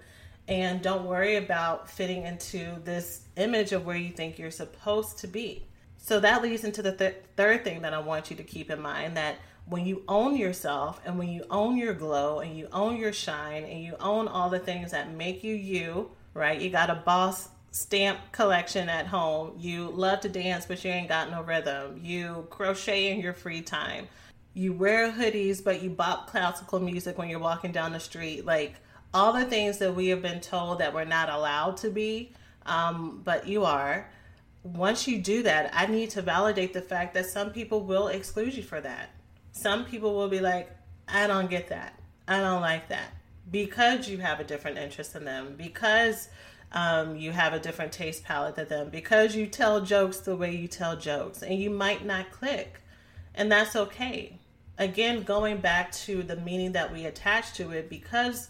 and 0.49 0.83
don't 0.83 1.05
worry 1.05 1.37
about 1.37 1.89
fitting 1.89 2.25
into 2.25 2.77
this 2.85 3.23
image 3.37 3.73
of 3.73 3.87
where 3.87 3.97
you 3.97 4.11
think 4.11 4.39
you're 4.39 4.51
supposed 4.51 5.19
to 5.19 5.29
be. 5.29 5.67
So 6.03 6.19
that 6.19 6.43
leads 6.43 6.65
into 6.65 6.83
the 6.83 6.91
th- 6.91 7.15
third 7.37 7.63
thing 7.63 7.83
that 7.83 7.95
I 7.95 8.01
want 8.01 8.29
you 8.29 8.37
to 8.37 8.43
keep 8.43 8.71
in 8.71 8.83
mind 8.83 9.17
that 9.17 9.37
when 9.67 9.87
you 9.87 10.03
own 10.09 10.37
yourself 10.37 11.01
and 11.07 11.17
when 11.17 11.29
you 11.29 11.45
own 11.49 11.77
your 11.77 11.95
glow 11.95 12.41
and 12.41 12.59
you 12.59 12.67
own 12.73 12.97
your 12.97 13.13
shine 13.13 13.63
and 13.63 13.81
you 13.81 13.95
own 14.01 14.27
all 14.27 14.51
the 14.51 14.59
things 14.59 14.91
that 14.91 15.15
make 15.15 15.45
you 15.45 15.55
you, 15.55 16.11
right? 16.35 16.61
You 16.61 16.71
got 16.71 16.91
a 16.91 16.97
boss 16.97 17.51
stamp 17.71 18.19
collection 18.33 18.89
at 18.89 19.07
home. 19.07 19.55
You 19.57 19.91
love 19.91 20.21
to 20.23 20.29
dance, 20.29 20.67
but 20.67 20.85
you 20.85 20.91
ain't 20.91 21.09
got 21.09 21.31
no 21.31 21.41
rhythm. 21.41 22.01
You 22.03 22.49
crochet 22.51 23.13
in 23.13 23.21
your 23.21 23.33
free 23.33 23.63
time. 23.63 24.09
You 24.55 24.73
wear 24.73 25.13
hoodies, 25.13 25.63
but 25.63 25.83
you 25.83 25.91
bop 25.91 26.29
classical 26.29 26.81
music 26.81 27.17
when 27.17 27.29
you're 27.29 27.39
walking 27.39 27.71
down 27.71 27.93
the 27.93 28.01
street. 28.01 28.45
Like, 28.45 28.75
all 29.15 29.33
the 29.33 29.45
things 29.45 29.79
that 29.79 29.95
we 29.95 30.09
have 30.09 30.21
been 30.21 30.41
told 30.41 30.81
that 30.81 30.93
we're 30.93 31.05
not 31.05 31.29
allowed 31.29 31.77
to 31.79 31.91
be, 31.91 32.33
um, 32.67 33.21
but 33.25 33.47
you 33.47 33.65
are. 33.65 34.11
Once 34.65 35.09
you 35.09 35.19
do 35.19 35.43
that, 35.43 35.71
I 35.75 35.87
need 35.87 36.11
to 36.11 36.23
validate 36.23 36.73
the 36.73 36.81
fact 36.81 37.15
that 37.15 37.27
some 37.27 37.51
people 37.51 37.81
will 37.81 38.09
exclude 38.09 38.55
you 38.55 38.63
for 38.63 38.81
that. 38.81 39.11
Some 39.51 39.85
people 39.85 40.15
will 40.15 40.29
be 40.29 40.41
like, 40.41 40.71
I 41.09 41.27
don't 41.27 41.51
get 41.51 41.69
that. 41.69 41.99
I 42.29 42.41
don't 42.41 42.61
like 42.61 42.89
that. 42.89 43.13
Because 43.51 44.09
you 44.09 44.19
have 44.19 44.39
a 44.39 44.45
different 44.45 44.79
interest 44.79 45.17
in 45.17 45.25
them, 45.25 45.55
because 45.59 46.29
um, 46.71 47.17
you 47.17 47.33
have 47.33 47.53
a 47.53 47.59
different 47.59 47.93
taste 47.93 48.25
palette 48.25 48.55
than 48.55 48.69
them, 48.69 48.89
because 48.89 49.35
you 49.35 49.47
tell 49.47 49.81
jokes 49.81 50.19
the 50.19 50.37
way 50.37 50.55
you 50.55 50.69
tell 50.69 50.97
jokes, 50.97 51.43
and 51.43 51.59
you 51.59 51.69
might 51.69 52.07
not 52.07 52.31
click. 52.31 52.81
And 53.35 53.51
that's 53.51 53.75
okay. 53.75 54.39
Again, 54.79 55.25
going 55.25 55.59
back 55.59 55.93
to 55.93 56.23
the 56.23 56.37
meaning 56.37 56.73
that 56.73 56.93
we 56.93 57.05
attach 57.05 57.53
to 57.55 57.73
it, 57.73 57.91
because 57.91 58.49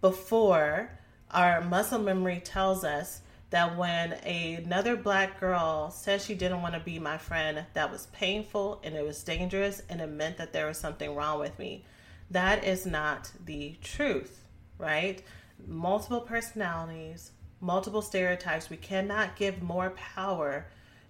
before, 0.00 0.90
our 1.30 1.62
muscle 1.62 1.98
memory 1.98 2.40
tells 2.44 2.84
us 2.84 3.22
that 3.54 3.76
when 3.76 4.14
another 4.24 4.96
black 4.96 5.38
girl 5.38 5.88
said 5.88 6.20
she 6.20 6.34
didn't 6.34 6.60
want 6.60 6.74
to 6.74 6.80
be 6.80 6.98
my 6.98 7.16
friend, 7.16 7.64
that 7.74 7.88
was 7.88 8.06
painful 8.06 8.80
and 8.82 8.96
it 8.96 9.06
was 9.06 9.22
dangerous 9.22 9.80
and 9.88 10.00
it 10.00 10.08
meant 10.08 10.38
that 10.38 10.52
there 10.52 10.66
was 10.66 10.76
something 10.76 11.14
wrong 11.14 11.38
with 11.38 11.56
me. 11.56 11.84
That 12.32 12.64
is 12.64 12.84
not 12.84 13.30
the 13.44 13.76
truth, 13.80 14.42
right? 14.76 15.22
Multiple 15.68 16.22
personalities, 16.22 17.30
multiple 17.60 18.02
stereotypes. 18.02 18.70
We 18.70 18.76
cannot 18.76 19.36
give 19.36 19.62
more 19.62 19.90
power 19.90 20.66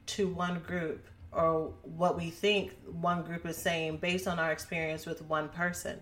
to 0.09 0.29
one 0.29 0.59
group 0.59 1.07
or 1.33 1.73
what 1.81 2.15
we 2.15 2.29
think 2.29 2.75
one 2.85 3.23
group 3.23 3.47
is 3.47 3.57
saying 3.57 3.97
based 3.97 4.29
on 4.29 4.39
our 4.39 4.53
experience 4.53 5.07
with 5.07 5.23
one 5.23 5.49
person. 5.49 5.99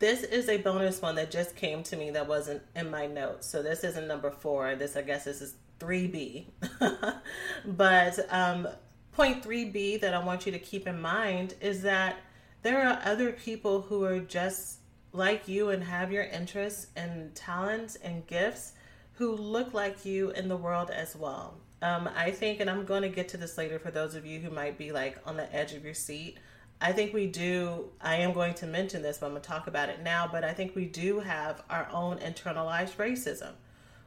This 0.00 0.22
is 0.22 0.48
a 0.48 0.56
bonus 0.56 1.02
one 1.02 1.14
that 1.16 1.30
just 1.30 1.54
came 1.54 1.82
to 1.84 1.96
me 1.96 2.10
that 2.12 2.26
wasn't 2.26 2.62
in 2.74 2.90
my 2.90 3.06
notes. 3.06 3.46
So 3.46 3.62
this 3.62 3.84
isn't 3.84 4.08
number 4.08 4.30
four. 4.30 4.74
This, 4.74 4.96
I 4.96 5.02
guess, 5.02 5.24
this 5.24 5.42
is 5.42 5.54
3B. 5.78 6.46
but 7.66 8.18
um, 8.30 8.66
point 9.12 9.44
3B 9.44 10.00
that 10.00 10.14
I 10.14 10.24
want 10.24 10.46
you 10.46 10.52
to 10.52 10.58
keep 10.58 10.86
in 10.86 10.98
mind 11.02 11.54
is 11.60 11.82
that 11.82 12.16
there 12.62 12.88
are 12.88 12.98
other 13.04 13.32
people 13.32 13.82
who 13.82 14.02
are 14.04 14.20
just 14.20 14.78
like 15.12 15.46
you 15.46 15.68
and 15.68 15.84
have 15.84 16.10
your 16.10 16.24
interests 16.24 16.86
and 16.96 17.34
talents 17.34 17.96
and 17.96 18.26
gifts 18.26 18.72
who 19.14 19.36
look 19.36 19.74
like 19.74 20.06
you 20.06 20.30
in 20.30 20.48
the 20.48 20.56
world 20.56 20.88
as 20.88 21.14
well. 21.14 21.58
Um, 21.82 22.08
I 22.16 22.30
think, 22.30 22.60
and 22.60 22.70
I'm 22.70 22.86
going 22.86 23.02
to 23.02 23.10
get 23.10 23.28
to 23.28 23.36
this 23.36 23.58
later 23.58 23.78
for 23.78 23.90
those 23.90 24.14
of 24.14 24.24
you 24.24 24.40
who 24.40 24.48
might 24.48 24.78
be 24.78 24.92
like 24.92 25.18
on 25.26 25.36
the 25.36 25.54
edge 25.54 25.74
of 25.74 25.84
your 25.84 25.92
seat. 25.92 26.38
I 26.80 26.92
think 26.92 27.12
we 27.12 27.26
do. 27.26 27.90
I 28.00 28.16
am 28.16 28.32
going 28.32 28.54
to 28.54 28.66
mention 28.66 29.02
this, 29.02 29.18
but 29.18 29.26
I'm 29.26 29.32
going 29.32 29.42
to 29.42 29.48
talk 29.48 29.66
about 29.66 29.90
it 29.90 30.02
now. 30.02 30.28
But 30.30 30.44
I 30.44 30.54
think 30.54 30.74
we 30.74 30.86
do 30.86 31.20
have 31.20 31.62
our 31.68 31.88
own 31.92 32.18
internalized 32.18 32.96
racism. 32.96 33.52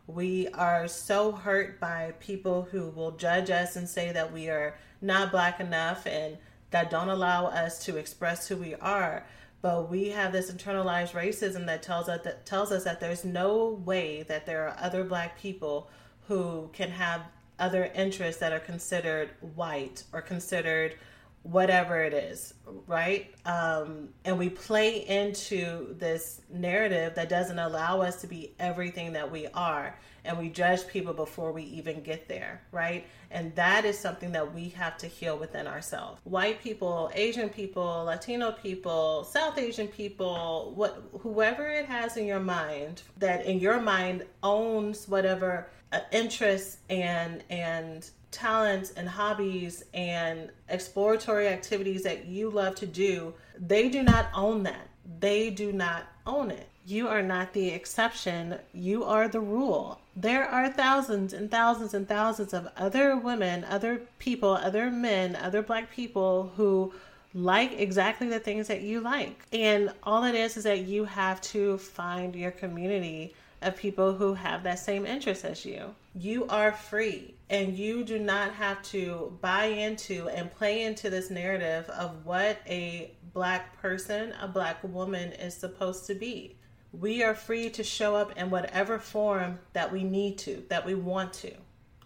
We 0.07 0.47
are 0.49 0.87
so 0.87 1.31
hurt 1.31 1.79
by 1.79 2.13
people 2.19 2.63
who 2.63 2.89
will 2.89 3.11
judge 3.11 3.49
us 3.51 3.75
and 3.75 3.87
say 3.87 4.11
that 4.11 4.33
we 4.33 4.49
are 4.49 4.75
not 5.01 5.31
black 5.31 5.59
enough 5.59 6.07
and 6.07 6.37
that 6.71 6.89
don't 6.89 7.09
allow 7.09 7.45
us 7.45 7.85
to 7.85 7.97
express 7.97 8.47
who 8.47 8.57
we 8.57 8.73
are. 8.75 9.25
But 9.61 9.89
we 9.89 10.09
have 10.09 10.31
this 10.31 10.51
internalized 10.51 11.13
racism 11.13 11.67
that 11.67 11.83
tells 11.83 12.09
us 12.09 12.21
that 12.23 12.45
tells 12.45 12.71
us 12.71 12.83
that 12.83 12.99
there's 12.99 13.23
no 13.23 13.81
way 13.85 14.23
that 14.23 14.45
there 14.45 14.67
are 14.67 14.75
other 14.79 15.03
black 15.03 15.39
people 15.39 15.89
who 16.27 16.69
can 16.73 16.89
have 16.89 17.21
other 17.59 17.85
interests 17.95 18.39
that 18.41 18.51
are 18.51 18.59
considered 18.59 19.29
white 19.55 20.03
or 20.11 20.21
considered 20.21 20.95
whatever 21.43 22.01
it 22.01 22.13
is, 22.13 22.53
right? 22.87 23.33
Um, 23.45 24.09
and 24.23 24.39
we 24.39 24.49
play 24.49 25.05
into 25.05 25.93
this 25.99 26.41
narrative 26.49 27.15
that 27.15 27.27
doesn't 27.27 27.59
allow 27.59 28.01
us 28.01 28.21
to 28.21 28.27
be 28.27 28.53
everything 28.59 29.13
that 29.13 29.29
we 29.29 29.47
are. 29.47 29.97
And 30.25 30.39
we 30.39 30.47
judge 30.47 30.87
people 30.87 31.13
before 31.13 31.51
we 31.51 31.63
even 31.63 32.01
get 32.01 32.29
there, 32.29 32.61
right? 32.71 33.05
And 33.29 33.53
that 33.55 33.83
is 33.83 33.99
something 33.99 34.31
that 34.31 34.53
we 34.53 34.69
have 34.69 34.97
to 34.99 35.07
heal 35.07 35.37
within 35.37 35.67
ourselves. 35.67 36.21
White 36.23 36.61
people, 36.61 37.11
Asian 37.13 37.49
people, 37.49 38.05
Latino 38.05 38.53
people, 38.53 39.25
South 39.25 39.57
Asian 39.57 39.89
people, 39.89 40.71
what 40.75 41.03
whoever 41.19 41.67
it 41.67 41.87
has 41.87 42.15
in 42.15 42.25
your 42.25 42.39
mind 42.39 43.01
that 43.17 43.45
in 43.45 43.59
your 43.59 43.81
mind 43.81 44.25
owns 44.43 45.09
whatever 45.09 45.67
uh, 45.91 45.99
interests 46.13 46.77
and 46.89 47.43
and 47.49 48.09
talents 48.33 48.91
and 48.91 49.07
hobbies 49.07 49.85
and 49.93 50.49
exploratory 50.67 51.47
activities 51.47 52.03
that 52.03 52.25
you 52.25 52.49
love 52.49 52.75
to 52.75 52.85
do, 52.85 53.33
they 53.57 53.87
do 53.87 54.03
not 54.03 54.27
own 54.35 54.63
that. 54.63 54.89
They 55.19 55.49
do 55.49 55.71
not 55.71 56.03
own 56.25 56.51
it. 56.51 56.67
You 56.85 57.07
are 57.07 57.21
not 57.21 57.53
the 57.53 57.69
exception. 57.69 58.57
You 58.73 59.05
are 59.05 59.29
the 59.29 59.39
rule. 59.39 60.01
There 60.15 60.45
are 60.45 60.69
thousands 60.69 61.31
and 61.31 61.49
thousands 61.49 61.93
and 61.93 62.07
thousands 62.07 62.53
of 62.53 62.67
other 62.75 63.15
women, 63.15 63.63
other 63.63 64.01
people, 64.19 64.51
other 64.51 64.91
men, 64.91 65.35
other 65.37 65.61
black 65.61 65.91
people 65.91 66.51
who 66.57 66.93
like 67.33 67.79
exactly 67.79 68.27
the 68.27 68.39
things 68.39 68.67
that 68.67 68.81
you 68.81 68.99
like. 68.99 69.45
And 69.53 69.91
all 70.03 70.23
it 70.25 70.35
is 70.35 70.57
is 70.57 70.65
that 70.65 70.81
you 70.81 71.05
have 71.05 71.41
to 71.41 71.77
find 71.77 72.35
your 72.35 72.51
community 72.51 73.33
of 73.63 73.75
people 73.75 74.13
who 74.13 74.33
have 74.33 74.63
that 74.63 74.79
same 74.79 75.05
interest 75.05 75.45
as 75.45 75.65
you. 75.65 75.95
You 76.15 76.45
are 76.47 76.71
free 76.71 77.33
and 77.49 77.77
you 77.77 78.03
do 78.03 78.19
not 78.19 78.53
have 78.53 78.81
to 78.83 79.37
buy 79.41 79.65
into 79.65 80.29
and 80.29 80.51
play 80.51 80.83
into 80.83 81.09
this 81.09 81.29
narrative 81.29 81.89
of 81.89 82.25
what 82.25 82.57
a 82.67 83.11
black 83.33 83.79
person, 83.81 84.33
a 84.41 84.47
black 84.47 84.83
woman 84.83 85.33
is 85.33 85.53
supposed 85.53 86.05
to 86.07 86.15
be. 86.15 86.57
We 86.91 87.23
are 87.23 87.33
free 87.33 87.69
to 87.71 87.83
show 87.83 88.15
up 88.15 88.37
in 88.37 88.49
whatever 88.49 88.99
form 88.99 89.59
that 89.73 89.91
we 89.91 90.03
need 90.03 90.37
to, 90.39 90.63
that 90.69 90.85
we 90.85 90.93
want 90.93 91.33
to. 91.33 91.53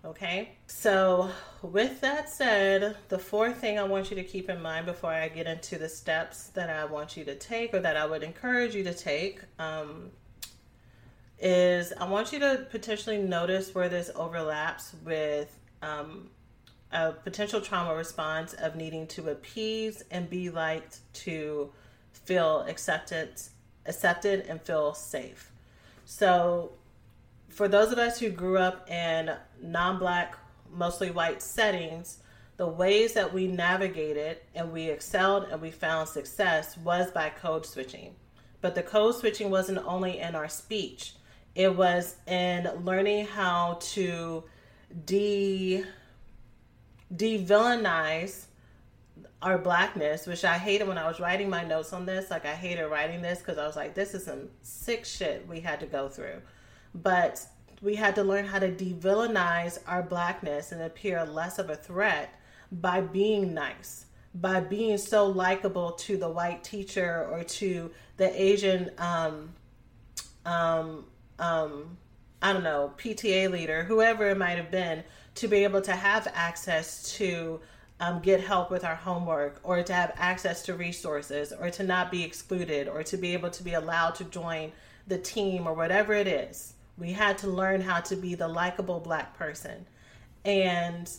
Okay? 0.06 0.52
So, 0.68 1.30
with 1.62 2.00
that 2.02 2.30
said, 2.30 2.96
the 3.10 3.20
fourth 3.20 3.58
thing 3.58 3.78
I 3.78 3.84
want 3.84 4.10
you 4.10 4.16
to 4.16 4.24
keep 4.24 4.50
in 4.50 4.62
mind 4.62 4.86
before 4.86 5.12
I 5.12 5.28
get 5.28 5.48
into 5.48 5.78
the 5.78 5.90
steps 5.90 6.48
that 6.50 6.70
I 6.70 6.86
want 6.86 7.18
you 7.18 7.26
to 7.26 7.36
take 7.36 7.74
or 7.74 7.80
that 7.80 7.98
I 7.98 8.06
would 8.06 8.24
encourage 8.24 8.74
you 8.74 8.84
to 8.86 8.94
take 8.94 9.42
um, 9.60 10.12
is 11.40 11.94
I 11.94 12.08
want 12.08 12.34
you 12.34 12.40
to 12.40 12.66
potentially 12.72 13.18
notice 13.18 13.74
where 13.76 13.90
this 13.90 14.10
overlaps 14.16 14.96
with 15.06 15.56
um, 15.82 16.30
a 16.92 17.12
potential 17.12 17.62
trauma 17.62 17.96
response 17.96 18.54
of 18.54 18.76
needing 18.76 19.08
to 19.08 19.30
appease 19.30 20.04
and 20.10 20.30
be 20.30 20.50
liked 20.50 21.00
to 21.14 21.70
feel 22.12 22.62
accepted, 22.68 23.30
accepted 23.86 24.46
and 24.48 24.62
feel 24.62 24.94
safe. 24.94 25.52
So, 26.06 26.72
for 27.50 27.68
those 27.68 27.92
of 27.92 27.98
us 27.98 28.20
who 28.20 28.30
grew 28.30 28.58
up 28.58 28.90
in 28.90 29.32
non-black, 29.62 30.38
mostly 30.72 31.12
white 31.12 31.42
settings, 31.42 32.20
the 32.58 32.68
ways 32.68 33.14
that 33.14 33.34
we 33.34 33.48
navigated 33.48 34.38
and 34.56 34.72
we 34.72 34.90
excelled 34.90 35.48
and 35.52 35.62
we 35.62 35.72
found 35.72 36.10
success 36.10 36.78
was 36.78 37.12
by 37.12 37.30
code 37.30 37.66
switching. 37.66 38.16
But 38.62 38.76
the 38.76 38.84
code 38.84 39.16
switching 39.16 39.50
wasn't 39.50 39.86
only 39.86 40.20
in 40.20 40.36
our 40.36 40.50
speech 40.50 41.14
it 41.58 41.76
was 41.76 42.16
in 42.28 42.70
learning 42.86 43.26
how 43.26 43.80
to 43.82 44.44
de 45.06 45.84
de-villainize 47.16 48.46
our 49.42 49.58
blackness, 49.58 50.28
which 50.28 50.46
I 50.46 50.60
hated 50.60 50.88
when 50.88 51.00
I 51.00 51.08
was 51.08 51.20
writing 51.20 51.50
my 51.50 51.64
notes 51.64 51.94
on 51.94 52.06
this. 52.06 52.30
Like 52.30 52.46
I 52.46 52.54
hated 52.54 52.88
writing 52.88 53.24
this 53.24 53.40
because 53.40 53.58
I 53.58 53.66
was 53.66 53.76
like, 53.76 53.96
this 53.96 54.14
is 54.14 54.24
some 54.26 54.50
sick 54.62 55.04
shit 55.04 55.48
we 55.48 55.60
had 55.60 55.80
to 55.80 55.88
go 55.88 56.08
through. 56.08 56.44
But 56.94 57.44
we 57.82 57.96
had 57.96 58.14
to 58.16 58.24
learn 58.24 58.46
how 58.46 58.60
to 58.60 58.70
de-villainize 58.70 59.80
our 59.88 60.04
blackness 60.04 60.72
and 60.72 60.84
appear 60.84 61.26
less 61.26 61.58
of 61.58 61.72
a 61.72 61.76
threat 61.76 62.40
by 62.72 63.02
being 63.02 63.56
nice, 63.56 64.06
by 64.36 64.60
being 64.60 65.00
so 65.00 65.26
likable 65.26 65.94
to 65.94 66.18
the 66.18 66.30
white 66.30 66.64
teacher 66.64 67.28
or 67.32 67.44
to 67.44 67.90
the 68.18 68.42
Asian 68.42 68.92
um, 69.00 69.56
um, 70.46 71.06
um, 71.40 71.98
I 72.42 72.54
don't 72.54 72.64
know, 72.64 72.94
PTA 72.98 73.50
leader, 73.50 73.84
whoever 73.84 74.30
it 74.30 74.38
might 74.38 74.58
have 74.58 74.72
been, 74.72 75.04
to 75.36 75.48
be 75.48 75.64
able 75.64 75.82
to 75.82 75.94
have 75.94 76.28
access 76.34 77.16
to 77.18 77.60
um, 78.00 78.20
get 78.20 78.42
help 78.42 78.70
with 78.70 78.84
our 78.84 78.96
homework 78.96 79.60
or 79.64 79.82
to 79.82 79.94
have 79.94 80.14
access 80.18 80.64
to 80.64 80.76
resources 80.76 81.52
or 81.52 81.70
to 81.72 81.84
not 81.84 82.12
be 82.12 82.24
excluded 82.24 82.88
or 82.88 83.04
to 83.04 83.18
be 83.18 83.34
able 83.34 83.50
to 83.50 83.64
be 83.64 83.74
allowed 83.74 84.16
to 84.16 84.24
join 84.26 84.72
the 85.08 85.18
team 85.18 85.68
or 85.68 85.74
whatever 85.74 86.14
it 86.14 86.28
is. 86.28 86.74
We 86.98 87.12
had 87.12 87.38
to 87.40 87.48
learn 87.48 87.82
how 87.82 88.02
to 88.02 88.16
be 88.16 88.36
the 88.36 88.48
likable 88.48 89.00
black 89.00 89.38
person. 89.38 89.86
And 90.46 91.10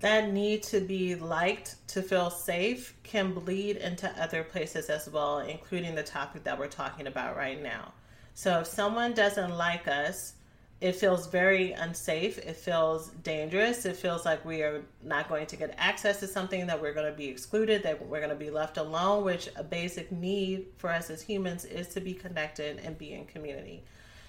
that 0.00 0.32
need 0.32 0.62
to 0.64 0.80
be 0.80 1.14
liked 1.14 1.76
to 1.88 2.02
feel 2.02 2.30
safe 2.30 2.94
can 3.02 3.32
bleed 3.32 3.76
into 3.76 4.10
other 4.20 4.44
places 4.44 4.90
as 4.90 5.08
well, 5.08 5.38
including 5.38 5.94
the 5.94 6.02
topic 6.02 6.44
that 6.44 6.58
we're 6.58 6.66
talking 6.66 7.06
about 7.06 7.36
right 7.36 7.60
now. 7.60 7.92
So 8.36 8.60
if 8.60 8.66
someone 8.66 9.14
doesn't 9.14 9.56
like 9.56 9.88
us, 9.88 10.34
it 10.82 10.94
feels 10.94 11.26
very 11.26 11.72
unsafe. 11.72 12.36
It 12.36 12.54
feels 12.54 13.08
dangerous. 13.22 13.86
It 13.86 13.96
feels 13.96 14.26
like 14.26 14.44
we 14.44 14.60
are 14.60 14.82
not 15.02 15.30
going 15.30 15.46
to 15.46 15.56
get 15.56 15.74
access 15.78 16.20
to 16.20 16.26
something, 16.26 16.66
that 16.66 16.78
we're 16.78 16.92
going 16.92 17.10
to 17.10 17.16
be 17.16 17.28
excluded, 17.28 17.82
that 17.84 18.06
we're 18.06 18.18
going 18.18 18.28
to 18.28 18.36
be 18.36 18.50
left 18.50 18.76
alone, 18.76 19.24
which 19.24 19.48
a 19.56 19.64
basic 19.64 20.12
need 20.12 20.66
for 20.76 20.90
us 20.90 21.08
as 21.08 21.22
humans 21.22 21.64
is 21.64 21.88
to 21.88 22.00
be 22.02 22.12
connected 22.12 22.78
and 22.84 22.98
be 22.98 23.14
in 23.14 23.24
community. 23.24 23.84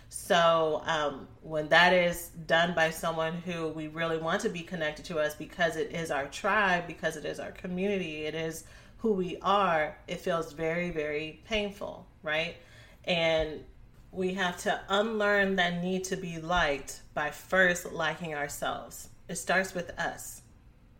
So 0.07 0.83
um, 0.85 1.27
when 1.41 1.67
that 1.67 1.91
is 1.91 2.29
done 2.45 2.73
by 2.73 2.91
someone 2.91 3.33
who 3.33 3.67
we 3.67 3.89
really 3.89 4.17
want 4.17 4.39
to 4.43 4.49
be 4.49 4.61
connected 4.61 5.03
to 5.07 5.19
us 5.19 5.35
because 5.35 5.75
it 5.75 5.91
is 5.91 6.11
our 6.11 6.27
tribe, 6.27 6.87
because 6.87 7.17
it 7.17 7.25
is 7.25 7.41
our 7.41 7.51
community, 7.51 8.23
it 8.23 8.35
is 8.35 8.63
who 8.99 9.11
we 9.11 9.37
are, 9.41 9.97
it 10.07 10.21
feels 10.21 10.53
very, 10.53 10.91
very 10.91 11.41
painful, 11.43 12.07
right? 12.23 12.55
And 13.03 13.65
we 14.11 14.33
have 14.33 14.57
to 14.57 14.79
unlearn 14.89 15.55
that 15.57 15.83
need 15.83 16.03
to 16.05 16.15
be 16.15 16.39
liked 16.39 17.01
by 17.13 17.29
first 17.29 17.91
liking 17.91 18.33
ourselves. 18.33 19.09
It 19.27 19.35
starts 19.35 19.73
with 19.73 19.89
us. 19.99 20.41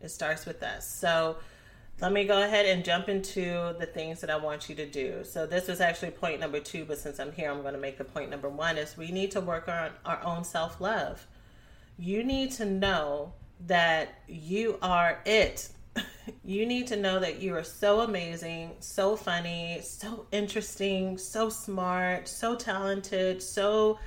It 0.02 0.10
starts 0.10 0.46
with 0.46 0.62
us. 0.62 0.88
So 0.88 1.38
let 2.00 2.12
me 2.12 2.26
go 2.26 2.44
ahead 2.44 2.68
and 2.68 2.86
jump 2.86 3.10
into 3.10 3.76
the 3.80 3.88
things 3.88 4.22
that 4.22 4.30
I 4.30 4.38
want 4.38 4.70
you 4.70 4.76
to 4.76 4.86
do. 4.86 5.24
So 5.24 5.48
this 5.48 5.68
was 5.68 5.82
actually 5.82 6.12
point 6.12 6.40
number 6.40 6.60
two, 6.60 6.86
but 6.86 7.00
since 7.00 7.20
I'm 7.20 7.32
here, 7.32 7.50
I'm 7.50 7.62
going 7.62 7.74
to 7.74 7.80
make 7.80 7.98
the 7.98 8.04
point 8.04 8.30
number 8.30 8.50
one 8.50 8.78
is 8.78 8.96
we 8.96 9.12
need 9.12 9.32
to 9.32 9.42
work 9.42 9.68
on 9.68 9.92
our 10.06 10.24
own 10.24 10.44
self 10.44 10.80
love. 10.80 11.26
You 11.98 12.24
need 12.24 12.52
to 12.54 12.66
know 12.66 13.34
that 13.66 14.10
you 14.28 14.78
are 14.84 15.20
it 15.26 15.70
you 16.44 16.66
need 16.66 16.88
to 16.88 16.96
know 16.96 17.20
that 17.20 17.42
you 17.42 17.56
are 17.56 17.64
so 17.64 18.02
amazing, 18.02 18.72
so 18.80 19.16
funny, 19.16 19.80
so 19.82 20.26
interesting, 20.32 21.18
so 21.18 21.50
smart, 21.50 22.28
so 22.28 22.56
talented, 22.56 23.42
so 23.42 24.00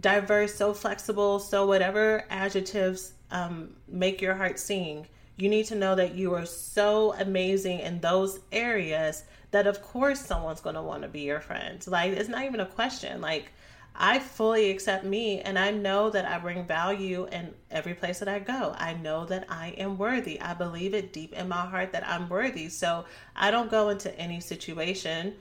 diverse, 0.00 0.54
so 0.54 0.74
flexible, 0.74 1.38
so 1.38 1.66
whatever 1.66 2.24
adjectives 2.30 3.12
um, 3.30 3.70
make 3.88 4.20
your 4.20 4.34
heart 4.34 4.58
sing. 4.58 5.06
You 5.36 5.48
need 5.48 5.66
to 5.66 5.74
know 5.74 5.94
that 5.94 6.14
you 6.14 6.34
are 6.34 6.46
so 6.46 7.14
amazing 7.14 7.80
in 7.80 8.00
those 8.00 8.40
areas 8.52 9.24
that, 9.50 9.66
of 9.66 9.82
course, 9.82 10.20
someone's 10.20 10.60
going 10.60 10.76
to 10.76 10.82
want 10.82 11.02
to 11.02 11.08
be 11.08 11.20
your 11.20 11.40
friend. 11.40 11.84
Like, 11.86 12.12
it's 12.12 12.28
not 12.28 12.44
even 12.44 12.60
a 12.60 12.66
question. 12.66 13.20
Like, 13.20 13.52
I 13.98 14.18
fully 14.18 14.70
accept 14.70 15.04
me 15.04 15.40
and 15.40 15.58
I 15.58 15.70
know 15.70 16.10
that 16.10 16.26
I 16.26 16.38
bring 16.38 16.66
value 16.66 17.26
in 17.32 17.54
every 17.70 17.94
place 17.94 18.18
that 18.18 18.28
I 18.28 18.38
go. 18.38 18.74
I 18.76 18.94
know 18.94 19.24
that 19.26 19.46
I 19.48 19.68
am 19.78 19.96
worthy. 19.96 20.40
I 20.40 20.54
believe 20.54 20.94
it 20.94 21.12
deep 21.12 21.32
in 21.32 21.48
my 21.48 21.66
heart 21.66 21.92
that 21.92 22.06
I'm 22.06 22.28
worthy. 22.28 22.68
So 22.68 23.04
I 23.34 23.50
don't 23.50 23.70
go 23.70 23.88
into 23.88 24.16
any 24.18 24.40
situation. 24.40 25.34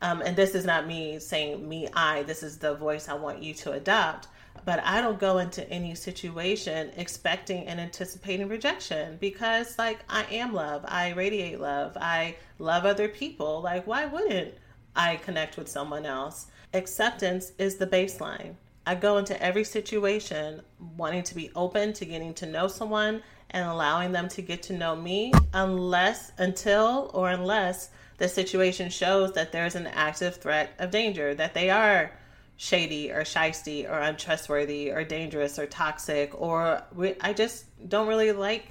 Um, 0.00 0.22
and 0.22 0.36
this 0.36 0.54
is 0.54 0.64
not 0.64 0.86
me 0.86 1.18
saying 1.18 1.68
me, 1.68 1.88
I, 1.92 2.22
this 2.22 2.42
is 2.42 2.58
the 2.58 2.74
voice 2.74 3.08
I 3.08 3.14
want 3.14 3.42
you 3.42 3.52
to 3.54 3.72
adopt. 3.72 4.28
But 4.64 4.80
I 4.84 5.00
don't 5.00 5.18
go 5.18 5.38
into 5.38 5.68
any 5.70 5.94
situation 5.94 6.90
expecting 6.96 7.66
and 7.66 7.80
anticipating 7.80 8.48
rejection 8.48 9.16
because, 9.20 9.78
like, 9.78 10.00
I 10.08 10.24
am 10.24 10.52
love. 10.52 10.84
I 10.86 11.10
radiate 11.12 11.60
love. 11.60 11.96
I 11.96 12.36
love 12.58 12.84
other 12.84 13.08
people. 13.08 13.60
Like, 13.62 13.86
why 13.86 14.06
wouldn't 14.06 14.54
I 14.94 15.16
connect 15.16 15.56
with 15.56 15.68
someone 15.68 16.04
else? 16.04 16.48
Acceptance 16.74 17.52
is 17.58 17.76
the 17.76 17.86
baseline. 17.86 18.54
I 18.86 18.94
go 18.94 19.16
into 19.18 19.40
every 19.42 19.64
situation 19.64 20.62
wanting 20.96 21.22
to 21.24 21.34
be 21.34 21.50
open 21.56 21.92
to 21.94 22.04
getting 22.04 22.34
to 22.34 22.46
know 22.46 22.68
someone 22.68 23.22
and 23.50 23.66
allowing 23.66 24.12
them 24.12 24.28
to 24.28 24.42
get 24.42 24.62
to 24.64 24.74
know 24.74 24.94
me 24.94 25.32
unless, 25.54 26.32
until, 26.36 27.10
or 27.14 27.30
unless 27.30 27.90
the 28.18 28.28
situation 28.28 28.90
shows 28.90 29.32
that 29.32 29.52
there's 29.52 29.76
an 29.76 29.86
active 29.86 30.36
threat 30.36 30.72
of 30.78 30.90
danger, 30.90 31.34
that 31.34 31.54
they 31.54 31.70
are 31.70 32.12
shady 32.56 33.10
or 33.10 33.22
shisty 33.22 33.88
or 33.88 34.00
untrustworthy 34.00 34.90
or 34.90 35.04
dangerous 35.04 35.58
or 35.58 35.66
toxic, 35.66 36.38
or 36.38 36.82
I 37.20 37.32
just 37.32 37.64
don't 37.88 38.08
really 38.08 38.32
like 38.32 38.68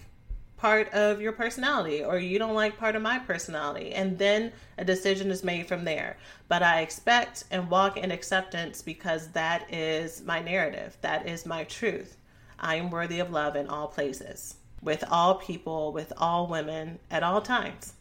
part 0.57 0.89
of 0.89 1.21
your 1.21 1.31
personality 1.31 2.03
or 2.03 2.17
you 2.17 2.39
don't 2.39 2.55
like 2.55 2.77
part 2.77 2.95
of 2.95 3.01
my 3.01 3.19
personality. 3.19 3.93
And 3.93 4.17
then 4.17 4.51
a 4.77 4.83
decision 4.83 5.31
is 5.31 5.43
made 5.43 5.67
from 5.67 5.85
there. 5.85 6.17
But 6.47 6.63
I 6.63 6.81
expect 6.81 7.45
and 7.51 7.69
walk 7.69 7.97
in 7.97 8.11
acceptance 8.11 8.81
because 8.81 9.29
that 9.29 9.71
is 9.73 10.23
my 10.23 10.41
narrative, 10.41 10.97
that 11.01 11.27
is 11.27 11.45
my 11.45 11.63
truth. 11.65 12.17
I 12.59 12.75
am 12.75 12.89
worthy 12.89 13.19
of 13.19 13.31
love 13.31 13.55
in 13.55 13.67
all 13.67 13.87
places, 13.87 14.55
with 14.81 15.03
all 15.11 15.35
people, 15.35 15.93
with 15.93 16.11
all 16.17 16.47
women, 16.47 16.97
at 17.11 17.21
all 17.21 17.41
times. 17.41 17.93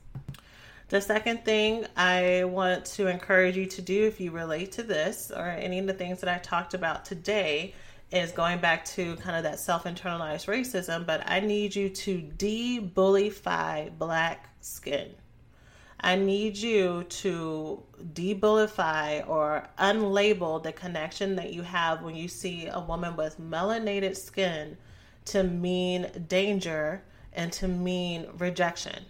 The 0.88 1.00
second 1.00 1.44
thing 1.44 1.84
I 1.96 2.44
want 2.44 2.84
to 2.86 3.09
encourage 3.09 3.57
you 3.57 3.66
to 3.66 3.82
do 3.82 4.07
if 4.07 4.20
you 4.20 4.30
relate 4.30 4.72
to 4.72 4.82
this 4.82 5.32
or 5.34 5.48
any 5.48 5.80
of 5.80 5.86
the 5.86 5.92
things 5.92 6.20
that 6.20 6.32
I 6.32 6.38
talked 6.38 6.74
about 6.74 7.04
today 7.04 7.74
is 8.20 8.32
going 8.32 8.58
back 8.58 8.84
to 8.86 9.16
kind 9.16 9.36
of 9.36 9.42
that 9.44 9.58
self 9.58 9.84
internalized 9.84 10.46
racism, 10.46 11.06
but 11.06 11.22
I 11.26 11.40
need 11.40 11.74
you 11.74 11.88
to 11.88 12.18
debullify 12.36 13.96
black 13.98 14.48
skin. 14.60 15.14
I 16.00 16.16
need 16.16 16.56
you 16.56 17.04
to 17.04 17.82
debullify 18.12 19.26
or 19.28 19.68
unlabel 19.78 20.62
the 20.62 20.72
connection 20.72 21.36
that 21.36 21.52
you 21.52 21.62
have 21.62 22.02
when 22.02 22.14
you 22.14 22.28
see 22.28 22.66
a 22.66 22.80
woman 22.80 23.16
with 23.16 23.40
melanated 23.40 24.16
skin 24.16 24.76
to 25.26 25.42
mean 25.42 26.10
danger 26.28 27.02
and 27.32 27.52
to 27.52 27.68
mean 27.68 28.26
rejection 28.38 29.04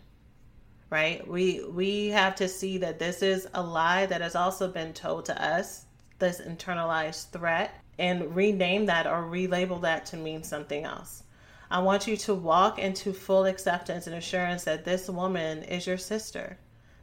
right 0.90 1.26
we 1.26 1.64
we 1.64 2.08
have 2.08 2.34
to 2.36 2.48
see 2.48 2.78
that 2.78 2.98
this 2.98 3.22
is 3.22 3.48
a 3.54 3.62
lie 3.62 4.06
that 4.06 4.20
has 4.20 4.34
also 4.34 4.68
been 4.68 4.92
told 4.92 5.24
to 5.24 5.44
us 5.44 5.86
this 6.18 6.40
internalized 6.40 7.30
threat 7.30 7.82
and 7.98 8.34
rename 8.34 8.86
that 8.86 9.06
or 9.06 9.22
relabel 9.22 9.80
that 9.80 10.06
to 10.06 10.16
mean 10.16 10.42
something 10.42 10.84
else 10.84 11.22
i 11.70 11.78
want 11.78 12.06
you 12.06 12.16
to 12.16 12.34
walk 12.34 12.78
into 12.78 13.12
full 13.12 13.44
acceptance 13.44 14.06
and 14.06 14.16
assurance 14.16 14.64
that 14.64 14.84
this 14.84 15.08
woman 15.08 15.62
is 15.62 15.86
your 15.86 15.98
sister 15.98 16.58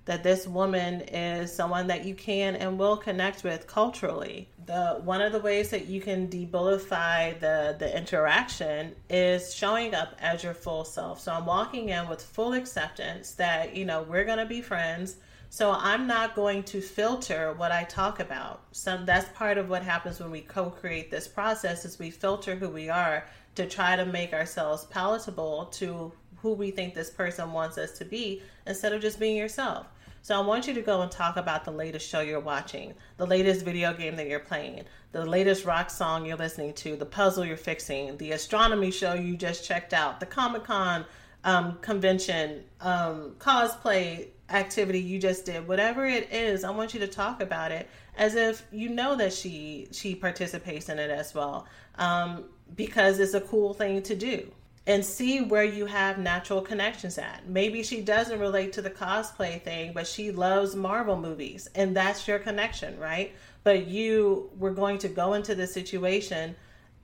that 0.06 0.24
this 0.24 0.46
woman 0.46 1.02
is 1.02 1.54
someone 1.54 1.88
that 1.88 2.04
you 2.04 2.14
can 2.14 2.56
and 2.56 2.78
will 2.78 2.98
connect 2.98 3.44
with 3.44 3.68
culturally. 3.68 4.50
The 4.66 5.00
one 5.04 5.22
of 5.22 5.32
the 5.32 5.40
ways 5.40 5.70
that 5.70 5.88
you 5.88 6.02
can 6.02 6.28
debullify 6.28 7.40
the 7.40 7.76
the 7.80 7.96
interaction 7.98 8.96
is 9.10 9.54
showing 9.54 9.96
up 9.96 10.16
as 10.20 10.44
your 10.44 10.54
full 10.54 10.84
self. 10.84 11.22
So 11.22 11.32
I'm 11.32 11.46
walking 11.46 11.90
in 11.90 12.08
with 12.10 12.22
full 12.22 12.54
acceptance 12.54 13.32
that, 13.34 13.76
you 13.76 13.86
know, 13.86 14.04
we're 14.04 14.26
going 14.26 14.40
to 14.40 14.46
be 14.46 14.62
friends. 14.62 15.16
So 15.54 15.72
I'm 15.72 16.08
not 16.08 16.34
going 16.34 16.64
to 16.64 16.82
filter 16.82 17.54
what 17.54 17.72
I 17.72 17.84
talk 17.84 18.20
about. 18.20 18.64
So 18.72 19.00
that's 19.06 19.30
part 19.38 19.60
of 19.60 19.70
what 19.70 19.84
happens 19.84 20.20
when 20.20 20.32
we 20.32 20.42
co-create 20.42 21.12
this 21.12 21.28
process 21.28 21.86
is 21.86 22.00
we 22.00 22.10
filter 22.10 22.56
who 22.56 22.70
we 22.70 22.90
are 22.90 23.28
to 23.54 23.68
try 23.68 23.96
to 23.96 24.04
make 24.04 24.34
ourselves 24.34 24.86
palatable 24.86 25.66
to 25.74 26.12
who 26.38 26.54
we 26.54 26.72
think 26.72 26.96
this 26.96 27.12
person 27.12 27.52
wants 27.52 27.78
us 27.78 27.92
to 28.00 28.04
be 28.04 28.42
instead 28.66 28.94
of 28.94 29.02
just 29.04 29.20
being 29.20 29.38
yourself. 29.38 29.86
So 30.24 30.36
I 30.36 30.44
want 30.44 30.68
you 30.68 30.74
to 30.74 30.82
go 30.82 31.04
and 31.04 31.12
talk 31.12 31.38
about 31.38 31.66
the 31.66 31.72
latest 31.72 32.10
show 32.10 32.22
you're 32.22 32.40
watching, 32.40 32.96
the 33.18 33.28
latest 33.28 33.64
video 33.64 33.94
game 33.94 34.16
that 34.16 34.28
you're 34.28 34.40
playing, 34.40 34.86
the 35.12 35.24
latest 35.24 35.66
rock 35.66 35.92
song 35.92 36.26
you're 36.26 36.36
listening 36.36 36.74
to, 36.74 36.96
the 36.96 37.06
puzzle 37.06 37.46
you're 37.46 37.58
fixing, 37.58 38.18
the 38.18 38.32
astronomy 38.32 38.90
show 38.90 39.14
you 39.14 39.38
just 39.38 39.64
checked 39.64 39.94
out, 39.94 40.20
the 40.20 40.26
Comic 40.26 40.64
Con 40.64 41.06
um, 41.44 41.78
convention, 41.82 42.64
um, 42.82 43.36
cosplay 43.38 44.30
activity 44.50 45.00
you 45.00 45.20
just 45.20 45.46
did, 45.46 45.68
whatever 45.68 46.06
it 46.06 46.32
is, 46.32 46.64
I 46.64 46.72
want 46.72 46.94
you 46.94 47.00
to 47.00 47.08
talk 47.08 47.42
about 47.42 47.72
it 47.72 47.90
as 48.18 48.36
if 48.36 48.66
you 48.72 48.90
know 48.90 49.16
that 49.16 49.34
she 49.34 49.88
she 49.92 50.16
participates 50.16 50.90
in 50.90 51.00
it 51.00 51.10
as 51.10 51.34
well, 51.34 51.66
um, 51.98 52.46
because 52.76 53.20
it's 53.20 53.34
a 53.34 53.42
cool 53.42 53.74
thing 53.74 54.02
to 54.04 54.16
do 54.16 54.52
and 54.86 55.06
see 55.06 55.40
where 55.40 55.64
you 55.64 55.86
have 55.86 56.18
natural 56.18 56.62
connections 56.62 57.18
at. 57.18 57.48
Maybe 57.48 57.84
she 57.84 58.02
doesn't 58.02 58.38
relate 58.38 58.74
to 58.74 58.82
the 58.82 58.90
cosplay 58.90 59.62
thing, 59.62 59.94
but 59.94 60.06
she 60.06 60.32
loves 60.32 60.76
Marvel 60.76 61.18
movies, 61.18 61.70
and 61.74 61.96
that's 61.96 62.28
your 62.28 62.40
connection, 62.40 63.00
right? 63.00 63.34
But 63.64 63.88
you 63.88 64.50
were 64.58 64.72
going 64.72 64.98
to 65.00 65.08
go 65.08 65.34
into 65.34 65.56
the 65.56 65.68
situation 65.68 66.56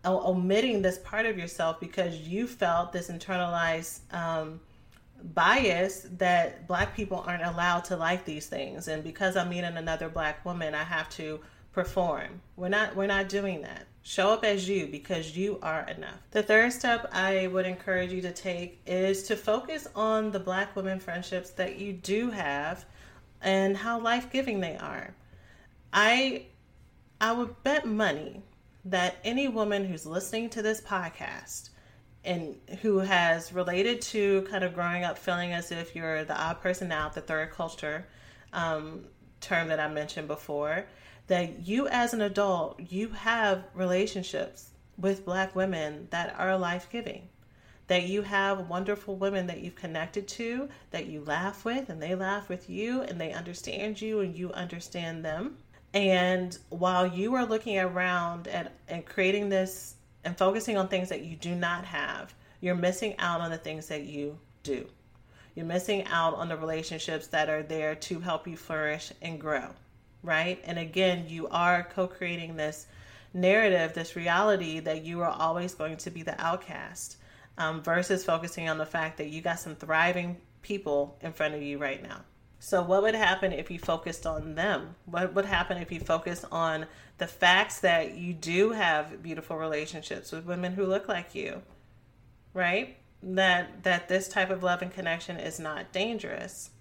omitting 0.05 0.81
this 0.81 0.97
part 0.99 1.25
of 1.25 1.37
yourself 1.37 1.79
because 1.79 2.17
you 2.19 2.47
felt 2.47 2.93
this 2.93 3.09
internalized 3.09 3.99
um, 4.13 4.59
bias 5.23 6.07
that 6.17 6.67
black 6.67 6.95
people 6.95 7.23
aren't 7.25 7.43
allowed 7.43 7.83
to 7.83 7.95
like 7.95 8.25
these 8.25 8.47
things 8.47 8.87
and 8.87 9.03
because 9.03 9.35
i'm 9.35 9.49
meeting 9.49 9.77
another 9.77 10.09
black 10.09 10.43
woman 10.45 10.73
i 10.73 10.83
have 10.83 11.09
to 11.09 11.39
perform 11.71 12.41
we're 12.55 12.69
not 12.69 12.95
we're 12.95 13.07
not 13.07 13.29
doing 13.29 13.61
that 13.61 13.85
Show 14.01 14.31
up 14.31 14.43
as 14.45 14.67
you 14.67 14.87
because 14.87 15.35
you 15.35 15.59
are 15.61 15.81
enough. 15.81 16.19
The 16.31 16.41
third 16.41 16.71
step 16.73 17.09
I 17.11 17.47
would 17.47 17.65
encourage 17.65 18.11
you 18.11 18.21
to 18.21 18.31
take 18.31 18.79
is 18.87 19.23
to 19.23 19.35
focus 19.35 19.87
on 19.93 20.31
the 20.31 20.39
black 20.39 20.75
women 20.75 20.99
friendships 20.99 21.51
that 21.51 21.77
you 21.77 21.93
do 21.93 22.31
have 22.31 22.85
and 23.41 23.75
how 23.75 23.99
life-giving 23.99 24.61
they 24.61 24.77
are. 24.77 25.13
I 25.91 26.45
I 27.19 27.33
would 27.33 27.61
bet 27.63 27.85
money 27.85 28.41
that 28.85 29.17
any 29.25 29.47
woman 29.49 29.85
who's 29.85 30.05
listening 30.05 30.49
to 30.51 30.61
this 30.61 30.79
podcast 30.79 31.69
and 32.23 32.55
who 32.81 32.99
has 32.99 33.53
related 33.53 34.01
to 34.01 34.41
kind 34.43 34.63
of 34.63 34.73
growing 34.73 35.03
up 35.03 35.17
feeling 35.17 35.53
as 35.53 35.71
if 35.71 35.95
you're 35.95 36.23
the 36.25 36.39
odd 36.39 36.61
person 36.61 36.91
out, 36.91 37.13
the 37.13 37.21
third 37.21 37.51
culture 37.51 38.05
um, 38.53 39.05
term 39.39 39.69
that 39.69 39.79
I 39.79 39.87
mentioned 39.87 40.27
before, 40.27 40.85
that 41.27 41.65
you 41.67 41.87
as 41.87 42.13
an 42.13 42.21
adult, 42.21 42.79
you 42.79 43.09
have 43.09 43.63
relationships 43.73 44.69
with 44.97 45.23
black 45.23 45.55
women 45.55 46.07
that 46.09 46.35
are 46.37 46.57
life-giving. 46.57 47.29
That 47.87 48.03
you 48.03 48.21
have 48.21 48.69
wonderful 48.69 49.15
women 49.15 49.47
that 49.47 49.61
you've 49.61 49.75
connected 49.75 50.27
to, 50.27 50.69
that 50.91 51.07
you 51.07 51.23
laugh 51.23 51.65
with, 51.65 51.89
and 51.89 52.01
they 52.01 52.13
laugh 52.15 52.49
with 52.49 52.69
you, 52.69 53.01
and 53.01 53.19
they 53.19 53.31
understand 53.31 53.99
you, 53.99 54.19
and 54.19 54.35
you 54.35 54.51
understand 54.51 55.25
them. 55.25 55.57
And 55.93 56.55
while 56.69 57.07
you 57.07 57.33
are 57.33 57.45
looking 57.45 57.79
around 57.79 58.47
at, 58.47 58.73
and 58.87 59.05
creating 59.05 59.49
this 59.49 59.95
and 60.23 60.37
focusing 60.37 60.77
on 60.77 60.87
things 60.87 61.09
that 61.09 61.23
you 61.23 61.35
do 61.35 61.55
not 61.55 61.85
have, 61.85 62.33
you're 62.61 62.75
missing 62.75 63.15
out 63.19 63.41
on 63.41 63.51
the 63.51 63.57
things 63.57 63.87
that 63.87 64.03
you 64.03 64.37
do. 64.63 64.87
You're 65.55 65.65
missing 65.65 66.05
out 66.05 66.35
on 66.35 66.49
the 66.49 66.57
relationships 66.57 67.27
that 67.27 67.49
are 67.49 67.63
there 67.63 67.95
to 67.95 68.19
help 68.19 68.47
you 68.47 68.57
flourish 68.57 69.11
and 69.21 69.39
grow 69.39 69.73
right? 70.23 70.59
And 70.65 70.77
again, 70.77 71.25
you 71.27 71.47
are 71.49 71.87
co 71.93 72.07
creating 72.07 72.55
this 72.55 72.87
narrative, 73.33 73.93
this 73.93 74.15
reality 74.15 74.79
that 74.81 75.03
you 75.03 75.21
are 75.21 75.29
always 75.29 75.73
going 75.73 75.97
to 75.97 76.09
be 76.09 76.23
the 76.23 76.39
outcast 76.41 77.17
um, 77.57 77.81
versus 77.81 78.23
focusing 78.23 78.69
on 78.69 78.77
the 78.77 78.85
fact 78.85 79.17
that 79.17 79.29
you 79.29 79.41
got 79.41 79.59
some 79.59 79.75
thriving 79.75 80.37
people 80.61 81.17
in 81.21 81.31
front 81.31 81.53
of 81.53 81.61
you 81.61 81.77
right 81.77 82.01
now. 82.01 82.21
So, 82.59 82.83
what 82.83 83.03
would 83.03 83.15
happen 83.15 83.53
if 83.53 83.71
you 83.71 83.79
focused 83.79 84.27
on 84.27 84.55
them? 84.55 84.95
What 85.05 85.33
would 85.33 85.45
happen 85.45 85.77
if 85.77 85.91
you 85.91 86.01
focused 86.01 86.45
on 86.51 86.87
the 87.17 87.27
facts 87.27 87.79
that 87.79 88.17
you 88.17 88.33
do 88.33 88.71
have 88.71 89.23
beautiful 89.23 89.57
relationships 89.57 90.31
with 90.31 90.45
women 90.45 90.73
who 90.73 90.85
look 90.85 91.07
like 91.07 91.33
you, 91.33 91.61
right? 92.53 92.97
That 93.23 93.83
that 93.83 94.09
this 94.09 94.27
type 94.27 94.49
of 94.49 94.61
love 94.61 94.81
and 94.81 94.93
connection 94.93 95.37
is 95.37 95.57
not 95.59 95.93
dangerous. 95.93 96.71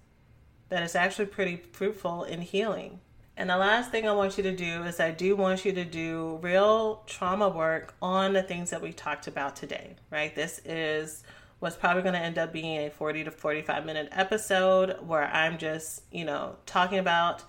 That 0.67 0.83
it's 0.83 0.95
actually 0.95 1.27
pretty 1.27 1.55
fruitful 1.55 2.25
in 2.25 2.41
healing. 2.41 2.99
And 3.37 3.49
the 3.49 3.55
last 3.55 3.89
thing 3.89 4.05
I 4.05 4.11
want 4.11 4.37
you 4.37 4.43
to 4.43 4.55
do 4.55 4.83
is 4.83 4.99
I 4.99 5.11
do 5.11 5.33
want 5.33 5.63
you 5.63 5.71
to 5.71 5.85
do 5.85 6.39
real 6.41 7.03
trauma 7.07 7.47
work 7.47 7.93
on 8.01 8.33
the 8.33 8.43
things 8.43 8.69
that 8.71 8.81
we 8.81 8.91
talked 8.91 9.27
about 9.27 9.55
today, 9.55 9.95
right? 10.11 10.35
This 10.35 10.59
is 10.65 11.23
what's 11.59 11.75
probably 11.75 12.01
going 12.01 12.13
to 12.13 12.19
end 12.19 12.37
up 12.37 12.53
being 12.53 12.87
a 12.87 12.89
40 12.89 13.25
to 13.25 13.31
45 13.31 13.85
minute 13.85 14.09
episode 14.11 14.97
where 15.05 15.27
I'm 15.27 15.57
just, 15.57 16.03
you 16.11 16.25
know, 16.25 16.55
talking 16.65 16.99
about 16.99 17.43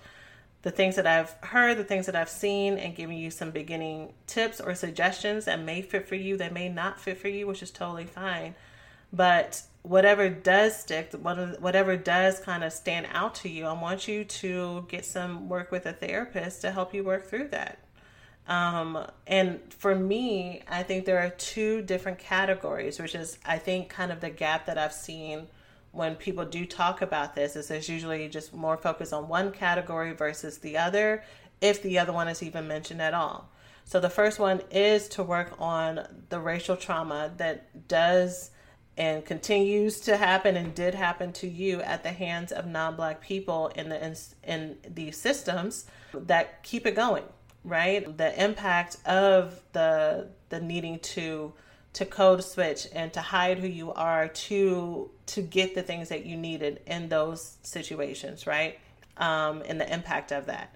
the 0.63 0.71
things 0.71 0.95
that 0.95 1.07
I've 1.07 1.31
heard, 1.41 1.77
the 1.77 1.83
things 1.83 2.05
that 2.05 2.15
I've 2.15 2.29
seen, 2.29 2.77
and 2.77 2.95
giving 2.95 3.17
you 3.17 3.31
some 3.31 3.51
beginning 3.51 4.13
tips 4.27 4.61
or 4.61 4.75
suggestions 4.75 5.45
that 5.45 5.59
may 5.59 5.81
fit 5.81 6.07
for 6.07 6.15
you, 6.15 6.37
that 6.37 6.53
may 6.53 6.69
not 6.69 6.99
fit 6.99 7.17
for 7.17 7.29
you, 7.29 7.47
which 7.47 7.63
is 7.63 7.71
totally 7.71 8.05
fine. 8.05 8.53
But 9.11 9.63
whatever 9.81 10.29
does 10.29 10.77
stick, 10.77 11.13
whatever 11.13 11.97
does 11.97 12.39
kind 12.39 12.63
of 12.63 12.71
stand 12.71 13.07
out 13.11 13.35
to 13.35 13.49
you, 13.49 13.65
I 13.65 13.73
want 13.73 14.07
you 14.07 14.23
to 14.23 14.85
get 14.87 15.05
some 15.05 15.49
work 15.49 15.71
with 15.71 15.85
a 15.85 15.93
therapist 15.93 16.61
to 16.61 16.71
help 16.71 16.93
you 16.93 17.03
work 17.03 17.25
through 17.25 17.47
that. 17.49 17.79
Um, 18.47 19.05
and 19.27 19.59
for 19.73 19.95
me, 19.95 20.63
I 20.69 20.83
think 20.83 21.05
there 21.05 21.19
are 21.19 21.29
two 21.29 21.81
different 21.81 22.19
categories, 22.19 22.99
which 22.99 23.15
is, 23.15 23.37
I 23.45 23.57
think, 23.57 23.89
kind 23.89 24.11
of 24.11 24.19
the 24.19 24.29
gap 24.29 24.65
that 24.65 24.77
I've 24.77 24.93
seen 24.93 25.47
when 25.91 26.15
people 26.15 26.45
do 26.45 26.65
talk 26.65 27.01
about 27.01 27.35
this 27.35 27.55
is 27.55 27.67
there's 27.67 27.89
usually 27.89 28.27
just 28.29 28.53
more 28.53 28.77
focus 28.77 29.11
on 29.11 29.27
one 29.27 29.51
category 29.51 30.13
versus 30.13 30.57
the 30.59 30.77
other, 30.77 31.23
if 31.59 31.83
the 31.83 31.99
other 31.99 32.13
one 32.13 32.27
is 32.27 32.41
even 32.41 32.67
mentioned 32.67 33.01
at 33.01 33.13
all. 33.13 33.49
So 33.83 33.99
the 33.99 34.09
first 34.09 34.39
one 34.39 34.61
is 34.71 35.09
to 35.09 35.23
work 35.23 35.53
on 35.59 36.07
the 36.29 36.39
racial 36.39 36.77
trauma 36.77 37.31
that 37.37 37.87
does 37.87 38.51
and 38.97 39.25
continues 39.25 39.99
to 40.01 40.17
happen 40.17 40.55
and 40.55 40.75
did 40.75 40.95
happen 40.95 41.31
to 41.33 41.47
you 41.47 41.81
at 41.81 42.03
the 42.03 42.11
hands 42.11 42.51
of 42.51 42.65
non-black 42.65 43.21
people 43.21 43.67
in 43.75 43.89
the 43.89 44.05
in, 44.05 44.15
in 44.43 44.77
these 44.87 45.17
systems 45.17 45.85
that 46.13 46.61
keep 46.63 46.85
it 46.85 46.95
going 46.95 47.23
right 47.63 48.17
the 48.17 48.43
impact 48.43 48.97
of 49.05 49.61
the 49.73 50.27
the 50.49 50.59
needing 50.59 50.99
to 50.99 51.53
to 51.93 52.05
code 52.05 52.43
switch 52.43 52.87
and 52.93 53.11
to 53.13 53.21
hide 53.21 53.59
who 53.59 53.67
you 53.67 53.91
are 53.93 54.29
to 54.29 55.09
to 55.27 55.41
get 55.41 55.75
the 55.75 55.83
things 55.83 56.09
that 56.09 56.25
you 56.25 56.37
needed 56.37 56.81
in 56.87 57.09
those 57.09 57.57
situations, 57.63 58.47
right? 58.47 58.79
Um, 59.17 59.61
and 59.67 59.79
the 59.79 59.91
impact 59.91 60.31
of 60.31 60.45
that. 60.47 60.75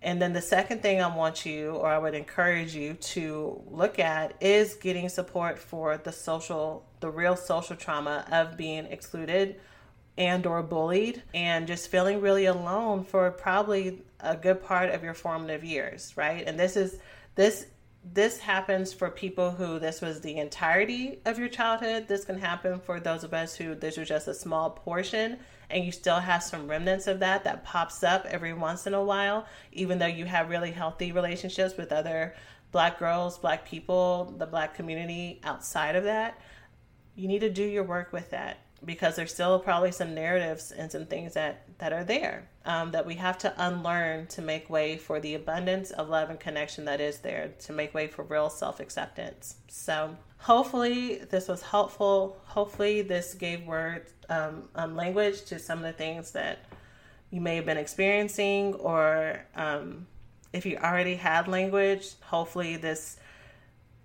And 0.00 0.22
then 0.22 0.32
the 0.32 0.42
second 0.42 0.80
thing 0.80 1.02
I 1.02 1.14
want 1.14 1.44
you, 1.44 1.70
or 1.72 1.88
I 1.88 1.98
would 1.98 2.14
encourage 2.14 2.74
you 2.74 2.94
to 2.94 3.60
look 3.68 3.98
at, 3.98 4.40
is 4.40 4.74
getting 4.74 5.08
support 5.08 5.58
for 5.58 5.96
the 5.96 6.12
social, 6.12 6.86
the 7.00 7.10
real 7.10 7.34
social 7.34 7.74
trauma 7.74 8.24
of 8.30 8.56
being 8.56 8.86
excluded 8.86 9.60
and 10.16 10.46
or 10.46 10.62
bullied 10.62 11.22
and 11.34 11.66
just 11.66 11.90
feeling 11.90 12.20
really 12.20 12.46
alone 12.46 13.04
for 13.04 13.28
probably 13.32 14.02
a 14.20 14.36
good 14.36 14.62
part 14.62 14.90
of 14.90 15.02
your 15.02 15.14
formative 15.14 15.64
years 15.64 16.12
right? 16.16 16.44
And 16.46 16.58
this 16.58 16.76
is 16.76 16.98
this 17.34 17.66
this 18.04 18.38
happens 18.38 18.92
for 18.92 19.10
people 19.10 19.50
who 19.50 19.78
this 19.78 20.00
was 20.00 20.20
the 20.20 20.36
entirety 20.36 21.20
of 21.26 21.38
your 21.38 21.48
childhood. 21.48 22.06
This 22.08 22.24
can 22.24 22.38
happen 22.38 22.80
for 22.80 23.00
those 23.00 23.24
of 23.24 23.34
us 23.34 23.54
who 23.54 23.74
this 23.74 23.96
was 23.96 24.08
just 24.08 24.28
a 24.28 24.34
small 24.34 24.70
portion 24.70 25.38
and 25.70 25.84
you 25.84 25.92
still 25.92 26.20
have 26.20 26.42
some 26.42 26.68
remnants 26.68 27.06
of 27.06 27.20
that 27.20 27.44
that 27.44 27.64
pops 27.64 28.02
up 28.02 28.24
every 28.26 28.54
once 28.54 28.86
in 28.86 28.94
a 28.94 29.02
while 29.02 29.46
even 29.72 29.98
though 29.98 30.06
you 30.06 30.24
have 30.24 30.48
really 30.48 30.70
healthy 30.70 31.12
relationships 31.12 31.76
with 31.76 31.92
other 31.92 32.34
black 32.72 32.98
girls 32.98 33.38
black 33.38 33.66
people 33.66 34.34
the 34.38 34.46
black 34.46 34.74
community 34.74 35.40
outside 35.44 35.96
of 35.96 36.04
that. 36.04 36.40
You 37.16 37.28
need 37.28 37.40
to 37.40 37.50
do 37.50 37.64
your 37.64 37.84
work 37.84 38.12
with 38.12 38.30
that 38.30 38.58
because 38.84 39.16
there's 39.16 39.34
still 39.34 39.58
probably 39.58 39.90
some 39.90 40.14
narratives 40.14 40.70
and 40.70 40.90
some 40.90 41.06
things 41.06 41.34
that 41.34 41.64
that 41.78 41.92
are 41.92 42.04
there 42.04 42.48
um, 42.68 42.90
that 42.92 43.06
we 43.06 43.14
have 43.14 43.38
to 43.38 43.52
unlearn 43.56 44.26
to 44.26 44.42
make 44.42 44.68
way 44.68 44.98
for 44.98 45.18
the 45.18 45.34
abundance 45.34 45.90
of 45.90 46.10
love 46.10 46.28
and 46.28 46.38
connection 46.38 46.84
that 46.84 47.00
is 47.00 47.18
there 47.20 47.50
to 47.58 47.72
make 47.72 47.94
way 47.94 48.06
for 48.06 48.22
real 48.24 48.50
self-acceptance 48.50 49.56
so 49.68 50.14
hopefully 50.36 51.16
this 51.30 51.48
was 51.48 51.62
helpful 51.62 52.36
hopefully 52.44 53.00
this 53.00 53.34
gave 53.34 53.66
words 53.66 54.12
um, 54.28 54.64
um, 54.74 54.94
language 54.94 55.42
to 55.46 55.58
some 55.58 55.78
of 55.78 55.84
the 55.84 55.92
things 55.92 56.30
that 56.32 56.58
you 57.30 57.40
may 57.40 57.56
have 57.56 57.64
been 57.64 57.78
experiencing 57.78 58.74
or 58.74 59.42
um, 59.56 60.06
if 60.52 60.66
you 60.66 60.76
already 60.76 61.14
had 61.16 61.48
language 61.48 62.12
hopefully 62.20 62.76
this 62.76 63.16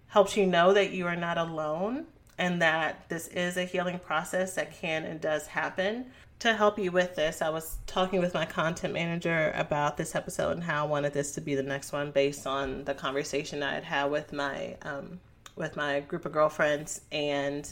helps 0.08 0.38
you 0.38 0.46
know 0.46 0.74
that 0.74 0.92
you 0.92 1.06
are 1.06 1.18
not 1.18 1.38
alone 1.38 2.06
and 2.38 2.62
that 2.62 3.08
this 3.10 3.28
is 3.28 3.58
a 3.58 3.64
healing 3.64 4.00
process 4.00 4.56
that 4.56 4.76
can 4.76 5.04
and 5.04 5.22
does 5.22 5.48
happen. 5.48 6.06
To 6.44 6.54
help 6.54 6.78
you 6.78 6.92
with 6.92 7.16
this, 7.16 7.42
I 7.42 7.48
was 7.48 7.78
talking 7.88 8.20
with 8.20 8.34
my 8.34 8.44
content 8.44 8.94
manager 8.94 9.54
about 9.56 9.96
this 9.96 10.14
episode 10.14 10.52
and 10.52 10.62
how 10.62 10.84
I 10.84 10.90
wanted 10.90 11.14
this 11.14 11.32
to 11.36 11.42
be 11.42 11.56
the 11.56 11.64
next 11.64 11.94
one 11.94 12.12
based 12.12 12.46
on 12.46 12.84
the 12.84 12.94
conversation 12.94 13.64
I 13.64 13.76
had 13.76 13.86
had 13.86 14.12
with 14.12 14.34
my 14.34 14.76
um, 14.82 15.22
with 15.56 15.78
my 15.78 16.02
group 16.02 16.26
of 16.26 16.34
girlfriends 16.34 17.00
and 17.14 17.72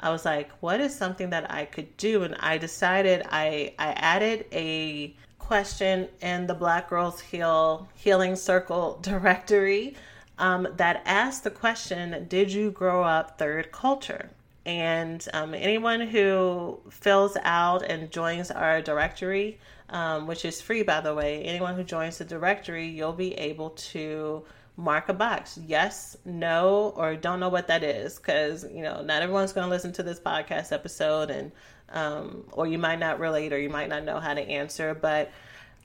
I 0.00 0.08
was 0.08 0.24
like, 0.24 0.50
what 0.60 0.80
is 0.80 0.96
something 0.96 1.28
that 1.28 1.52
I 1.52 1.66
could 1.66 1.94
do? 1.98 2.22
And 2.22 2.34
I 2.40 2.56
decided 2.56 3.22
I 3.28 3.74
I 3.78 3.88
added 3.88 4.46
a 4.50 5.14
question 5.38 6.08
in 6.22 6.46
the 6.46 6.54
Black 6.54 6.88
Girls 6.88 7.20
Heal 7.20 7.86
Healing 7.96 8.34
Circle 8.34 8.98
directory 9.02 9.94
um, 10.38 10.66
that 10.78 11.02
asked 11.04 11.44
the 11.44 11.50
question 11.50 12.24
Did 12.30 12.50
you 12.50 12.70
grow 12.70 13.04
up 13.04 13.36
third 13.36 13.72
culture? 13.72 14.30
And 14.66 15.26
um, 15.32 15.54
anyone 15.54 16.00
who 16.00 16.80
fills 16.90 17.36
out 17.42 17.82
and 17.82 18.10
joins 18.10 18.50
our 18.50 18.82
directory, 18.82 19.60
um, 19.90 20.26
which 20.26 20.44
is 20.44 20.60
free 20.60 20.82
by 20.82 21.00
the 21.00 21.14
way, 21.14 21.44
anyone 21.44 21.76
who 21.76 21.84
joins 21.84 22.18
the 22.18 22.24
directory, 22.24 22.88
you'll 22.88 23.12
be 23.12 23.32
able 23.34 23.70
to 23.70 24.44
mark 24.76 25.08
a 25.08 25.14
box. 25.14 25.58
Yes 25.66 26.16
no 26.24 26.92
or 26.96 27.14
don't 27.14 27.40
know 27.40 27.48
what 27.48 27.68
that 27.68 27.82
is 27.82 28.16
because 28.18 28.64
you 28.64 28.82
know 28.82 29.00
not 29.00 29.22
everyone's 29.22 29.52
going 29.52 29.66
to 29.66 29.70
listen 29.70 29.92
to 29.92 30.02
this 30.02 30.20
podcast 30.20 30.70
episode 30.70 31.30
and 31.30 31.50
um, 31.88 32.44
or 32.52 32.66
you 32.66 32.76
might 32.76 32.98
not 32.98 33.20
relate 33.20 33.52
or 33.52 33.58
you 33.58 33.70
might 33.70 33.88
not 33.88 34.04
know 34.04 34.18
how 34.20 34.34
to 34.34 34.40
answer. 34.40 34.94
But 34.94 35.30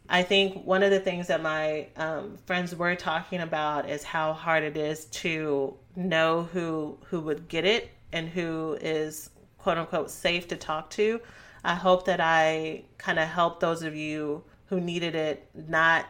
I 0.09 0.23
think 0.23 0.65
one 0.65 0.83
of 0.83 0.91
the 0.91 0.99
things 0.99 1.27
that 1.27 1.41
my 1.41 1.87
um, 1.95 2.39
friends 2.45 2.75
were 2.75 2.95
talking 2.95 3.39
about 3.39 3.89
is 3.89 4.03
how 4.03 4.33
hard 4.33 4.63
it 4.63 4.75
is 4.75 5.05
to 5.05 5.75
know 5.95 6.49
who 6.51 6.97
who 7.05 7.21
would 7.21 7.47
get 7.47 7.65
it 7.65 7.91
and 8.13 8.29
who 8.29 8.77
is 8.81 9.29
quote 9.57 9.77
unquote 9.77 10.09
safe 10.09 10.47
to 10.49 10.55
talk 10.55 10.89
to. 10.91 11.21
I 11.63 11.75
hope 11.75 12.05
that 12.05 12.19
I 12.19 12.83
kind 12.97 13.19
of 13.19 13.27
help 13.27 13.59
those 13.59 13.83
of 13.83 13.95
you 13.95 14.43
who 14.65 14.79
needed 14.79 15.15
it 15.15 15.49
not 15.53 16.05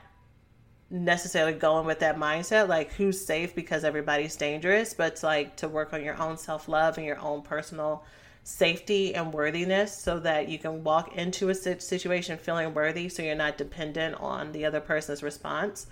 necessarily 0.90 1.54
going 1.54 1.86
with 1.86 2.00
that 2.00 2.18
mindset 2.18 2.68
like 2.68 2.92
who's 2.92 3.26
safe 3.26 3.56
because 3.56 3.86
everybody's 3.86 4.36
dangerous 4.36 4.94
but 4.94 5.14
it's 5.14 5.24
like 5.24 5.56
to 5.56 5.70
work 5.70 5.94
on 5.94 6.04
your 6.04 6.22
own 6.22 6.38
self-love 6.38 6.98
and 6.98 7.08
your 7.08 7.18
own 7.20 7.42
personal 7.42 8.04
safety 8.44 9.14
and 9.14 9.34
worthiness 9.34 9.96
so 9.96 10.20
that 10.20 10.50
you 10.50 10.58
can 10.58 10.84
walk 10.84 11.16
into 11.16 11.50
a 11.50 11.56
situation 11.56 12.38
feeling 12.38 12.74
worthy 12.74 13.08
so 13.08 13.22
you're 13.22 13.36
not 13.36 13.58
dependent 13.58 14.16
on 14.16 14.52
the 14.52 14.66
other 14.66 14.80
person's 14.80 15.22
response. 15.22 15.88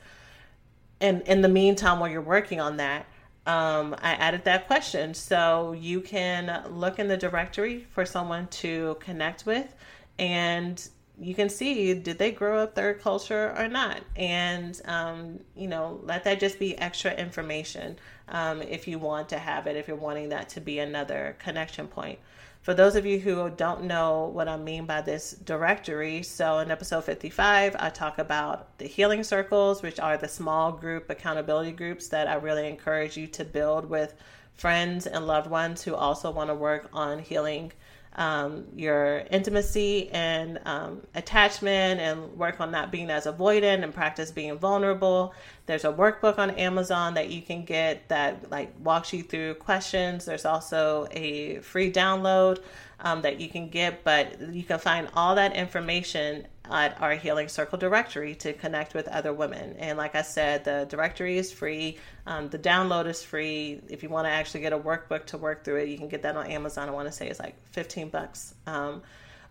And 1.00 1.22
in 1.22 1.42
the 1.42 1.50
meantime, 1.50 2.00
while 2.00 2.10
you're 2.10 2.22
working 2.22 2.60
on 2.60 2.78
that, 2.78 3.06
um, 3.46 3.96
I 4.02 4.14
added 4.14 4.44
that 4.44 4.68
question. 4.68 5.14
So 5.14 5.74
you 5.74 6.02
can 6.02 6.64
look 6.70 7.00
in 7.00 7.08
the 7.08 7.18
directory 7.18 7.88
for 7.92 8.06
someone 8.06 8.48
to 8.48 8.98
connect 9.00 9.46
with 9.46 9.74
and 10.20 10.90
you 11.22 11.36
can 11.36 11.50
see 11.50 11.94
did 11.94 12.18
they 12.18 12.32
grow 12.32 12.60
up 12.60 12.76
third 12.76 13.02
culture 13.02 13.54
or 13.58 13.68
not 13.68 14.02
and 14.16 14.82
um, 14.86 15.40
you 15.56 15.68
know 15.68 16.00
let 16.04 16.24
that 16.24 16.40
just 16.40 16.60
be 16.60 16.78
extra 16.78 17.14
information 17.14 17.98
um, 18.30 18.62
if 18.62 18.88
you 18.88 19.00
want 19.00 19.28
to 19.30 19.38
have 19.38 19.68
it 19.68 19.76
if 19.76 19.88
you're 19.88 19.98
wanting 19.98 20.30
that 20.30 20.50
to 20.50 20.62
be 20.62 20.80
another 20.80 21.36
connection 21.40 21.88
point 21.88 22.20
for 22.62 22.74
those 22.74 22.96
of 22.96 23.06
you 23.06 23.20
who 23.20 23.50
don't 23.50 23.86
know 23.86 24.30
what 24.34 24.50
I 24.50 24.58
mean 24.58 24.86
by 24.86 25.02
this 25.02 25.32
directory, 25.32 26.24
so 26.24 26.60
in 26.60 26.72
episode 26.72 27.06
55, 27.06 27.76
I 27.80 27.90
talk 27.90 28.18
about 28.20 28.78
the 28.78 28.88
healing 28.88 29.24
circles, 29.24 29.82
which 29.82 30.00
are 30.00 30.18
the 30.18 30.28
small 30.28 30.72
group 30.72 31.10
accountability 31.10 31.72
groups 31.72 32.10
that 32.10 32.28
I 32.28 32.36
really 32.36 32.68
encourage 32.68 33.16
you 33.16 33.28
to 33.28 33.46
build 33.46 33.90
with 33.90 34.14
friends 34.56 35.08
and 35.08 35.26
loved 35.26 35.50
ones 35.50 35.84
who 35.84 35.96
also 35.96 36.32
want 36.32 36.50
to 36.50 36.56
work 36.56 36.90
on 36.92 37.20
healing 37.20 37.72
um, 38.20 38.66
your 38.76 39.20
intimacy 39.32 40.10
and 40.12 40.60
um, 40.66 41.02
attachment 41.16 42.02
and 42.02 42.38
work 42.38 42.60
on 42.60 42.70
not 42.70 42.92
being 42.92 43.10
as 43.10 43.26
avoidant 43.26 43.82
and 43.82 43.94
practice 43.94 44.30
being 44.30 44.58
vulnerable. 44.60 45.34
There's 45.68 45.86
a 45.86 45.94
workbook 45.94 46.38
on 46.38 46.52
Amazon 46.52 47.14
that 47.14 47.30
you 47.30 47.42
can 47.42 47.64
get 47.64 48.10
that 48.10 48.52
like 48.52 48.74
walks 48.84 49.14
you 49.14 49.24
through 49.24 49.56
questions. 49.56 50.26
There's 50.26 50.44
also 50.46 51.08
a 51.12 51.60
free 51.60 51.94
download 51.94 52.62
um, 53.00 53.22
that 53.22 53.40
you 53.40 53.48
can 53.48 53.70
get, 53.70 54.04
but 54.04 54.42
you 54.52 54.64
can 54.64 54.80
find 54.80 55.08
all 55.14 55.36
that 55.36 55.56
information 55.56 56.46
at 56.70 57.00
our 57.02 57.16
Healing 57.16 57.48
Circle 57.48 57.78
directory 57.78 58.36
to 58.36 58.54
connect 58.54 58.94
with 58.94 59.08
other 59.08 59.34
women. 59.34 59.76
And 59.78 59.98
like 59.98 60.16
I 60.16 60.22
said, 60.22 60.64
the 60.64 60.86
directory 60.90 61.38
is 61.38 61.52
free. 61.52 61.98
Um, 62.26 62.50
the 62.50 62.60
download 62.60 63.08
is 63.08 63.24
free. 63.24 63.82
If 63.90 64.04
you 64.04 64.10
want 64.10 64.28
to 64.28 64.32
actually 64.32 64.62
get 64.62 64.74
a 64.74 64.80
workbook 64.80 65.26
to 65.28 65.38
work 65.38 65.64
through 65.64 65.78
it, 65.78 65.90
you 65.90 65.98
can 65.98 66.08
get 66.08 66.22
that 66.24 66.36
on 66.36 66.48
Amazon. 66.48 66.90
I 66.90 66.92
want 66.92 67.08
to 67.08 67.12
say 67.12 67.28
it's 67.28 67.40
like 67.40 67.56
15 67.72 68.10
bucks. 68.10 68.54
Um, 68.68 69.02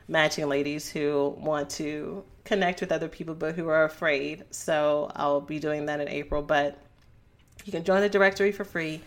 matching 0.08 0.48
ladies 0.50 0.90
who 0.90 1.36
want 1.38 1.70
to 1.72 2.24
connect 2.44 2.82
with 2.82 2.92
other 2.92 3.08
people 3.08 3.34
but 3.34 3.56
who 3.56 3.70
are 3.70 3.86
afraid. 3.86 4.44
So 4.52 5.12
I'll 5.16 5.42
be 5.42 5.60
doing 5.60 5.86
that 5.86 6.02
in 6.02 6.10
April. 6.10 6.42
But 6.42 6.78
you 7.64 7.72
can 7.72 7.84
join 7.84 8.02
the 8.02 8.10
directory 8.10 8.52
for 8.52 8.66
free. 8.66 9.02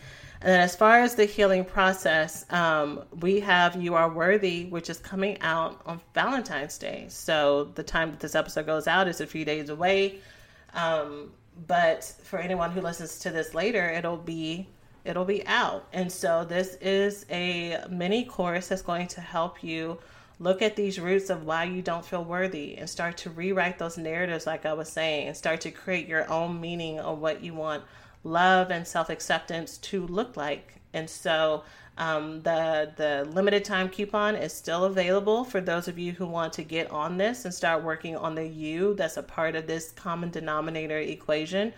And 0.47 0.53
then, 0.53 0.61
as 0.61 0.77
far 0.77 1.01
as 1.01 1.17
the 1.17 1.25
healing 1.25 1.65
process, 1.65 2.47
um, 2.53 3.03
we 3.19 3.41
have 3.41 3.75
You 3.75 3.97
Are 3.97 4.09
Worthy, 4.09 4.67
which 4.67 4.89
is 4.89 4.97
coming 4.97 5.41
out 5.41 5.81
on 5.85 6.01
Valentine's 6.15 6.79
Day. 6.79 7.07
So, 7.09 7.73
the 7.75 7.83
time 7.83 8.13
that 8.13 8.21
this 8.21 8.37
episode 8.37 8.65
goes 8.65 8.87
out 8.87 9.09
is 9.09 9.21
a 9.21 9.27
few 9.27 9.45
days 9.45 9.71
away. 9.71 10.21
Um, 10.73 11.33
but 11.67 12.05
for 12.23 12.39
anyone 12.39 12.71
who 12.71 12.81
listens 12.81 13.19
to 13.19 13.33
this 13.33 13.55
later, 13.55 13.91
it'll 13.91 14.19
be 14.19 14.69
it'll 15.05 15.25
be 15.25 15.45
out. 15.49 15.89
And 15.93 16.13
so 16.13 16.45
this 16.45 16.77
is 16.81 17.27
a 17.29 17.85
mini 17.91 18.25
course 18.25 18.69
that's 18.69 18.83
going 18.83 19.09
to 19.09 19.21
help 19.21 19.65
you 19.65 19.99
look 20.39 20.63
at 20.63 20.77
these 20.77 21.01
roots 21.01 21.29
of 21.29 21.45
why 21.45 21.65
you 21.65 21.83
don't 21.83 22.05
feel 22.05 22.23
worthy 22.23 22.77
and 22.77 22.89
start 22.89 23.17
to 23.17 23.31
rewrite 23.31 23.81
those 23.81 23.99
narratives 23.99 24.47
like 24.47 24.65
I 24.65 24.75
was 24.75 24.89
saying 24.89 25.27
and 25.27 25.37
start 25.37 25.61
to 25.63 25.73
create 25.73 26.07
your 26.07 26.31
own 26.31 26.61
meaning 26.61 27.01
of 27.01 27.19
what 27.19 27.43
you 27.43 27.53
want 27.53 27.83
love 28.27 28.71
and 28.71 28.87
self-acceptance 28.87 29.79
to 29.79 30.07
look 30.07 30.37
like. 30.37 30.75
And 30.93 31.09
so 31.09 31.63
um, 31.99 32.43
the 32.43 32.93
the 32.97 33.25
limited 33.31 33.65
time 33.65 33.89
coupon 33.89 34.37
is 34.37 34.53
still 34.53 34.85
available 34.85 35.45
for 35.45 35.61
those 35.61 35.89
of 35.89 35.99
you 35.99 36.13
who 36.13 36.27
want 36.27 36.53
to 36.55 36.63
get 36.63 36.91
on 36.91 37.17
this 37.17 37.45
and 37.45 37.55
start 37.55 37.83
working 37.83 38.17
on 38.17 38.35
the 38.35 38.47
you 38.47 38.95
that's 38.95 39.17
a 39.17 39.23
part 39.23 39.57
of 39.57 39.67
this 39.67 39.93
common 39.93 40.31
denominator 40.31 40.99
equation. 40.99 41.73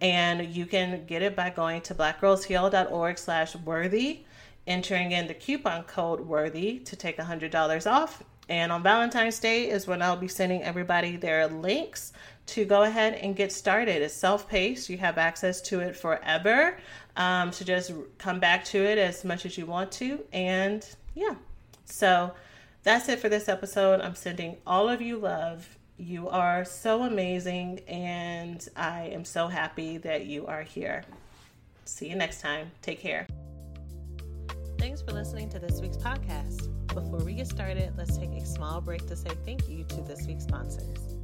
And 0.00 0.46
you 0.54 0.66
can 0.66 1.06
get 1.06 1.22
it 1.22 1.36
by 1.36 1.50
going 1.50 1.80
to 1.82 1.94
blackgirlsheal.org 1.94 3.18
slash 3.18 3.54
worthy, 3.56 4.24
entering 4.66 5.12
in 5.12 5.28
the 5.28 5.34
coupon 5.34 5.84
code 5.84 6.20
worthy 6.20 6.80
to 6.80 6.96
take 6.96 7.18
$100 7.18 7.90
off. 7.90 8.22
And 8.48 8.72
on 8.72 8.82
Valentine's 8.82 9.38
Day 9.38 9.70
is 9.70 9.86
when 9.86 10.02
I'll 10.02 10.16
be 10.16 10.28
sending 10.28 10.62
everybody 10.62 11.16
their 11.16 11.46
links 11.46 12.12
to 12.46 12.64
go 12.64 12.82
ahead 12.82 13.14
and 13.14 13.36
get 13.36 13.52
started. 13.52 14.02
It's 14.02 14.14
self 14.14 14.48
paced, 14.48 14.88
you 14.88 14.98
have 14.98 15.18
access 15.18 15.60
to 15.62 15.80
it 15.80 15.96
forever. 15.96 16.78
Um, 17.16 17.52
so 17.52 17.64
just 17.64 17.92
come 18.18 18.40
back 18.40 18.64
to 18.66 18.78
it 18.78 18.98
as 18.98 19.24
much 19.24 19.46
as 19.46 19.56
you 19.56 19.66
want 19.66 19.92
to. 19.92 20.20
And 20.32 20.86
yeah, 21.14 21.34
so 21.84 22.32
that's 22.82 23.08
it 23.08 23.20
for 23.20 23.28
this 23.28 23.48
episode. 23.48 24.00
I'm 24.00 24.14
sending 24.14 24.56
all 24.66 24.88
of 24.88 25.00
you 25.00 25.18
love. 25.18 25.78
You 25.98 26.28
are 26.28 26.64
so 26.64 27.02
amazing, 27.02 27.80
and 27.86 28.66
I 28.74 29.10
am 29.12 29.24
so 29.24 29.46
happy 29.46 29.98
that 29.98 30.26
you 30.26 30.46
are 30.46 30.62
here. 30.62 31.04
See 31.84 32.08
you 32.08 32.16
next 32.16 32.40
time. 32.40 32.72
Take 32.80 33.00
care. 33.00 33.26
Thanks 34.78 35.00
for 35.00 35.12
listening 35.12 35.48
to 35.50 35.60
this 35.60 35.80
week's 35.80 35.98
podcast. 35.98 36.68
Before 36.88 37.20
we 37.20 37.34
get 37.34 37.46
started, 37.46 37.92
let's 37.96 38.18
take 38.18 38.30
a 38.30 38.44
small 38.44 38.80
break 38.80 39.06
to 39.06 39.16
say 39.16 39.30
thank 39.44 39.68
you 39.68 39.84
to 39.84 40.00
this 40.00 40.26
week's 40.26 40.44
sponsors. 40.44 41.21